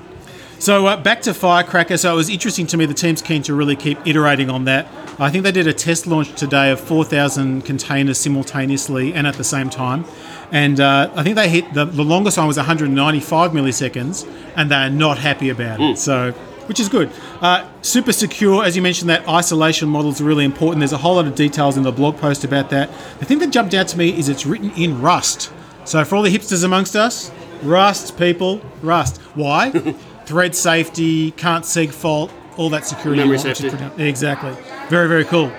So 0.59 0.87
uh, 0.87 0.97
back 0.97 1.21
to 1.23 1.35
Firecracker. 1.35 1.97
So 1.97 2.13
it 2.13 2.17
was 2.17 2.31
interesting 2.31 2.67
to 2.69 2.77
me. 2.77 2.87
The 2.87 2.95
team's 2.95 3.23
keen 3.23 3.43
to 3.43 3.55
really 3.55 3.77
keep 3.77 3.99
iterating 4.07 4.49
on 4.51 4.65
that. 4.65 4.89
I 5.19 5.31
think 5.31 5.45
they 5.45 5.53
did 5.53 5.67
a 5.67 5.73
test 5.73 6.07
launch 6.07 6.35
today 6.35 6.71
of 6.71 6.81
4,000 6.81 7.63
containers 7.63 8.19
simultaneously 8.19 9.15
and 9.15 9.27
at 9.27 9.35
the 9.35 9.45
same 9.45 9.71
time. 9.71 10.05
And 10.53 10.81
uh, 10.81 11.11
I 11.15 11.23
think 11.23 11.37
they 11.37 11.49
hit 11.49 11.73
the, 11.75 11.85
the 11.85 12.05
longest 12.05 12.39
one 12.39 12.47
was 12.47 12.57
195 12.57 13.51
milliseconds, 13.53 14.31
and 14.55 14.71
they're 14.71 14.91
not 14.91 15.19
happy 15.19 15.49
about 15.49 15.81
it. 15.81 15.99
So, 15.99 16.33
which 16.69 16.79
is 16.81 16.89
good. 16.89 17.11
Uh, 17.41 17.69
super 17.83 18.13
secure, 18.13 18.65
as 18.65 18.77
you 18.77 18.83
mentioned, 18.83 19.11
that 19.11 19.29
isolation 19.29 19.89
model 19.89 20.11
is 20.11 20.21
really 20.21 20.45
important. 20.45 20.81
There's 20.81 20.93
a 20.93 20.99
whole 20.99 21.17
lot 21.17 21.27
of 21.27 21.35
details 21.35 21.77
in 21.77 21.83
the 21.83 21.93
blog 21.93 22.17
post 22.19 22.45
about 22.45 22.71
that. 22.71 22.91
The 23.19 23.25
thing 23.25 23.39
that 23.41 23.51
jumped 23.51 23.75
out 23.75 23.89
to 23.89 23.99
me 23.99 24.17
is 24.17 24.29
it's 24.29 24.47
written 24.47 24.71
in 24.73 25.01
Rust. 25.01 25.53
So 25.85 26.05
for 26.05 26.17
all 26.17 26.23
the 26.23 26.37
hipsters 26.37 26.65
amongst 26.65 26.95
us, 26.95 27.31
Rust, 27.63 28.19
people, 28.19 28.61
Rust. 28.83 29.19
Why? 29.35 29.71
Thread 30.27 30.55
safety, 30.57 31.31
can't 31.33 31.65
segfault, 31.65 32.31
all 32.57 32.69
that 32.71 32.85
security. 32.85 33.21
Memory 33.23 33.39
you 33.39 33.45
want, 33.45 33.49
which 33.61 33.65
is 33.65 33.79
safety. 33.79 34.03
exactly. 34.03 34.53
Very, 34.89 35.09
very 35.09 35.25
cool. 35.25 35.53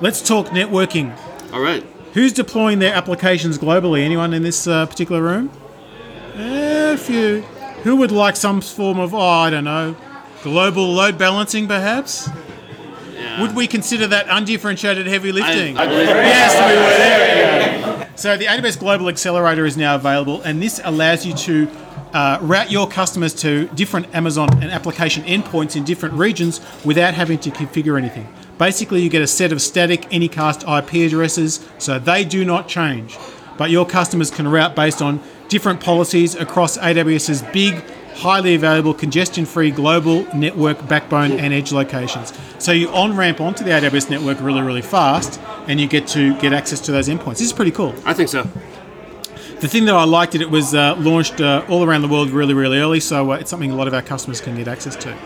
Let's 0.00 0.20
talk 0.20 0.48
networking. 0.48 1.16
All 1.52 1.60
right. 1.60 1.84
Who's 2.12 2.32
deploying 2.32 2.78
their 2.80 2.94
applications 2.94 3.58
globally? 3.58 4.02
Anyone 4.02 4.34
in 4.34 4.42
this 4.42 4.66
uh, 4.66 4.86
particular 4.86 5.22
room? 5.22 5.50
A 6.36 6.96
few. 6.96 7.40
Who 7.82 7.96
would 7.96 8.10
like 8.12 8.36
some 8.36 8.60
form 8.60 8.98
of, 8.98 9.14
oh, 9.14 9.18
I 9.18 9.50
don't 9.50 9.64
know, 9.64 9.96
global 10.42 10.92
load 10.92 11.16
balancing 11.18 11.66
perhaps? 11.66 12.28
Yeah. 13.16 13.40
Would 13.40 13.54
we 13.56 13.66
consider 13.66 14.06
that 14.08 14.26
undifferentiated 14.28 15.06
heavy 15.06 15.32
lifting? 15.32 15.78
I 15.78 15.86
believe- 15.86 16.08
yes, 16.08 16.54
we 16.54 16.76
would. 16.76 17.86
There 17.88 17.98
we 17.98 18.04
go. 18.04 18.06
So 18.16 18.36
the 18.36 18.46
AWS 18.46 18.78
Global 18.78 19.08
Accelerator 19.08 19.64
is 19.66 19.76
now 19.76 19.94
available, 19.96 20.40
and 20.42 20.62
this 20.62 20.80
allows 20.84 21.26
you 21.26 21.34
to 21.34 21.66
uh, 22.14 22.38
route 22.40 22.70
your 22.70 22.88
customers 22.88 23.34
to 23.34 23.66
different 23.74 24.14
Amazon 24.14 24.48
and 24.62 24.70
application 24.70 25.24
endpoints 25.24 25.76
in 25.76 25.84
different 25.84 26.14
regions 26.14 26.60
without 26.84 27.12
having 27.12 27.38
to 27.40 27.50
configure 27.50 27.98
anything. 27.98 28.26
Basically, 28.56 29.02
you 29.02 29.10
get 29.10 29.20
a 29.20 29.26
set 29.26 29.50
of 29.52 29.60
static 29.60 30.02
Anycast 30.10 30.62
IP 30.62 31.06
addresses, 31.06 31.68
so 31.78 31.98
they 31.98 32.24
do 32.24 32.44
not 32.44 32.68
change. 32.68 33.18
But 33.58 33.70
your 33.70 33.84
customers 33.84 34.30
can 34.30 34.46
route 34.46 34.76
based 34.76 35.02
on 35.02 35.20
different 35.48 35.80
policies 35.80 36.36
across 36.36 36.78
AWS's 36.78 37.42
big, 37.52 37.82
highly 38.14 38.54
available, 38.54 38.94
congestion 38.94 39.44
free 39.44 39.72
global 39.72 40.22
network 40.34 40.88
backbone 40.88 41.32
and 41.32 41.52
edge 41.52 41.72
locations. 41.72 42.32
So 42.58 42.70
you 42.70 42.88
on 42.90 43.16
ramp 43.16 43.40
onto 43.40 43.64
the 43.64 43.70
AWS 43.70 44.08
network 44.08 44.40
really, 44.40 44.62
really 44.62 44.82
fast, 44.82 45.40
and 45.66 45.80
you 45.80 45.88
get 45.88 46.06
to 46.08 46.38
get 46.40 46.52
access 46.52 46.78
to 46.82 46.92
those 46.92 47.08
endpoints. 47.08 47.38
This 47.38 47.42
is 47.42 47.52
pretty 47.52 47.72
cool. 47.72 47.92
I 48.04 48.14
think 48.14 48.28
so. 48.28 48.48
The 49.64 49.70
thing 49.70 49.86
that 49.86 49.94
I 49.94 50.04
liked 50.04 50.34
it, 50.34 50.42
it 50.42 50.50
was 50.50 50.74
uh, 50.74 50.94
launched 50.96 51.40
uh, 51.40 51.64
all 51.70 51.84
around 51.84 52.02
the 52.02 52.08
world 52.08 52.28
really, 52.28 52.52
really 52.52 52.76
early, 52.76 53.00
so 53.00 53.32
uh, 53.32 53.36
it's 53.36 53.48
something 53.48 53.70
a 53.70 53.74
lot 53.74 53.88
of 53.88 53.94
our 53.94 54.02
customers 54.02 54.38
can 54.38 54.54
get 54.56 54.68
access 54.68 54.94
to. 54.96 55.16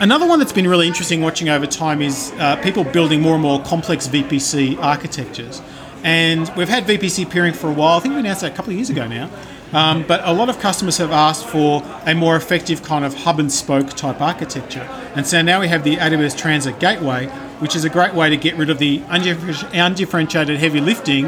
Another 0.00 0.26
one 0.26 0.38
that's 0.38 0.50
been 0.50 0.66
really 0.66 0.86
interesting 0.86 1.20
watching 1.20 1.50
over 1.50 1.66
time 1.66 2.00
is 2.00 2.32
uh, 2.38 2.56
people 2.62 2.84
building 2.84 3.20
more 3.20 3.34
and 3.34 3.42
more 3.42 3.62
complex 3.62 4.08
VPC 4.08 4.78
architectures. 4.78 5.60
And 6.02 6.50
we've 6.56 6.70
had 6.70 6.84
VPC 6.84 7.30
peering 7.30 7.52
for 7.52 7.68
a 7.68 7.72
while. 7.74 7.98
I 7.98 8.00
think 8.00 8.14
we 8.14 8.20
announced 8.20 8.40
that 8.40 8.52
a 8.52 8.54
couple 8.54 8.70
of 8.70 8.76
years 8.76 8.88
ago 8.88 9.06
now. 9.06 9.28
Um, 9.74 10.06
but 10.08 10.22
a 10.24 10.32
lot 10.32 10.48
of 10.48 10.58
customers 10.58 10.96
have 10.96 11.12
asked 11.12 11.46
for 11.46 11.82
a 12.06 12.14
more 12.14 12.36
effective 12.36 12.82
kind 12.82 13.04
of 13.04 13.12
hub 13.12 13.40
and 13.40 13.52
spoke 13.52 13.90
type 13.90 14.22
architecture. 14.22 14.88
And 15.14 15.26
so 15.26 15.42
now 15.42 15.60
we 15.60 15.68
have 15.68 15.84
the 15.84 15.96
AWS 15.96 16.38
Transit 16.38 16.80
Gateway, 16.80 17.26
which 17.58 17.76
is 17.76 17.84
a 17.84 17.90
great 17.90 18.14
way 18.14 18.30
to 18.30 18.38
get 18.38 18.56
rid 18.56 18.70
of 18.70 18.78
the 18.78 19.02
undifferentiated 19.10 20.58
heavy 20.58 20.80
lifting 20.80 21.26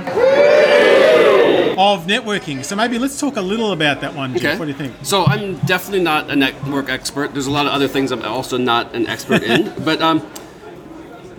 of 1.79 2.07
networking. 2.07 2.65
So 2.65 2.77
maybe 2.77 2.99
let's 2.99 3.19
talk 3.21 3.37
a 3.37 3.41
little 3.43 3.73
about 3.73 4.01
that 4.01 4.15
one, 4.15 4.33
Jeff. 4.35 4.45
Okay. 4.45 4.59
What 4.59 4.65
do 4.67 4.71
you 4.73 4.77
think? 4.77 4.95
So 5.03 5.25
I'm 5.25 5.57
definitely 5.61 6.03
not 6.03 6.31
a 6.31 6.37
network 6.37 6.89
expert. 6.89 7.33
There's 7.33 7.47
a 7.47 7.51
lot 7.51 7.67
of 7.67 7.73
other 7.73 7.89
things 7.89 8.12
I'm 8.12 8.23
also 8.23 8.57
not 8.59 8.95
an 8.95 9.07
expert 9.07 9.43
in. 9.43 9.73
But 9.85 10.01
um, 10.03 10.27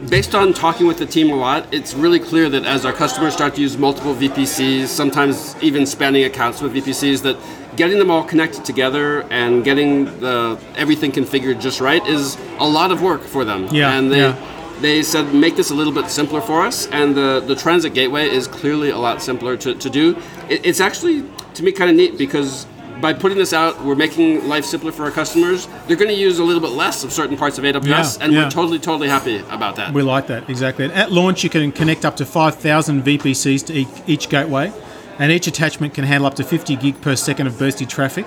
based 0.10 0.36
on 0.36 0.54
talking 0.54 0.88
with 0.88 0.97
the 1.00 1.06
team 1.06 1.32
a 1.32 1.36
lot, 1.36 1.73
it's 1.73 1.93
really 1.93 2.19
clear 2.19 2.50
that 2.50 2.65
as 2.65 2.86
our 2.86 2.93
customers 2.93 3.34
start 3.34 3.56
to 3.56 3.62
use 3.62 3.78
multiple 3.78 4.13
VPCs, 4.15 4.88
sometimes 4.88 5.56
even 5.62 5.86
spanning 5.86 6.23
accounts 6.23 6.62
with 6.62 6.73
VPCs, 6.73 7.23
that 7.23 7.38
getting 7.76 8.00
them 8.00 8.10
all 8.10 8.23
connected 8.23 8.65
together 8.65 9.21
and 9.30 9.63
getting 9.63 10.06
the 10.19 10.60
everything 10.76 11.12
configured 11.12 11.60
just 11.62 11.80
right 11.80 12.06
is 12.08 12.38
a 12.60 12.67
lot 12.67 12.91
of 12.91 13.02
work 13.02 13.21
for 13.21 13.43
them. 13.45 13.67
Yeah, 13.71 13.97
And 13.97 14.12
they 14.12 14.19
yeah. 14.19 14.46
They 14.81 15.03
said 15.03 15.33
make 15.33 15.55
this 15.55 15.71
a 15.71 15.75
little 15.75 15.93
bit 15.93 16.09
simpler 16.09 16.41
for 16.41 16.61
us, 16.61 16.87
and 16.87 17.15
the, 17.15 17.43
the 17.45 17.55
transit 17.55 17.93
gateway 17.93 18.29
is 18.29 18.47
clearly 18.47 18.89
a 18.89 18.97
lot 18.97 19.21
simpler 19.21 19.57
to, 19.57 19.75
to 19.75 19.89
do. 19.89 20.17
It, 20.49 20.65
it's 20.65 20.79
actually, 20.79 21.23
to 21.55 21.63
me, 21.63 21.71
kind 21.71 21.89
of 21.89 21.95
neat 21.95 22.17
because 22.17 22.65
by 23.01 23.13
putting 23.13 23.37
this 23.37 23.53
out, 23.53 23.83
we're 23.83 23.95
making 23.95 24.47
life 24.47 24.65
simpler 24.65 24.91
for 24.91 25.03
our 25.03 25.11
customers. 25.11 25.67
They're 25.87 25.97
going 25.97 26.09
to 26.09 26.19
use 26.19 26.39
a 26.39 26.43
little 26.43 26.61
bit 26.61 26.71
less 26.71 27.03
of 27.03 27.11
certain 27.13 27.37
parts 27.37 27.57
of 27.59 27.63
AWS, 27.63 27.85
Yeah, 27.85 28.23
and 28.23 28.33
yeah. 28.33 28.43
we're 28.45 28.49
totally, 28.49 28.79
totally 28.79 29.07
happy 29.07 29.37
about 29.49 29.75
that. 29.75 29.93
We 29.93 30.01
like 30.01 30.27
that, 30.27 30.49
exactly. 30.49 30.85
And 30.85 30.93
at 30.93 31.11
launch, 31.11 31.43
you 31.43 31.49
can 31.49 31.71
connect 31.71 32.05
up 32.05 32.15
to 32.17 32.25
5,000 32.25 33.03
VPCs 33.03 33.65
to 33.67 33.73
each, 33.73 33.87
each 34.07 34.29
gateway, 34.29 34.73
and 35.19 35.31
each 35.31 35.45
attachment 35.47 35.93
can 35.93 36.05
handle 36.05 36.25
up 36.27 36.33
to 36.35 36.43
50 36.43 36.75
gig 36.77 36.99
per 37.01 37.15
second 37.15 37.45
of 37.47 37.53
bursty 37.53 37.87
traffic. 37.87 38.25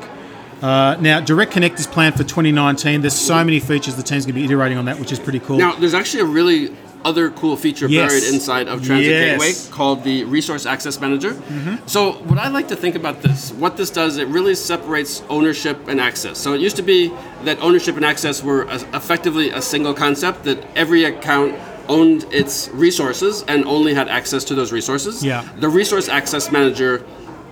Uh, 0.63 0.97
now, 1.01 1.21
Direct 1.21 1.53
Connect 1.53 1.79
is 1.79 1.87
planned 1.87 2.15
for 2.17 2.25
2019. 2.25 3.01
There's 3.01 3.15
so 3.15 3.43
many 3.45 3.61
features 3.61 3.97
the 3.97 4.03
team's 4.03 4.27
going 4.27 4.35
to 4.35 4.41
be 4.41 4.45
iterating 4.45 4.79
on 4.79 4.85
that, 4.87 4.99
which 4.99 5.13
is 5.13 5.19
pretty 5.19 5.41
cool. 5.41 5.59
Now, 5.59 5.75
there's 5.75 5.95
actually 5.95 6.21
a 6.21 6.27
really 6.27 6.77
other 7.03 7.31
cool 7.31 7.57
feature 7.57 7.89
Yes. 7.89 8.11
buried 8.13 8.35
inside 8.35 8.69
of 8.69 8.85
Transit 8.85 9.11
Yes. 9.11 9.31
Gateway 9.41 9.75
called 9.75 10.05
the 10.05 10.25
Resource 10.25 10.67
Access 10.67 11.01
Manager. 11.01 11.31
Mm-hmm. 11.33 11.87
So, 11.87 12.13
what 12.13 12.39
I 12.39 12.49
like 12.49 12.69
to 12.69 12.77
think 12.77 12.95
about 12.95 13.23
this, 13.23 13.53
what 13.53 13.79
this 13.79 13.89
does, 13.89 14.19
it 14.19 14.29
really 14.29 14.55
separates 14.55 15.23
ownership 15.31 15.89
and 15.89 15.99
access. 15.99 16.37
So, 16.37 16.53
it 16.53 16.61
used 16.61 16.77
to 16.77 16.83
be 16.83 17.11
that 17.45 17.59
ownership 17.61 17.97
and 17.97 18.05
access 18.05 18.43
were 18.43 18.65
a, 18.65 18.75
effectively 18.95 19.49
a 19.49 19.63
single 19.63 19.95
concept 19.95 20.45
that 20.45 20.63
every 20.77 21.05
account 21.05 21.59
owned 21.89 22.25
its 22.33 22.69
resources 22.69 23.45
and 23.49 23.65
only 23.65 23.95
had 23.95 24.09
access 24.09 24.45
to 24.45 24.55
those 24.55 24.71
resources. 24.71 25.25
Yeah. 25.25 25.49
The 25.59 25.69
Resource 25.69 26.09
Access 26.09 26.53
Manager 26.53 27.05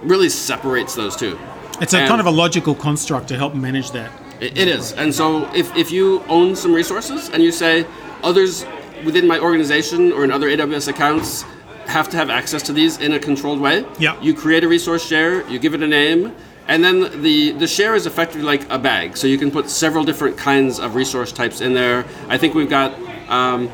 really 0.02 0.28
separates 0.28 0.94
those 0.94 1.16
two. 1.16 1.38
It's 1.80 1.94
a 1.94 1.98
And- 2.00 2.08
kind 2.08 2.20
of 2.20 2.26
a 2.26 2.30
logical 2.30 2.74
construct 2.74 3.28
to 3.28 3.36
help 3.36 3.54
manage 3.54 3.90
that. 3.92 4.10
It 4.40 4.56
it 4.58 4.68
is. 4.68 4.92
And 4.92 5.12
so 5.14 5.48
if, 5.54 5.74
if 5.76 5.90
you 5.90 6.22
own 6.28 6.54
some 6.56 6.72
resources 6.72 7.28
and 7.32 7.42
you 7.42 7.50
say 7.52 7.84
others 8.22 8.64
within 9.04 9.26
my 9.26 9.38
organization 9.38 10.12
or 10.12 10.24
in 10.24 10.30
other 10.30 10.48
AWS 10.48 10.88
accounts 10.88 11.44
have 11.86 12.08
to 12.10 12.16
have 12.16 12.30
access 12.30 12.62
to 12.62 12.72
these 12.72 12.98
in 12.98 13.12
a 13.12 13.18
controlled 13.18 13.60
way, 13.60 13.84
Yeah. 13.98 14.14
you 14.20 14.34
create 14.34 14.62
a 14.64 14.68
resource 14.68 15.04
share, 15.06 15.48
you 15.48 15.58
give 15.58 15.74
it 15.74 15.82
a 15.82 15.86
name, 15.86 16.32
and 16.68 16.84
then 16.84 17.22
the, 17.22 17.52
the 17.52 17.66
share 17.66 17.94
is 17.94 18.06
effectively 18.06 18.42
like 18.44 18.66
a 18.70 18.78
bag. 18.78 19.16
So 19.16 19.26
you 19.26 19.38
can 19.38 19.50
put 19.50 19.70
several 19.70 20.04
different 20.04 20.36
kinds 20.36 20.78
of 20.78 20.94
resource 20.94 21.32
types 21.32 21.60
in 21.60 21.72
there. 21.74 22.04
I 22.28 22.36
think 22.38 22.54
we've 22.54 22.68
got. 22.70 22.92
Um, 23.28 23.70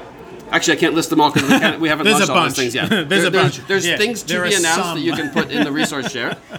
Actually, 0.51 0.77
I 0.77 0.81
can't 0.81 0.95
list 0.95 1.11
them 1.11 1.21
all 1.21 1.33
because 1.33 1.49
we, 1.49 1.77
we 1.79 1.89
haven't 1.93 2.07
launched 2.07 2.29
a 2.29 2.33
all 2.33 2.43
those 2.45 2.57
things 2.57 2.75
yet. 2.75 2.89
There's 3.09 3.25
a 3.25 3.31
There- 3.31 3.43
bunch. 3.43 3.67
There's 3.67 3.87
Yeah, 3.87 3.97
things 3.97 4.23
to 4.23 4.29
there 4.35 4.43
be 4.45 4.55
announced 4.55 4.85
some. 4.85 4.99
that 4.99 5.05
you 5.05 5.13
can 5.15 5.31
put 5.31 5.51
in 5.51 5.65
the 5.65 5.73
resource 5.73 6.11
share. 6.13 6.37
I 6.53 6.57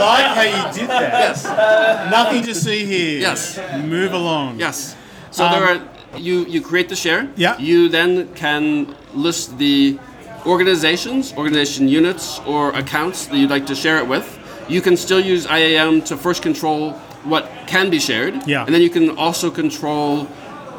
like 0.00 0.26
how 0.36 0.42
you 0.68 0.72
did 0.80 0.88
that. 0.90 1.12
Yes. 1.12 1.44
Nothing 2.10 2.42
to 2.44 2.54
see 2.54 2.84
here. 2.84 3.20
Yes. 3.20 3.58
Move 3.84 4.12
along. 4.12 4.58
Yes. 4.58 4.96
So 5.30 5.48
there 5.48 5.62
are 5.64 5.80
you 6.18 6.44
you 6.46 6.60
create 6.60 6.88
the 6.88 6.96
share. 6.96 7.20
Um, 7.20 7.32
Yeah. 7.36 7.58
You 7.58 7.88
then 7.88 8.32
can 8.34 8.94
list 9.14 9.58
the 9.58 9.98
organizations, 10.46 11.32
organization 11.36 11.88
units, 11.88 12.40
or 12.46 12.70
accounts 12.72 13.26
that 13.26 13.36
you'd 13.36 13.50
like 13.50 13.66
to 13.66 13.74
share 13.74 13.98
it 13.98 14.06
with. 14.08 14.38
You 14.68 14.80
can 14.80 14.96
still 14.96 15.20
use 15.20 15.46
IAM 15.46 16.02
to 16.02 16.16
first 16.16 16.42
control 16.42 16.92
what 17.24 17.50
can 17.66 17.90
be 17.90 17.98
shared. 17.98 18.46
Yeah. 18.46 18.64
And 18.64 18.74
then 18.74 18.82
you 18.82 18.90
can 18.90 19.16
also 19.18 19.50
control 19.50 20.26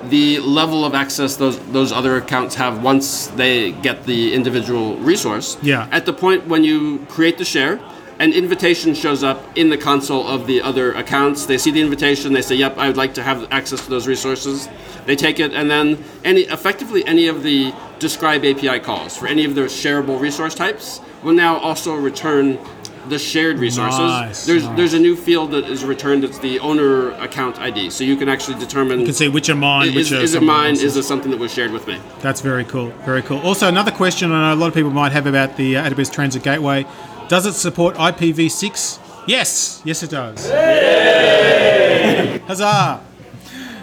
the 0.09 0.39
level 0.39 0.85
of 0.85 0.93
access 0.93 1.35
those 1.35 1.59
those 1.71 1.91
other 1.91 2.17
accounts 2.17 2.55
have 2.55 2.83
once 2.83 3.27
they 3.27 3.71
get 3.71 4.05
the 4.05 4.33
individual 4.33 4.97
resource. 4.97 5.57
Yeah. 5.61 5.87
At 5.91 6.05
the 6.05 6.13
point 6.13 6.47
when 6.47 6.63
you 6.63 7.05
create 7.09 7.37
the 7.37 7.45
share, 7.45 7.79
an 8.19 8.33
invitation 8.33 8.93
shows 8.93 9.23
up 9.23 9.57
in 9.57 9.69
the 9.69 9.77
console 9.77 10.27
of 10.27 10.45
the 10.45 10.61
other 10.61 10.91
accounts. 10.93 11.45
They 11.45 11.57
see 11.57 11.71
the 11.71 11.81
invitation, 11.81 12.33
they 12.33 12.41
say, 12.41 12.55
"Yep, 12.55 12.77
I 12.77 12.87
would 12.87 12.97
like 12.97 13.13
to 13.15 13.23
have 13.23 13.47
access 13.51 13.83
to 13.85 13.89
those 13.89 14.07
resources." 14.07 14.67
They 15.05 15.15
take 15.15 15.39
it, 15.39 15.53
and 15.53 15.71
then 15.71 16.03
any 16.23 16.41
effectively 16.41 17.05
any 17.07 17.27
of 17.27 17.43
the 17.43 17.73
describe 17.99 18.43
API 18.45 18.79
calls 18.79 19.17
for 19.17 19.27
any 19.27 19.45
of 19.45 19.55
the 19.55 19.61
shareable 19.61 20.19
resource 20.19 20.55
types 20.55 21.01
will 21.23 21.33
now 21.33 21.57
also 21.57 21.93
return 21.95 22.57
the 23.07 23.17
shared 23.17 23.59
resources. 23.59 23.99
Nice, 23.99 24.45
there's 24.45 24.65
nice. 24.65 24.75
there's 24.77 24.93
a 24.93 24.99
new 24.99 25.15
field 25.15 25.51
that 25.51 25.65
is 25.65 25.85
returned. 25.85 26.23
It's 26.23 26.39
the 26.39 26.59
owner 26.59 27.11
account 27.11 27.57
ID, 27.59 27.89
so 27.89 28.03
you 28.03 28.17
can 28.17 28.27
actually 28.29 28.59
determine 28.59 28.99
You 28.99 29.05
can 29.05 29.13
see 29.13 29.29
which 29.29 29.49
are 29.49 29.55
mine, 29.55 29.89
is, 29.89 29.95
which 29.95 30.11
are 30.11 30.21
is 30.21 30.35
it 30.35 30.43
mine? 30.43 30.71
else's. 30.71 30.83
Is 30.83 30.97
it 30.97 31.03
something 31.03 31.31
that 31.31 31.39
was 31.39 31.53
shared 31.53 31.71
with 31.71 31.87
me? 31.87 31.99
That's 32.21 32.41
very 32.41 32.65
cool. 32.65 32.89
Very 33.05 33.21
cool. 33.21 33.39
Also, 33.39 33.67
another 33.67 33.91
question 33.91 34.31
I 34.31 34.49
know 34.49 34.53
a 34.53 34.59
lot 34.59 34.67
of 34.67 34.73
people 34.73 34.91
might 34.91 35.11
have 35.11 35.25
about 35.25 35.55
the 35.57 35.77
uh, 35.77 35.89
AWS 35.89 36.11
Transit 36.11 36.43
Gateway: 36.43 36.85
Does 37.29 37.45
it 37.45 37.53
support 37.53 37.95
IPv6? 37.95 38.99
Yes, 39.27 39.81
yes, 39.85 40.03
it 40.03 40.09
does. 40.09 40.49
Huzzah! 42.47 43.03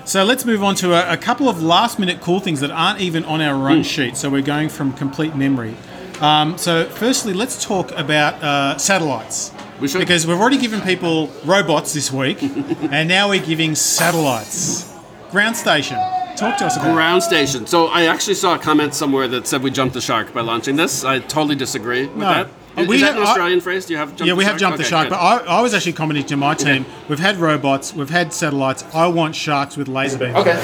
So 0.05 0.23
let's 0.25 0.45
move 0.45 0.63
on 0.63 0.75
to 0.77 0.93
a, 0.95 1.15
a 1.15 1.17
couple 1.17 1.49
of 1.49 1.63
last-minute 1.63 2.21
cool 2.21 2.39
things 2.39 2.61
that 2.61 2.71
aren't 2.71 3.01
even 3.01 3.25
on 3.25 3.41
our 3.41 3.57
run 3.59 3.83
sheet. 3.83 4.17
So 4.17 4.31
we're 4.31 4.41
going 4.43 4.69
from 4.69 4.93
complete 4.93 5.35
memory. 5.35 5.75
Um, 6.21 6.57
so, 6.57 6.85
firstly, 6.87 7.33
let's 7.35 7.63
talk 7.65 7.91
about 7.93 8.43
uh, 8.43 8.79
satellites. 8.79 9.53
We 9.81 9.89
should. 9.89 9.99
Because 9.99 10.27
we've 10.27 10.39
already 10.41 10.57
given 10.59 10.81
people 10.81 11.31
robots 11.45 11.93
this 11.93 12.11
week, 12.11 12.43
and 12.91 13.09
now 13.09 13.29
we're 13.29 13.45
giving 13.45 13.75
satellites. 13.75 14.91
Ground 15.31 15.57
station. 15.57 15.99
Talk 16.37 16.57
to 16.59 16.67
us 16.67 16.77
about 16.77 16.91
it. 16.91 16.93
Ground 16.95 17.23
station. 17.23 17.67
So 17.67 17.87
I 17.89 18.05
actually 18.07 18.35
saw 18.35 18.55
a 18.55 18.59
comment 18.59 18.95
somewhere 18.95 19.27
that 19.29 19.47
said 19.47 19.63
we 19.63 19.71
jumped 19.71 19.95
the 19.95 20.01
shark 20.01 20.33
by 20.33 20.41
launching 20.43 20.77
this. 20.77 21.05
I 21.05 21.19
totally 21.19 21.57
disagree 21.57 22.07
with 22.07 22.17
No. 22.17 22.25
that. 22.29 22.47
Uh, 22.77 22.85
we 22.87 22.97
is 22.97 23.01
that 23.01 23.15
have- 23.15 23.17
an 23.17 23.23
I- 23.23 23.27
Australian 23.31 23.61
phrase? 23.63 23.87
Do 23.87 23.95
you 23.95 23.99
have 23.99 24.09
jumped 24.11 24.21
Yeah, 24.21 24.33
the 24.33 24.37
we 24.37 24.45
shark? 24.45 24.53
have 24.53 24.61
jumped 24.61 24.79
the 24.79 24.85
shark, 24.85 25.05
good. 25.09 25.15
but 25.15 25.19
I, 25.19 25.59
I 25.59 25.61
was 25.63 25.73
actually 25.73 25.95
commenting 25.95 26.27
to 26.27 26.37
my 26.37 26.53
team. 26.55 26.85
We've 27.09 27.19
had 27.19 27.37
robots, 27.39 27.95
we've 27.95 28.11
had 28.11 28.35
satellites. 28.35 28.85
I 28.95 29.07
want 29.07 29.35
sharks 29.35 29.79
with 29.79 29.89
laser 29.89 30.19
beams. 30.19 30.37
Okay. 30.37 30.53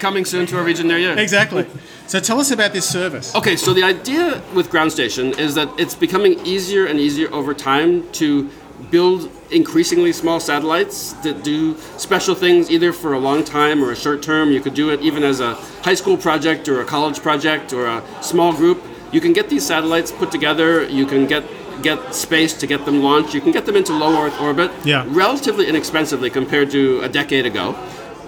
Coming 0.00 0.24
soon 0.24 0.46
to 0.46 0.58
a 0.58 0.62
region 0.62 0.88
near 0.88 0.98
you. 0.98 1.10
Exactly. 1.10 1.66
So 2.06 2.20
tell 2.20 2.40
us 2.40 2.50
about 2.50 2.72
this 2.72 2.88
service. 2.88 3.34
Okay, 3.34 3.54
so 3.54 3.74
the 3.74 3.82
idea 3.84 4.42
with 4.54 4.70
ground 4.70 4.90
station 4.92 5.38
is 5.38 5.54
that 5.56 5.68
it's 5.78 5.94
becoming 5.94 6.44
easier 6.46 6.86
and 6.86 6.98
easier 6.98 7.32
over 7.34 7.52
time 7.52 8.10
to 8.12 8.48
build 8.90 9.30
increasingly 9.50 10.10
small 10.12 10.40
satellites 10.40 11.12
that 11.22 11.44
do 11.44 11.76
special 11.98 12.34
things 12.34 12.70
either 12.70 12.92
for 12.94 13.12
a 13.12 13.18
long 13.18 13.44
time 13.44 13.84
or 13.84 13.92
a 13.92 13.96
short 13.96 14.22
term. 14.22 14.50
You 14.50 14.60
could 14.60 14.72
do 14.74 14.88
it 14.88 15.00
even 15.02 15.22
as 15.22 15.40
a 15.40 15.54
high 15.82 15.94
school 15.94 16.16
project 16.16 16.66
or 16.66 16.80
a 16.80 16.84
college 16.84 17.20
project 17.20 17.74
or 17.74 17.86
a 17.86 18.02
small 18.22 18.52
group. 18.54 18.82
You 19.12 19.20
can 19.20 19.34
get 19.34 19.50
these 19.50 19.66
satellites 19.66 20.10
put 20.10 20.30
together, 20.30 20.84
you 20.88 21.04
can 21.04 21.26
get 21.26 21.44
get 21.82 22.14
space 22.14 22.52
to 22.52 22.66
get 22.66 22.84
them 22.84 23.02
launched, 23.02 23.32
you 23.34 23.40
can 23.40 23.52
get 23.52 23.64
them 23.64 23.74
into 23.74 23.92
low 23.94 24.22
Earth 24.22 24.38
orbit 24.38 24.70
Yeah. 24.84 25.04
relatively 25.08 25.66
inexpensively 25.66 26.28
compared 26.28 26.70
to 26.72 27.00
a 27.02 27.08
decade 27.08 27.46
ago. 27.46 27.74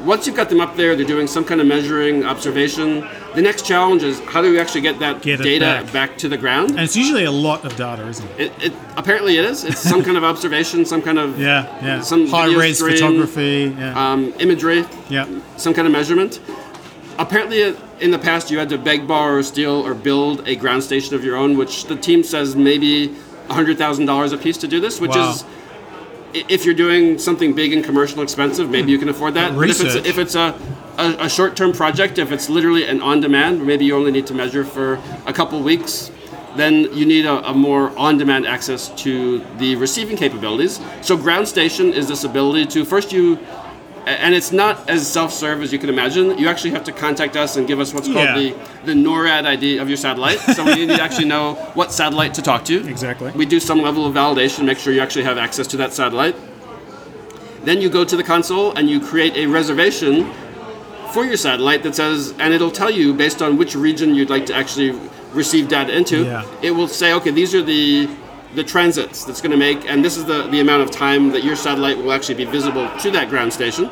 Once 0.05 0.27
you've 0.27 0.35
got 0.35 0.49
them 0.49 0.61
up 0.61 0.75
there, 0.77 0.97
they're 0.97 1.07
doing 1.07 1.27
some 1.29 1.45
kind 1.45 1.61
of 1.61 1.67
measuring, 1.67 2.25
observation. 2.25 3.07
The 3.35 3.43
next 3.43 3.65
challenge 3.65 4.03
is 4.03 4.19
how 4.21 4.43
do 4.43 4.51
we 4.51 4.59
actually 4.59 4.81
get 4.81 4.99
that 4.99 5.23
Get 5.23 5.41
data 5.41 5.89
back. 5.93 6.19
to 6.19 6.29
the 6.29 6.37
ground? 6.37 6.71
And 6.71 6.81
it's 6.81 6.97
usually 6.97 7.25
a 7.25 7.31
lot 7.31 7.65
of 7.65 7.77
data, 7.77 8.07
isn't 8.09 8.29
it? 8.33 8.41
It, 8.41 8.53
it 8.65 8.73
apparently 8.97 9.39
it 9.39 9.45
is. 9.45 9.63
It's 9.65 9.79
some 9.81 10.03
kind 10.03 10.17
of 10.17 10.25
observation, 10.25 10.85
some 10.85 11.03
kind 11.03 11.19
of 11.19 11.39
Yeah, 11.41 11.65
yeah. 11.85 12.01
some 12.01 12.27
high 12.27 12.53
res 12.55 12.79
stream, 12.79 12.95
photography. 12.97 13.75
Yeah. 13.79 14.13
um, 14.13 14.35
imagery, 14.41 14.85
yeah. 15.09 15.27
some 15.57 15.73
kind 15.73 15.87
of 15.87 15.93
measurement. 15.93 16.41
Apparently, 17.19 17.63
uh, 17.63 17.75
in 18.01 18.11
the 18.11 18.19
past, 18.19 18.51
you 18.51 18.59
had 18.59 18.69
to 18.71 18.79
beg, 18.79 19.07
borrow, 19.07 19.37
or 19.37 19.43
steal, 19.43 19.87
or 19.87 19.95
build 19.95 20.47
a 20.49 20.57
ground 20.57 20.83
station 20.83 21.15
of 21.15 21.23
your 21.25 21.37
own, 21.37 21.57
which 21.57 21.85
the 21.85 21.95
team 21.97 22.25
says 22.25 22.57
maybe 22.57 23.15
hundred 23.51 23.77
thousand 23.79 24.07
dollars 24.07 24.33
a 24.33 24.39
piece 24.39 24.57
to 24.59 24.67
do 24.67 24.81
this, 24.81 25.01
which 25.01 25.11
Wow. 25.11 25.31
is. 25.33 25.45
If 26.35 26.65
you're 26.65 26.75
doing 26.75 27.19
something 27.19 27.55
big 27.55 27.73
and 27.73 27.85
commercial 27.85 28.23
expensive, 28.23 28.71
maybe 28.71 28.91
you 28.91 28.99
can 28.99 29.09
afford 29.09 29.35
that. 29.35 29.55
But 29.55 29.69
if 29.69 29.81
Research. 29.81 29.97
it's, 29.97 30.09
if 30.09 30.19
it's 30.19 30.35
a, 30.35 30.59
a, 30.99 31.27
a 31.27 31.29
short-term 31.29 31.73
project, 31.73 32.19
if 32.19 32.33
it's 32.33 32.49
literally 32.49 32.87
an 32.87 33.03
on-demand, 33.03 33.65
maybe 33.67 33.85
you 33.85 33.95
only 33.97 34.11
need 34.11 34.27
to 34.29 34.35
measure 34.35 34.65
for 34.65 34.95
a 35.27 35.33
couple 35.33 35.63
weeks, 35.63 36.11
then 36.57 36.93
you 36.95 37.07
need 37.07 37.27
a, 37.27 37.49
a 37.49 37.55
more 37.55 37.97
on-demand 37.99 38.47
access 38.47 38.89
to 39.03 39.45
the 39.59 39.77
receiving 39.77 40.17
capabilities. 40.17 40.81
So 41.03 41.17
ground 41.17 41.49
station 41.49 41.93
is 41.93 42.09
this 42.09 42.25
ability 42.25 42.67
to 42.67 42.85
first 42.85 43.13
you, 43.13 43.39
and 44.07 44.35
it's 44.35 44.53
not 44.53 44.89
as 44.91 45.07
self-serve 45.07 45.63
as 45.63 45.73
you 45.73 45.79
can 45.79 45.89
imagine. 45.89 46.37
You 46.39 46.49
actually 46.49 46.71
have 46.71 46.85
to 46.85 46.93
contact 46.93 47.37
us 47.37 47.57
and 47.57 47.67
give 47.67 47.79
us 47.81 47.95
what's 47.95 48.09
Yeah. 48.09 48.15
called 48.35 48.39
the, 48.39 48.57
the 48.87 48.93
NORAD 48.95 49.45
ID 49.47 49.79
of 49.79 49.89
your 49.89 49.97
satellite. 49.97 50.39
So 50.41 50.65
we 50.65 50.75
need 50.75 50.89
to 50.89 51.03
actually 51.07 51.27
know 51.27 51.55
what 51.75 51.93
satellite 51.93 52.35
to 52.35 52.43
talk 52.43 52.65
to. 52.67 52.87
Exactly. 52.89 53.31
We 53.33 53.47
do 53.47 53.61
some 53.61 53.81
level 53.83 54.05
of 54.07 54.15
validation, 54.15 54.65
make 54.65 54.79
sure 54.79 54.93
you 54.93 55.01
actually 55.01 55.25
have 55.25 55.39
access 55.39 55.67
to 55.69 55.77
that 55.79 55.93
satellite. 55.93 56.35
Then 57.65 57.81
you 57.81 57.89
go 57.89 58.05
to 58.05 58.17
the 58.17 58.25
console 58.25 58.73
and 58.77 58.91
you 58.91 58.99
create 59.01 59.37
a 59.37 59.47
reservation 59.47 60.29
for 61.13 61.25
your 61.25 61.37
satellite 61.37 61.83
that 61.85 61.95
says, 61.95 62.35
and 62.39 62.53
it'll 62.53 62.71
tell 62.71 62.91
you 62.91 63.15
based 63.15 63.41
on 63.43 63.57
which 63.57 63.75
region 63.77 64.15
you'd 64.15 64.31
like 64.31 64.47
to 64.47 64.55
actually 64.55 64.99
receive 65.33 65.69
data 65.69 65.97
into. 65.97 66.25
Yeah. 66.25 66.45
It 66.63 66.73
will 66.73 66.89
say, 66.89 67.13
okay, 67.15 67.31
these 67.31 67.55
are 67.55 67.63
the 67.63 68.09
the 68.55 68.65
transits 68.65 69.25
that's 69.25 69.41
going 69.41 69.51
to 69.53 69.57
make, 69.57 69.89
and 69.89 70.05
this 70.05 70.17
is 70.17 70.25
the, 70.25 70.47
the 70.49 70.61
amount 70.61 70.83
of 70.83 70.91
time 70.91 71.31
that 71.31 71.43
your 71.45 71.57
satellite 71.57 71.97
will 71.97 72.13
actually 72.13 72.35
be 72.35 72.45
visible 72.45 72.91
to 73.01 73.11
that 73.11 73.29
ground 73.29 73.53
station. 73.53 73.91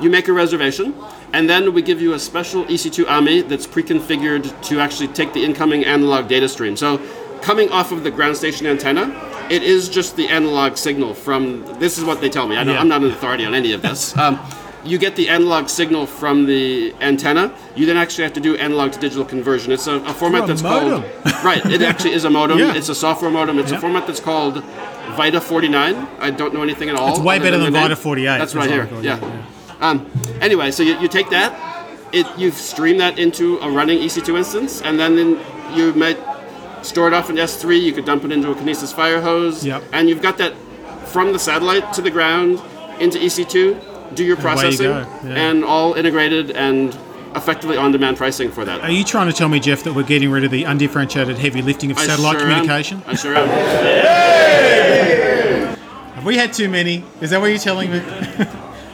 You 0.00 0.10
make 0.10 0.28
a 0.28 0.32
reservation, 0.32 0.94
and 1.32 1.48
then 1.48 1.74
we 1.74 1.82
give 1.82 2.00
you 2.00 2.14
a 2.14 2.18
special 2.18 2.64
EC2 2.64 3.08
AMI 3.08 3.42
that's 3.42 3.66
pre-configured 3.66 4.62
to 4.68 4.80
actually 4.80 5.08
take 5.08 5.32
the 5.32 5.44
incoming 5.44 5.84
analog 5.84 6.28
data 6.28 6.48
stream. 6.48 6.76
So 6.76 7.00
coming 7.42 7.70
off 7.70 7.92
of 7.92 8.04
the 8.04 8.10
ground 8.10 8.36
station 8.36 8.66
antenna, 8.66 9.12
it 9.50 9.62
is 9.62 9.88
just 9.88 10.16
the 10.16 10.28
analog 10.28 10.76
signal 10.76 11.14
from, 11.14 11.64
this 11.78 11.98
is 11.98 12.04
what 12.04 12.20
they 12.20 12.28
tell 12.28 12.46
me, 12.46 12.56
I 12.56 12.64
don't, 12.64 12.74
Yeah. 12.74 12.80
I'm 12.80 12.88
not 12.88 13.02
an 13.02 13.10
authority 13.10 13.44
on 13.44 13.54
any 13.54 13.72
of 13.72 13.82
this. 13.82 14.14
Um, 14.18 14.38
you 14.84 14.96
get 14.98 15.16
the 15.16 15.28
analog 15.28 15.68
signal 15.68 16.06
from 16.06 16.46
the 16.46 16.94
antenna. 17.00 17.52
You 17.74 17.84
then 17.86 17.96
actually 17.96 18.24
have 18.24 18.32
to 18.34 18.40
do 18.40 18.56
analog 18.56 18.92
to 18.92 18.98
digital 19.00 19.24
conversion. 19.24 19.72
It's 19.72 19.86
a, 19.86 19.96
a 19.96 20.12
format 20.14 20.44
a 20.44 20.46
that's 20.46 20.62
modem. 20.62 21.02
called 21.02 21.44
right. 21.44 21.64
It 21.66 21.82
actually 21.82 22.12
is 22.12 22.24
a 22.24 22.30
modem. 22.30 22.58
Yeah. 22.58 22.74
It's 22.74 22.88
a 22.88 22.94
software 22.94 23.30
modem. 23.30 23.58
It's 23.58 23.70
Yeah. 23.72 23.78
a 23.78 23.80
format 23.80 24.06
that's 24.06 24.20
called 24.20 24.62
Vita 25.16 25.40
49. 25.40 26.08
I 26.20 26.30
don't 26.30 26.54
know 26.54 26.62
anything 26.62 26.88
at 26.88 26.94
all. 26.96 27.10
It's 27.10 27.18
way 27.20 27.38
better 27.38 27.58
than 27.58 27.72
the. 27.72 27.78
Vita 27.80 27.96
48, 27.96 28.38
That's 28.38 28.54
right 28.54 28.70
here. 28.70 28.82
recall, 28.82 29.04
Yeah. 29.04 29.18
yeah, 29.20 29.42
Um, 29.80 30.06
anyway, 30.40 30.70
so 30.70 30.82
you, 30.82 30.96
you 31.00 31.08
take 31.08 31.30
that, 31.30 31.52
it 32.12 32.26
you 32.38 32.50
stream 32.52 32.98
that 32.98 33.18
into 33.18 33.58
a 33.58 33.70
running 33.70 33.98
EC2 33.98 34.36
instance, 34.38 34.80
and 34.82 34.98
then, 34.98 35.16
then 35.16 35.38
you 35.74 35.92
might 35.94 36.18
store 36.82 37.08
it 37.08 37.14
off 37.14 37.28
in 37.30 37.36
S3. 37.36 37.80
You 37.82 37.92
could 37.92 38.04
dump 38.04 38.24
it 38.24 38.32
into 38.32 38.50
a 38.50 38.54
Kinesis 38.54 38.94
Firehose, 38.94 39.64
Yep. 39.64 39.82
and 39.92 40.08
you've 40.08 40.22
got 40.22 40.38
that 40.38 40.54
from 41.06 41.32
the 41.32 41.38
satellite 41.38 41.92
to 41.94 42.00
the 42.02 42.10
ground 42.10 42.60
into 43.00 43.18
EC2. 43.18 43.76
Do 44.14 44.24
your 44.24 44.36
you 44.36 44.42
processing, 44.42 44.86
go, 44.86 45.06
yeah. 45.24 45.50
and 45.50 45.64
all 45.64 45.94
integrated 45.94 46.50
and 46.50 46.96
effectively 47.34 47.76
on-demand 47.76 48.16
pricing 48.16 48.50
for 48.50 48.64
that. 48.64 48.80
Are 48.80 48.90
you 48.90 49.04
trying 49.04 49.26
to 49.28 49.32
tell 49.32 49.48
me, 49.48 49.60
Jeff, 49.60 49.82
that 49.84 49.94
we're 49.94 50.02
getting 50.02 50.30
rid 50.30 50.44
of 50.44 50.50
the 50.50 50.64
undifferentiated 50.64 51.38
heavy 51.38 51.62
lifting 51.62 51.90
of 51.90 51.98
I 51.98 52.06
satellite 52.06 52.40
sure 52.40 52.48
am. 52.48 52.54
communication? 52.60 53.02
I 53.06 53.14
sure 53.14 53.36
am. 53.36 53.48
Have 56.14 56.24
we 56.24 56.36
had 56.36 56.52
too 56.52 56.68
many? 56.68 57.04
Is 57.20 57.30
that 57.30 57.40
what 57.40 57.46
you're 57.48 57.58
telling 57.58 57.90
me? 57.90 58.00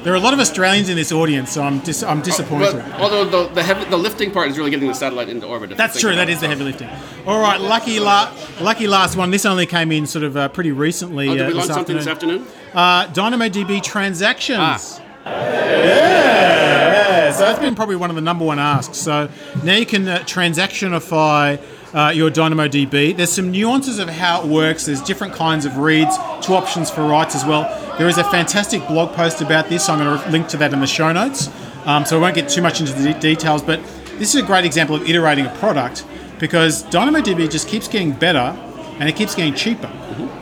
There 0.04 0.12
are 0.12 0.16
a 0.16 0.20
lot 0.20 0.34
of 0.34 0.38
Australians 0.38 0.90
in 0.90 0.96
this 0.96 1.12
audience, 1.12 1.52
so 1.52 1.62
I'm 1.62 1.78
dis- 1.78 2.02
I'm 2.02 2.20
disappointed. 2.20 2.74
But, 2.74 3.00
although 3.00 3.24
the 3.24 3.54
the, 3.54 3.62
heavy, 3.62 3.88
the 3.88 3.96
lifting 3.96 4.30
part 4.32 4.50
is 4.50 4.58
really 4.58 4.70
getting 4.70 4.86
the 4.86 4.94
satellite 4.94 5.30
into 5.30 5.46
orbit. 5.46 5.74
That's 5.78 5.98
true. 5.98 6.14
That 6.14 6.28
is 6.28 6.42
the 6.42 6.46
heavy 6.46 6.62
lifting. 6.62 6.90
All 7.26 7.40
right, 7.40 7.58
lucky 7.58 7.98
la- 8.00 8.30
lucky 8.60 8.86
last 8.86 9.16
one. 9.16 9.30
This 9.30 9.46
only 9.46 9.64
came 9.64 9.90
in 9.92 10.06
sort 10.06 10.24
of 10.24 10.36
uh, 10.36 10.48
pretty 10.50 10.72
recently. 10.72 11.30
Oh, 11.30 11.34
did 11.34 11.46
uh, 11.46 11.48
we 11.48 11.54
launch 11.54 11.68
something 11.68 11.96
this 11.96 12.06
afternoon. 12.06 12.42
afternoon? 12.42 12.76
Uh, 12.76 13.06
DynamoDB 13.14 13.82
transactions. 13.82 14.58
Ah. 14.60 15.03
Yeah, 15.26 17.32
so 17.32 17.40
that's 17.40 17.58
been 17.58 17.74
probably 17.74 17.96
one 17.96 18.10
of 18.10 18.16
the 18.16 18.22
number 18.22 18.44
one 18.44 18.58
asks. 18.58 18.98
So 18.98 19.28
now 19.62 19.74
you 19.74 19.86
can 19.86 20.06
uh, 20.06 20.18
transactionify 20.20 21.60
uh, 21.94 22.10
your 22.10 22.30
DynamoDB. 22.30 23.16
There's 23.16 23.32
some 23.32 23.50
nuances 23.50 23.98
of 23.98 24.08
how 24.08 24.42
it 24.42 24.48
works. 24.48 24.86
There's 24.86 25.02
different 25.02 25.32
kinds 25.32 25.64
of 25.64 25.78
reads, 25.78 26.16
two 26.42 26.54
options 26.54 26.90
for 26.90 27.02
writes 27.02 27.34
as 27.34 27.44
well. 27.44 27.62
There 27.98 28.08
is 28.08 28.18
a 28.18 28.24
fantastic 28.24 28.86
blog 28.88 29.14
post 29.14 29.40
about 29.40 29.68
this. 29.68 29.88
I'm 29.88 29.98
going 29.98 30.20
to 30.20 30.30
link 30.30 30.48
to 30.48 30.56
that 30.58 30.72
in 30.72 30.80
the 30.80 30.86
show 30.86 31.12
notes. 31.12 31.48
Um, 31.86 32.04
so 32.04 32.18
I 32.18 32.20
won't 32.20 32.34
get 32.34 32.48
too 32.48 32.62
much 32.62 32.80
into 32.80 32.92
the 32.94 33.12
de- 33.12 33.20
details, 33.20 33.62
but 33.62 33.80
this 34.18 34.34
is 34.34 34.42
a 34.42 34.46
great 34.46 34.64
example 34.64 34.96
of 34.96 35.08
iterating 35.08 35.46
a 35.46 35.54
product 35.56 36.04
because 36.38 36.82
DynamoDB 36.84 37.50
just 37.50 37.68
keeps 37.68 37.88
getting 37.88 38.12
better 38.12 38.56
and 38.98 39.08
it 39.08 39.16
keeps 39.16 39.34
getting 39.34 39.54
cheaper 39.54 39.88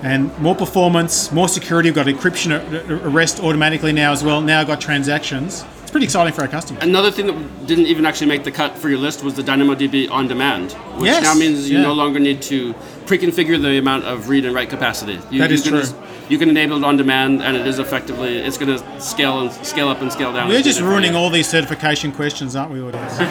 and 0.03 0.37
more 0.39 0.55
performance, 0.55 1.31
more 1.33 1.49
security. 1.49 1.89
We've 1.91 1.95
got 1.95 2.07
encryption 2.07 2.51
ar- 2.53 3.09
arrest 3.09 3.41
automatically 3.41 3.93
now 3.93 4.13
as 4.13 4.23
well. 4.25 4.41
Now 4.41 4.61
I've 4.61 4.67
got 4.67 4.81
transactions. 4.81 5.65
It's 5.83 5.91
pretty 5.91 6.05
exciting 6.05 6.33
for 6.33 6.43
our 6.43 6.49
customers. 6.49 6.83
Another 6.83 7.11
thing 7.11 7.27
that 7.27 7.67
didn't 7.67 7.87
even 7.87 8.05
actually 8.07 8.27
make 8.29 8.45
the 8.45 8.51
cut 8.51 8.77
for 8.77 8.89
your 8.89 8.99
list 8.99 9.23
was 9.23 9.35
the 9.35 9.43
DynamoDB 9.43 10.11
on 10.11 10.27
demand, 10.27 10.73
which 10.99 11.07
Yes, 11.11 11.23
now 11.23 11.35
means 11.35 11.69
you 11.71 11.79
yeah. 11.79 11.85
no 11.85 11.93
longer 11.93 12.19
need 12.19 12.43
to 12.43 12.75
pre-configure 13.07 13.61
the 13.61 13.79
amount 13.79 14.05
of 14.05 14.29
read 14.29 14.45
and 14.45 14.55
write 14.55 14.71
capacity. 14.71 15.19
You, 15.31 15.39
That 15.41 15.51
can 15.51 15.63
true. 15.63 15.81
just- 15.81 15.95
you 16.33 16.39
can 16.39 16.49
enable 16.49 16.79
it 16.79 16.85
on 16.85 16.97
demand, 16.97 17.43
and 17.43 17.59
it 17.59 17.67
is 17.67 17.79
effectively 17.79 18.39
it's 18.39 18.57
going 18.57 18.75
to 18.75 19.01
scale 19.01 19.41
and 19.41 19.53
scale 19.67 19.91
up 19.91 20.01
and 20.01 20.11
scale 20.11 20.33
down. 20.33 20.49
We're 20.49 20.63
just 20.63 20.81
ruining 20.81 21.15
all 21.15 21.29
these 21.29 21.47
certification 21.47 22.11
questions, 22.11 22.57
aren't 22.57 22.73
we, 22.73 22.81
audience? 22.81 23.19
We're 23.19 23.27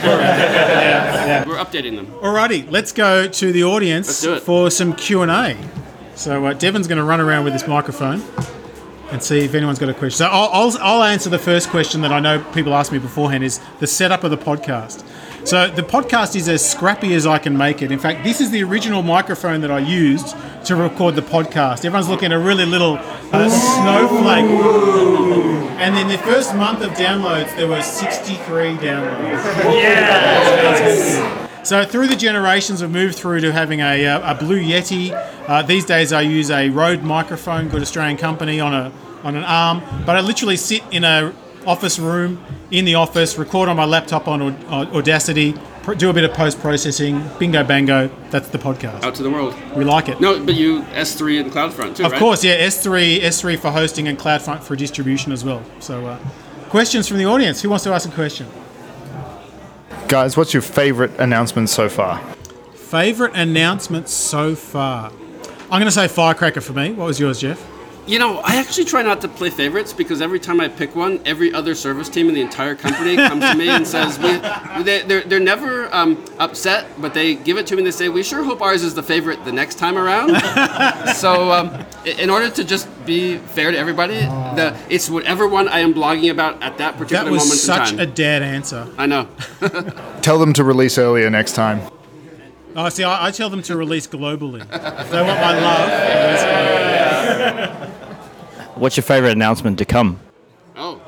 updating 1.58 1.96
them. 1.96 2.06
Alrighty, 2.22 2.70
let's 2.70 2.92
go 2.92 3.28
to 3.28 3.52
the 3.52 3.64
audience 3.64 4.08
Let's 4.08 4.22
do 4.22 4.34
it. 4.36 4.44
for 4.44 4.70
some 4.70 4.94
Q 4.94 5.24
and 5.24 5.32
A. 5.32 5.58
So 6.14 6.46
uh, 6.46 6.54
Devon's 6.54 6.88
going 6.88 7.00
to 7.00 7.04
run 7.04 7.20
around 7.20 7.44
with 7.44 7.54
this 7.54 7.68
microphone 7.68 8.22
and 9.12 9.24
see 9.24 9.40
if 9.40 9.56
anyone's 9.56 9.80
got 9.80 9.90
a 9.90 9.96
question. 9.96 10.18
So 10.20 10.28
I'll, 10.28 10.50
I'll, 10.54 10.78
I'll 10.80 11.04
answer 11.04 11.32
the 11.32 11.40
first 11.40 11.70
question 11.70 12.02
that 12.02 12.12
I 12.12 12.20
know 12.20 12.44
people 12.54 12.76
ask 12.76 12.92
me 12.92 13.00
beforehand: 13.00 13.44
is 13.44 13.60
the 13.80 13.88
setup 13.88 14.24
of 14.24 14.30
the 14.30 14.38
podcast. 14.38 15.04
So 15.44 15.72
the 15.72 15.82
podcast 15.82 16.36
is 16.36 16.48
as 16.48 16.64
scrappy 16.68 17.16
as 17.16 17.26
I 17.26 17.40
can 17.40 17.58
make 17.58 17.82
it. 17.82 17.92
In 17.92 17.98
fact, 17.98 18.24
this 18.24 18.42
is 18.42 18.52
the 18.52 18.64
original 18.64 19.02
microphone 19.02 19.62
that 19.62 19.72
I 19.72 19.80
used 19.80 20.36
to 20.66 20.76
record 20.76 21.16
the 21.16 21.22
podcast. 21.22 21.86
Everyone's 21.86 22.10
looking 22.10 22.28
at 22.28 22.34
a 22.34 22.40
really 22.40 22.66
little 22.66 22.98
uh, 23.32 23.50
snowflake. 23.50 24.46
And 25.80 25.98
in 25.98 26.08
the 26.08 26.18
first 26.20 26.56
month 26.56 26.82
of 26.84 26.92
downloads, 26.92 27.56
there 27.56 27.68
were 27.68 27.82
63 27.82 28.78
downloads. 28.78 29.42
So 31.66 31.86
through 31.86 32.08
the 32.08 32.16
generations, 32.16 32.82
we've 32.82 32.92
moved 32.92 33.16
through 33.16 33.42
to 33.42 33.52
having 33.52 33.82
a, 33.82 34.06
uh, 34.06 34.34
a 34.34 34.36
Blue 34.36 34.60
Yeti. 34.60 35.12
Uh, 35.48 35.62
these 35.62 35.86
days, 35.86 36.12
I 36.12 36.22
use 36.22 36.50
a 36.50 36.70
Rode 36.70 37.04
microphone, 37.04 37.70
good 37.70 37.82
Australian 37.82 38.18
company, 38.18 38.60
on 38.60 38.74
a 38.74 38.92
on 39.24 39.36
an 39.36 39.44
arm. 39.44 39.82
But 40.06 40.16
I 40.16 40.22
literally 40.22 40.58
sit 40.58 40.84
in 40.92 41.04
a 41.04 41.34
office 41.66 42.00
room 42.00 42.44
in 42.72 42.86
the 42.86 42.96
office, 42.96 43.38
record 43.38 43.70
on 43.70 43.78
my 43.78 43.86
laptop 43.86 44.28
on 44.28 44.42
Audacity, 44.66 45.54
do 45.98 46.10
a 46.10 46.14
bit 46.14 46.24
of 46.24 46.34
post 46.34 46.60
processing. 46.60 47.28
Bingo, 47.40 47.64
bango. 47.64 48.10
That's 48.30 48.50
the 48.50 48.58
podcast. 48.58 49.04
Out 49.04 49.16
to 49.16 49.24
the 49.24 49.30
world. 49.30 49.56
We 49.76 49.84
like 49.84 50.10
it. 50.10 50.22
No, 50.22 50.44
but 50.44 50.56
you 50.56 50.82
S3 50.84 51.42
and 51.42 51.52
CloudFront 51.52 51.96
too, 51.98 52.06
Of 52.06 52.12
right? 52.12 52.20
course, 52.20 52.44
yeah. 52.44 52.66
S3, 52.68 53.22
S3 53.22 53.58
for 53.60 53.72
hosting 53.72 54.08
and 54.08 54.18
CloudFront 54.18 54.62
for 54.64 54.76
distribution 54.76 55.32
as 55.32 55.44
well. 55.44 55.64
So, 55.80 56.06
uh, 56.06 56.18
questions 56.70 57.08
from 57.08 57.18
the 57.18 57.26
audience. 57.26 57.62
Who 57.62 57.70
wants 57.70 57.84
to 57.86 57.92
ask 57.94 58.08
a 58.08 58.12
question? 58.12 58.48
Guys, 60.08 60.36
what's 60.38 60.54
your 60.54 60.62
favorite 60.62 61.12
announcement 61.20 61.70
so 61.70 61.90
far? 61.90 62.20
Favorite 62.74 63.34
announcement 63.36 64.10
so 64.10 64.56
far? 64.56 65.12
I'm 65.64 65.80
going 65.80 65.86
to 65.86 65.92
say 65.92 66.08
Firecracker 66.10 66.62
for 66.62 66.74
me. 66.74 66.92
What 66.92 67.06
was 67.06 67.20
yours, 67.20 67.40
Jeff? 67.40 67.66
You 68.08 68.18
know, 68.18 68.40
I 68.40 68.56
actually 68.56 68.86
try 68.86 69.04
not 69.04 69.22
to 69.22 69.28
play 69.28 69.52
favorites 69.52 69.94
because 69.94 70.22
every 70.22 70.40
time 70.40 70.60
I 70.60 70.68
pick 70.68 70.96
one, 70.96 71.22
every 71.24 71.54
other 71.54 71.76
service 71.76 72.10
team 72.10 72.30
in 72.30 72.34
the 72.34 72.42
entire 72.42 72.74
company 72.74 73.16
comes 73.16 73.44
to 73.44 73.56
me 73.56 73.70
and 73.70 73.88
says, 73.88 74.18
we, 74.18 74.38
they, 74.84 75.04
they're, 75.04 75.22
they're 75.22 75.40
never 75.40 75.94
um, 75.94 76.24
upset, 76.40 76.88
but 77.00 77.14
they 77.14 77.36
give 77.36 77.58
it 77.58 77.68
to 77.68 77.76
me 77.76 77.82
and 77.82 77.88
they 77.88 77.92
say, 77.92 78.10
we 78.10 78.24
sure 78.24 78.44
hope 78.44 78.62
ours 78.62 78.84
is 78.84 78.96
the 78.96 79.04
favorite 79.04 79.46
the 79.46 79.52
next 79.52 79.76
time 79.76 79.98
around. 79.98 80.30
so, 81.16 81.52
um, 81.52 81.86
in 82.06 82.32
order 82.32 82.50
to 82.50 82.64
just 82.64 82.90
be 83.06 83.38
fair 83.38 83.72
to 83.72 83.78
everybody, 83.78 84.16
the, 84.16 84.76
it's 84.90 85.08
whatever 85.08 85.48
one 85.48 85.68
I 85.68 85.80
am 85.80 85.94
blogging 85.94 86.32
about 86.32 86.62
at 86.64 86.80
that 86.80 86.98
particular 86.98 87.26
That 87.26 87.32
was 87.32 87.46
moment 87.46 87.60
such 87.60 87.94
in 87.94 88.00
a 88.00 88.08
dead 88.08 88.42
answer. 88.42 88.90
I 88.98 89.06
know. 89.06 89.28
Tell 90.22 90.40
them 90.40 90.54
to 90.54 90.64
release 90.64 90.98
earlier 90.98 91.30
next 91.30 91.54
time. 91.54 91.82
Oh, 92.76 92.90
see, 92.90 93.04
I, 93.04 93.28
I 93.28 93.32
tell 93.32 93.50
them 93.50 93.62
to 93.64 93.76
release 93.76 94.08
globally. 94.08 94.62
If 94.62 95.12
they 95.12 95.22
want 95.22 95.42
my 95.42 95.60
love, 95.60 95.90
release 95.90 96.42
globally. 96.44 96.81
What's 98.76 98.98
your 98.98 99.04
favorite 99.04 99.32
announcement 99.32 99.78
to 99.80 99.86
come? 99.86 100.20
Oh, 100.76 101.02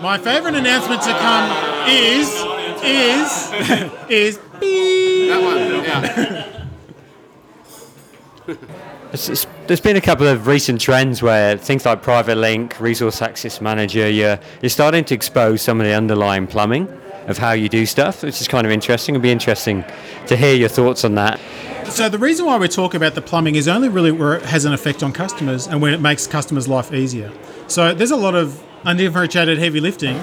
my 0.00 0.18
favorite 0.18 0.54
announcement 0.54 1.02
to 1.02 1.10
come 1.10 1.88
is 1.88 2.28
is 2.82 3.52
is 4.08 4.38
beep. 4.58 5.28
that 5.30 5.42
one. 5.42 5.58
Yeah. 5.84 6.56
It's, 9.12 9.28
it's, 9.28 9.44
there's 9.66 9.80
been 9.80 9.96
a 9.96 10.00
couple 10.00 10.28
of 10.28 10.46
recent 10.46 10.80
trends 10.80 11.20
where 11.20 11.56
things 11.56 11.84
like 11.84 12.00
Private 12.00 12.36
Link, 12.36 12.78
Resource 12.78 13.20
Access 13.20 13.60
Manager, 13.60 14.08
you're, 14.08 14.38
you're 14.62 14.70
starting 14.70 15.04
to 15.06 15.14
expose 15.16 15.62
some 15.62 15.80
of 15.80 15.86
the 15.86 15.94
underlying 15.94 16.46
plumbing 16.46 16.86
of 17.30 17.38
how 17.38 17.52
you 17.52 17.68
do 17.68 17.86
stuff, 17.86 18.22
which 18.22 18.40
is 18.40 18.48
kind 18.48 18.66
of 18.66 18.72
interesting. 18.72 19.14
It'd 19.14 19.22
be 19.22 19.30
interesting 19.30 19.84
to 20.26 20.36
hear 20.36 20.54
your 20.54 20.68
thoughts 20.68 21.04
on 21.04 21.14
that. 21.14 21.40
So 21.86 22.08
the 22.08 22.18
reason 22.18 22.46
why 22.46 22.56
we 22.56 22.68
talk 22.68 22.94
about 22.94 23.14
the 23.14 23.22
plumbing 23.22 23.56
is 23.56 23.66
only 23.66 23.88
really 23.88 24.12
where 24.12 24.34
it 24.34 24.42
has 24.44 24.64
an 24.64 24.72
effect 24.72 25.02
on 25.02 25.12
customers 25.12 25.66
and 25.66 25.82
when 25.82 25.92
it 25.92 26.00
makes 26.00 26.26
customers' 26.26 26.68
life 26.68 26.92
easier. 26.92 27.32
So 27.66 27.94
there's 27.94 28.10
a 28.10 28.16
lot 28.16 28.34
of 28.34 28.62
undifferentiated 28.84 29.58
heavy 29.58 29.80
lifting 29.80 30.16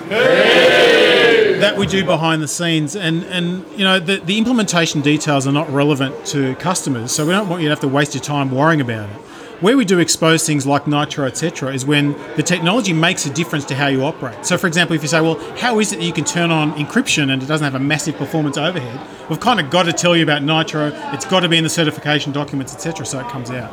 that 1.60 1.76
we 1.78 1.88
do 1.88 2.06
behind 2.06 2.42
the 2.42 2.48
scenes, 2.48 2.96
and 2.96 3.24
and 3.26 3.66
you 3.72 3.84
know 3.84 4.00
the 4.00 4.18
the 4.18 4.38
implementation 4.38 5.02
details 5.02 5.48
are 5.48 5.52
not 5.52 5.72
relevant 5.72 6.26
to 6.28 6.56
customers, 6.56 7.12
so 7.12 7.26
we 7.26 7.32
don't 7.32 7.50
want 7.50 7.62
you 7.62 7.68
to 7.68 7.72
have 7.72 7.80
to 7.82 7.88
waste 7.88 8.14
your 8.14 8.24
time 8.24 8.52
worrying 8.52 8.82
about 8.82 9.10
it. 9.10 9.16
Where 9.60 9.76
we 9.76 9.86
do 9.86 9.98
expose 9.98 10.46
things 10.46 10.68
like 10.68 10.86
Nitro, 10.86 11.26
etc., 11.26 11.74
is 11.74 11.84
when 11.84 12.16
the 12.36 12.44
technology 12.44 12.94
makes 12.94 13.26
a 13.26 13.32
difference 13.32 13.66
to 13.66 13.76
how 13.76 13.88
you 13.88 14.04
operate. 14.04 14.46
So, 14.46 14.56
for 14.56 14.68
example, 14.68 14.96
if 14.96 15.02
you 15.02 15.08
say, 15.08 15.20
"Well, 15.20 15.40
how 15.58 15.80
is 15.80 15.92
it 15.92 15.98
that 16.00 16.06
you 16.06 16.14
can 16.14 16.26
turn 16.26 16.52
on 16.52 16.74
encryption 16.74 17.32
and 17.32 17.42
it 17.42 17.48
doesn't 17.48 17.66
have 17.66 17.74
a 17.74 17.80
massive 17.80 18.18
performance 18.18 18.56
overhead?" 18.56 19.00
We've 19.30 19.40
kind 19.40 19.60
of 19.60 19.72
got 19.72 19.84
to 19.84 19.94
tell 19.94 20.16
you 20.16 20.22
about 20.22 20.44
Nitro. 20.44 20.92
It's 21.12 21.26
got 21.26 21.40
to 21.40 21.50
be 21.50 21.58
in 21.58 21.64
the 21.64 21.72
certification 21.72 22.32
documents, 22.32 22.76
etc., 22.76 23.04
so 23.06 23.20
it 23.20 23.28
comes 23.30 23.50
out. 23.50 23.72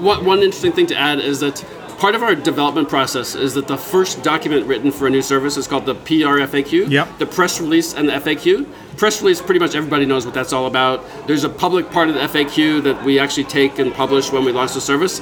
One, 0.00 0.24
one 0.24 0.38
interesting 0.38 0.72
thing 0.72 0.86
to 0.86 0.96
add 0.96 1.20
is 1.20 1.40
that 1.40 1.62
part 1.98 2.14
of 2.14 2.22
our 2.22 2.34
development 2.34 2.88
process 2.88 3.34
is 3.34 3.52
that 3.54 3.68
the 3.68 3.76
first 3.76 4.22
document 4.22 4.66
written 4.66 4.90
for 4.90 5.06
a 5.06 5.10
new 5.10 5.22
service 5.22 5.58
is 5.58 5.66
called 5.66 5.84
the 5.84 5.94
PRFAQ, 5.94 6.90
Yep. 6.90 7.18
the 7.18 7.26
press 7.26 7.60
release 7.60 7.92
and 7.92 8.08
the 8.08 8.12
FAQ. 8.14 8.66
Press 9.02 9.20
release, 9.20 9.42
pretty 9.42 9.58
much 9.58 9.74
everybody 9.74 10.06
knows 10.06 10.24
what 10.24 10.32
that's 10.32 10.52
all 10.52 10.66
about. 10.66 11.04
There's 11.26 11.42
a 11.42 11.48
public 11.48 11.90
part 11.90 12.08
of 12.08 12.14
the 12.14 12.20
FAQ 12.20 12.84
that 12.84 13.02
we 13.02 13.18
actually 13.18 13.42
take 13.42 13.80
and 13.80 13.92
publish 13.92 14.30
when 14.30 14.44
we 14.44 14.52
launch 14.52 14.74
the 14.74 14.80
service. 14.80 15.20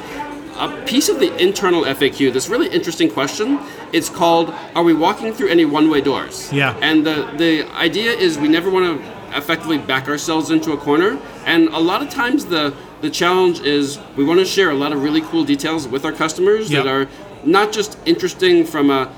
A 0.57 0.85
piece 0.87 1.09
of 1.09 1.19
the 1.19 1.35
internal 1.43 1.85
FAQ, 1.85 2.31
this 2.31 2.51
really 2.51 2.69
interesting 2.69 3.11
question, 3.11 3.59
it's 3.95 4.11
called 4.11 4.53
Are 4.75 4.83
we 4.83 4.93
walking 4.93 5.33
through 5.33 5.49
any 5.49 5.64
one 5.64 5.88
way 5.88 6.03
doors? 6.03 6.53
Yeah. 6.53 6.77
And 6.83 7.07
the, 7.07 7.33
the 7.38 7.62
idea 7.75 8.12
is 8.12 8.37
we 8.37 8.49
never 8.49 8.69
want 8.69 9.01
to 9.01 9.38
effectively 9.38 9.79
back 9.79 10.09
ourselves 10.09 10.51
into 10.51 10.73
a 10.73 10.77
corner. 10.77 11.19
And 11.47 11.69
a 11.69 11.81
lot 11.81 12.03
of 12.03 12.11
times 12.11 12.45
the 12.45 12.77
the 13.01 13.09
challenge 13.09 13.61
is 13.61 13.99
we 14.14 14.25
want 14.25 14.40
to 14.40 14.45
share 14.45 14.69
a 14.69 14.75
lot 14.75 14.93
of 14.93 15.03
really 15.03 15.23
cool 15.23 15.43
details 15.43 15.88
with 15.88 16.05
our 16.05 16.12
customers 16.12 16.69
that 16.69 16.87
are 16.87 17.09
not 17.45 17.73
just 17.73 17.97
interesting 18.05 18.66
from 18.66 18.90
a 18.90 19.11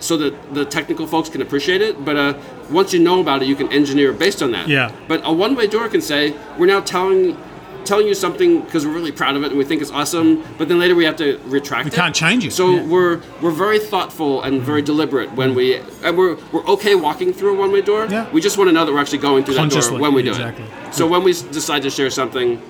so 0.00 0.16
that 0.16 0.54
the 0.54 0.64
technical 0.64 1.06
folks 1.06 1.28
can 1.28 1.42
appreciate 1.42 1.80
it, 1.82 2.04
but 2.04 2.16
uh, 2.16 2.34
once 2.70 2.92
you 2.92 3.00
know 3.00 3.20
about 3.20 3.42
it, 3.42 3.48
you 3.48 3.56
can 3.56 3.70
engineer 3.72 4.12
based 4.12 4.42
on 4.42 4.50
that. 4.52 4.68
Yeah. 4.68 4.92
But 5.08 5.22
a 5.24 5.32
one-way 5.32 5.66
door 5.66 5.88
can 5.88 6.00
say 6.00 6.34
we're 6.58 6.66
now 6.66 6.80
telling 6.80 7.36
telling 7.84 8.06
you 8.06 8.14
something 8.14 8.60
because 8.62 8.84
we're 8.86 8.92
really 8.92 9.12
proud 9.12 9.34
of 9.34 9.42
it 9.44 9.48
and 9.48 9.56
we 9.56 9.64
think 9.64 9.80
it's 9.80 9.90
awesome, 9.90 10.44
but 10.58 10.68
then 10.68 10.78
later 10.78 10.94
we 10.94 11.04
have 11.06 11.16
to 11.16 11.38
retract 11.46 11.86
We 11.86 11.90
it. 11.90 11.94
can't 11.94 12.14
change 12.14 12.44
it. 12.44 12.52
So 12.52 12.70
Yeah. 12.74 12.82
we're 12.84 13.20
we're 13.40 13.50
very 13.50 13.78
thoughtful 13.78 14.42
and 14.42 14.60
very 14.60 14.82
deliberate 14.82 15.32
when 15.32 15.54
we 15.54 15.76
and 16.04 16.18
we're 16.18 16.36
we're 16.52 16.66
okay 16.66 16.94
walking 16.96 17.32
through 17.32 17.54
a 17.56 17.58
one-way 17.58 17.80
door. 17.80 18.06
Yeah. 18.06 18.30
We 18.30 18.42
just 18.42 18.58
want 18.58 18.68
to 18.68 18.72
know 18.72 18.84
that 18.84 18.92
we're 18.92 19.00
actually 19.00 19.18
going 19.18 19.44
through 19.44 19.54
that 19.54 19.70
door 19.70 19.98
when 19.98 20.12
we 20.12 20.22
do 20.22 20.30
exactly. 20.30 20.64
it. 20.66 20.94
So 20.94 21.06
when 21.06 21.22
we 21.22 21.32
decide 21.32 21.82
to 21.82 21.90
share 21.90 22.10
something, 22.10 22.60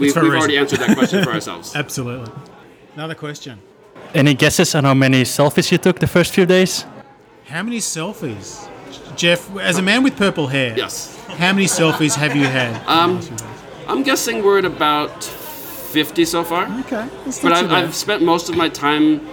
we, 0.00 0.06
we've 0.12 0.16
already 0.16 0.58
answered 0.58 0.80
that 0.80 0.96
question 0.96 1.22
for 1.22 1.30
ourselves. 1.36 1.76
Absolutely. 1.76 2.32
Another 2.96 3.14
question. 3.14 3.60
Any 4.14 4.34
guesses 4.34 4.74
on 4.74 4.84
how 4.84 4.94
many 4.94 5.22
selfies 5.22 5.70
you 5.70 5.78
took 5.78 5.98
the 5.98 6.06
first 6.06 6.32
few 6.34 6.46
days? 6.46 6.84
How 7.46 7.62
many 7.62 7.78
selfies, 7.78 8.68
Jeff? 9.16 9.54
As 9.58 9.78
a 9.78 9.82
man 9.82 10.02
with 10.02 10.16
purple 10.16 10.46
hair, 10.46 10.74
Yes. 10.76 11.14
How 11.38 11.52
many 11.52 11.66
selfies 11.66 12.14
have 12.16 12.34
you 12.34 12.44
had? 12.44 12.74
Um, 12.86 13.20
I'm 13.86 14.02
guessing 14.02 14.42
we're 14.42 14.58
at 14.58 14.64
about 14.64 15.22
50 15.22 16.24
so 16.24 16.42
far. 16.42 16.64
okay, 16.80 17.06
that's 17.24 17.40
But 17.42 17.50
not 17.50 17.60
too 17.60 17.66
I've. 17.66 17.84
I've 17.88 17.94
spent 17.94 18.22
most 18.22 18.48
of 18.48 18.56
my 18.56 18.68
time 18.68 19.26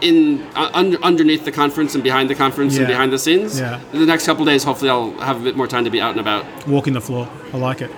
in 0.00 0.42
uh, 0.54 0.70
under, 0.74 0.98
underneath 1.02 1.44
the 1.44 1.52
conference 1.52 1.94
and 1.94 2.02
behind 2.04 2.28
the 2.28 2.34
conference 2.34 2.76
and 2.76 2.86
behind 2.86 3.12
the 3.12 3.18
scenes. 3.18 3.58
Yeah. 3.58 3.80
The 3.92 4.04
next 4.06 4.26
couple 4.26 4.44
days, 4.44 4.64
hopefully, 4.64 4.90
I'll 4.90 5.12
have 5.20 5.40
a 5.40 5.44
bit 5.44 5.56
more 5.56 5.68
time 5.68 5.84
to 5.84 5.90
be 5.90 6.00
out 6.00 6.10
and 6.10 6.20
about. 6.20 6.44
Walking 6.66 6.92
the 6.92 7.00
floor. 7.00 7.28
I 7.52 7.56
like 7.58 7.80
it. 7.80 7.90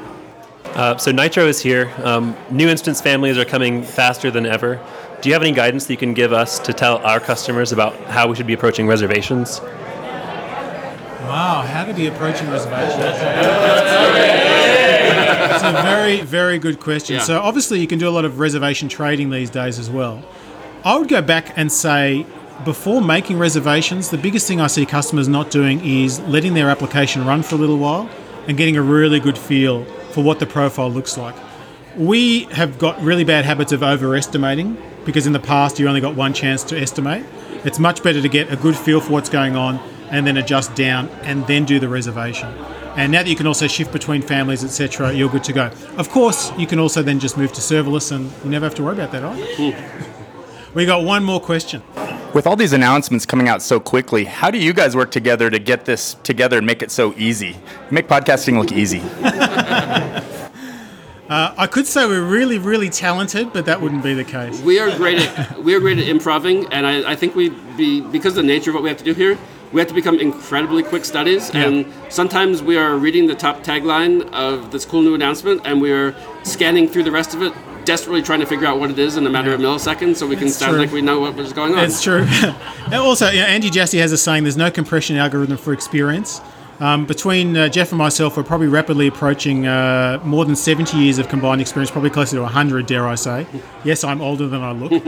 Uh, 0.66 0.96
so 0.98 1.10
Nitro 1.12 1.46
is 1.46 1.60
here. 1.62 1.90
Um, 2.02 2.36
new 2.50 2.68
instance 2.68 3.00
families 3.00 3.38
are 3.38 3.44
coming 3.44 3.82
faster 3.82 4.30
than 4.30 4.44
ever. 4.44 4.80
Do 5.24 5.30
you 5.30 5.34
have 5.34 5.42
any 5.42 5.52
guidance 5.52 5.86
that 5.86 5.92
you 5.94 5.96
can 5.96 6.12
give 6.12 6.34
us 6.34 6.58
to 6.58 6.74
tell 6.74 6.98
our 6.98 7.18
customers 7.18 7.72
about 7.72 7.94
how 8.10 8.28
we 8.28 8.36
should 8.36 8.46
be 8.46 8.52
approaching 8.52 8.86
reservations? 8.86 9.58
Wow, 11.22 11.62
how 11.66 11.86
to 11.86 11.94
be 11.94 12.08
approaching 12.08 12.50
reservations? 12.50 13.02
It's 15.50 15.64
a 15.64 15.72
very, 15.82 16.20
very 16.20 16.58
good 16.58 16.78
question. 16.78 17.16
Yeah. 17.16 17.22
So 17.22 17.40
obviously 17.40 17.80
you 17.80 17.86
can 17.86 17.98
do 17.98 18.06
a 18.06 18.10
lot 18.10 18.26
of 18.26 18.38
reservation 18.38 18.90
trading 18.90 19.30
these 19.30 19.48
days 19.48 19.78
as 19.78 19.88
well. 19.88 20.22
I 20.84 20.98
would 20.98 21.08
go 21.08 21.22
back 21.22 21.56
and 21.56 21.72
say 21.72 22.26
before 22.66 23.00
making 23.00 23.38
reservations, 23.38 24.10
the 24.10 24.18
biggest 24.18 24.46
thing 24.46 24.60
I 24.60 24.66
see 24.66 24.84
customers 24.84 25.26
not 25.26 25.50
doing 25.50 25.82
is 25.82 26.20
letting 26.20 26.52
their 26.52 26.68
application 26.68 27.24
run 27.24 27.42
for 27.42 27.54
a 27.54 27.58
little 27.58 27.78
while 27.78 28.10
and 28.46 28.58
getting 28.58 28.76
a 28.76 28.82
really 28.82 29.20
good 29.20 29.38
feel 29.38 29.86
for 30.10 30.22
what 30.22 30.38
the 30.38 30.44
profile 30.44 30.90
looks 30.90 31.16
like. 31.16 31.34
We 31.96 32.44
have 32.50 32.78
got 32.78 33.00
really 33.00 33.24
bad 33.24 33.46
habits 33.46 33.72
of 33.72 33.82
overestimating 33.82 34.76
because 35.04 35.26
in 35.26 35.32
the 35.32 35.40
past 35.40 35.78
you 35.78 35.88
only 35.88 36.00
got 36.00 36.14
one 36.14 36.32
chance 36.32 36.64
to 36.64 36.80
estimate. 36.80 37.24
It's 37.64 37.78
much 37.78 38.02
better 38.02 38.20
to 38.20 38.28
get 38.28 38.52
a 38.52 38.56
good 38.56 38.76
feel 38.76 39.00
for 39.00 39.12
what's 39.12 39.28
going 39.28 39.56
on 39.56 39.78
and 40.10 40.26
then 40.26 40.36
adjust 40.36 40.74
down 40.74 41.08
and 41.22 41.46
then 41.46 41.64
do 41.64 41.78
the 41.78 41.88
reservation. 41.88 42.48
And 42.96 43.10
now 43.10 43.22
that 43.22 43.28
you 43.28 43.36
can 43.36 43.46
also 43.46 43.66
shift 43.66 43.92
between 43.92 44.22
families, 44.22 44.62
etc., 44.62 45.12
you're 45.12 45.28
good 45.28 45.44
to 45.44 45.52
go. 45.52 45.70
Of 45.96 46.10
course, 46.10 46.52
you 46.56 46.66
can 46.66 46.78
also 46.78 47.02
then 47.02 47.18
just 47.18 47.36
move 47.36 47.52
to 47.54 47.60
serverless 47.60 48.12
and 48.12 48.30
you 48.44 48.50
never 48.50 48.66
have 48.66 48.74
to 48.76 48.82
worry 48.84 48.94
about 48.94 49.10
that 49.12 49.24
either. 49.24 49.72
Hmm. 49.72 50.74
we 50.74 50.86
got 50.86 51.02
one 51.02 51.24
more 51.24 51.40
question. 51.40 51.82
With 52.34 52.46
all 52.46 52.56
these 52.56 52.72
announcements 52.72 53.26
coming 53.26 53.48
out 53.48 53.62
so 53.62 53.80
quickly, 53.80 54.24
how 54.24 54.50
do 54.50 54.58
you 54.58 54.72
guys 54.72 54.96
work 54.96 55.10
together 55.10 55.50
to 55.50 55.58
get 55.58 55.84
this 55.84 56.14
together 56.22 56.58
and 56.58 56.66
make 56.66 56.82
it 56.82 56.90
so 56.90 57.14
easy? 57.16 57.56
Make 57.90 58.08
podcasting 58.08 58.58
look 58.58 58.72
easy. 58.72 59.02
Uh, 61.28 61.54
I 61.56 61.66
could 61.66 61.86
say 61.86 62.06
we're 62.06 62.22
really, 62.22 62.58
really 62.58 62.90
talented, 62.90 63.52
but 63.52 63.64
that 63.64 63.80
wouldn't 63.80 64.02
be 64.02 64.12
the 64.12 64.24
case. 64.24 64.60
We 64.60 64.78
are 64.78 64.94
great 64.96 65.18
at 65.20 65.62
we 65.64 65.74
are 65.74 65.80
great 65.80 65.98
at 65.98 66.06
improving, 66.06 66.70
and 66.72 66.86
I, 66.86 67.12
I 67.12 67.16
think 67.16 67.34
we 67.34 67.48
be 67.78 68.02
because 68.02 68.32
of 68.36 68.42
the 68.44 68.46
nature 68.46 68.70
of 68.70 68.74
what 68.74 68.82
we 68.82 68.90
have 68.90 68.98
to 68.98 69.04
do 69.04 69.14
here. 69.14 69.38
We 69.72 69.80
have 69.80 69.88
to 69.88 69.94
become 69.94 70.20
incredibly 70.20 70.82
quick 70.82 71.04
studies, 71.04 71.50
Yeah. 71.54 71.64
and 71.66 71.92
sometimes 72.10 72.62
we 72.62 72.76
are 72.76 72.94
reading 72.96 73.26
the 73.26 73.34
top 73.34 73.64
tagline 73.64 74.30
of 74.32 74.70
this 74.70 74.84
cool 74.84 75.00
new 75.02 75.14
announcement, 75.14 75.62
and 75.64 75.80
we 75.80 75.90
are 75.92 76.14
scanning 76.44 76.88
through 76.88 77.04
the 77.04 77.10
rest 77.10 77.34
of 77.34 77.42
it, 77.42 77.52
desperately 77.86 78.20
trying 78.22 78.40
to 78.40 78.46
figure 78.46 78.66
out 78.66 78.78
what 78.78 78.90
it 78.90 78.98
is 78.98 79.16
in 79.16 79.26
a 79.26 79.30
matter 79.30 79.52
of 79.54 79.60
milliseconds, 79.60 80.16
so 80.16 80.26
we 80.26 80.36
can 80.36 80.48
It's 80.48 80.56
sound 80.56 80.72
true. 80.72 80.80
like 80.82 80.92
we 80.92 81.00
know 81.00 81.20
what 81.20 81.34
was 81.36 81.52
going 81.54 81.74
on. 81.74 81.84
It's 81.84 82.02
true. 82.02 82.26
also, 82.92 83.30
you 83.30 83.40
know, 83.40 83.46
Andy 83.46 83.70
Jassy 83.70 83.98
has 83.98 84.12
a 84.12 84.18
saying: 84.18 84.44
"There's 84.44 84.58
no 84.58 84.70
compression 84.70 85.16
algorithm 85.16 85.56
for 85.56 85.72
experience." 85.72 86.40
Um, 86.80 87.06
between 87.06 87.56
uh, 87.56 87.68
Jeff 87.68 87.92
and 87.92 87.98
myself, 87.98 88.36
we're 88.36 88.42
probably 88.42 88.68
rapidly 88.68 89.06
approaching 89.06 89.66
uh, 89.66 90.20
more 90.24 90.44
than 90.44 90.56
70 90.56 90.96
years 90.96 91.18
of 91.18 91.28
combined 91.28 91.60
experience, 91.60 91.90
probably 91.90 92.10
closer 92.10 92.36
to 92.36 92.42
100, 92.42 92.86
dare 92.86 93.06
I 93.06 93.14
say. 93.14 93.46
Yes, 93.84 94.04
I'm 94.04 94.20
older 94.20 94.48
than 94.48 94.62
I 94.62 94.72
look. 94.72 94.92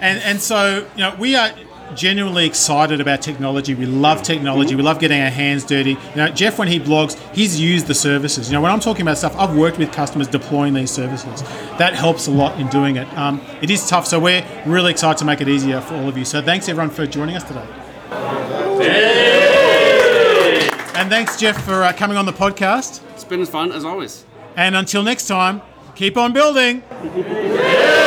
and 0.00 0.18
and 0.20 0.40
so, 0.40 0.86
you 0.94 1.02
know, 1.02 1.14
we 1.18 1.34
are 1.34 1.50
genuinely 1.94 2.46
excited 2.46 3.00
about 3.00 3.22
technology. 3.22 3.74
We 3.74 3.86
love 3.86 4.22
technology. 4.22 4.74
We 4.74 4.82
love 4.82 4.98
getting 4.98 5.20
our 5.20 5.30
hands 5.30 5.64
dirty. 5.64 5.90
You 5.90 6.16
know, 6.16 6.28
Jeff, 6.28 6.58
when 6.58 6.68
he 6.68 6.80
blogs, 6.80 7.18
he's 7.34 7.60
used 7.60 7.86
the 7.86 7.94
services. 7.94 8.48
You 8.48 8.54
know, 8.54 8.60
when 8.60 8.72
I'm 8.72 8.80
talking 8.80 9.02
about 9.02 9.18
stuff, 9.18 9.36
I've 9.36 9.56
worked 9.56 9.78
with 9.78 9.92
customers 9.92 10.28
deploying 10.28 10.74
these 10.74 10.90
services. 10.90 11.42
That 11.78 11.94
helps 11.94 12.26
a 12.26 12.30
lot 12.30 12.58
in 12.58 12.68
doing 12.68 12.96
it. 12.96 13.12
Um, 13.16 13.40
it 13.60 13.70
is 13.70 13.88
tough, 13.88 14.06
so 14.06 14.18
we're 14.18 14.44
really 14.66 14.90
excited 14.90 15.18
to 15.18 15.24
make 15.24 15.40
it 15.40 15.48
easier 15.48 15.80
for 15.80 15.94
all 15.94 16.08
of 16.08 16.16
you. 16.16 16.24
So 16.24 16.42
thanks 16.42 16.68
everyone 16.68 16.90
for 16.90 17.06
joining 17.06 17.36
us 17.36 17.44
today. 17.44 17.66
And 20.94 21.10
thanks, 21.10 21.38
Jeff, 21.38 21.64
for 21.64 21.82
uh, 21.82 21.92
coming 21.92 22.16
on 22.16 22.26
the 22.26 22.32
podcast. 22.32 23.00
It's 23.14 23.24
been 23.24 23.40
as 23.40 23.48
fun 23.48 23.72
as 23.72 23.84
always. 23.84 24.24
And 24.56 24.76
until 24.76 25.02
next 25.02 25.26
time, 25.26 25.62
keep 25.94 26.16
on 26.16 26.32
building. 26.32 26.82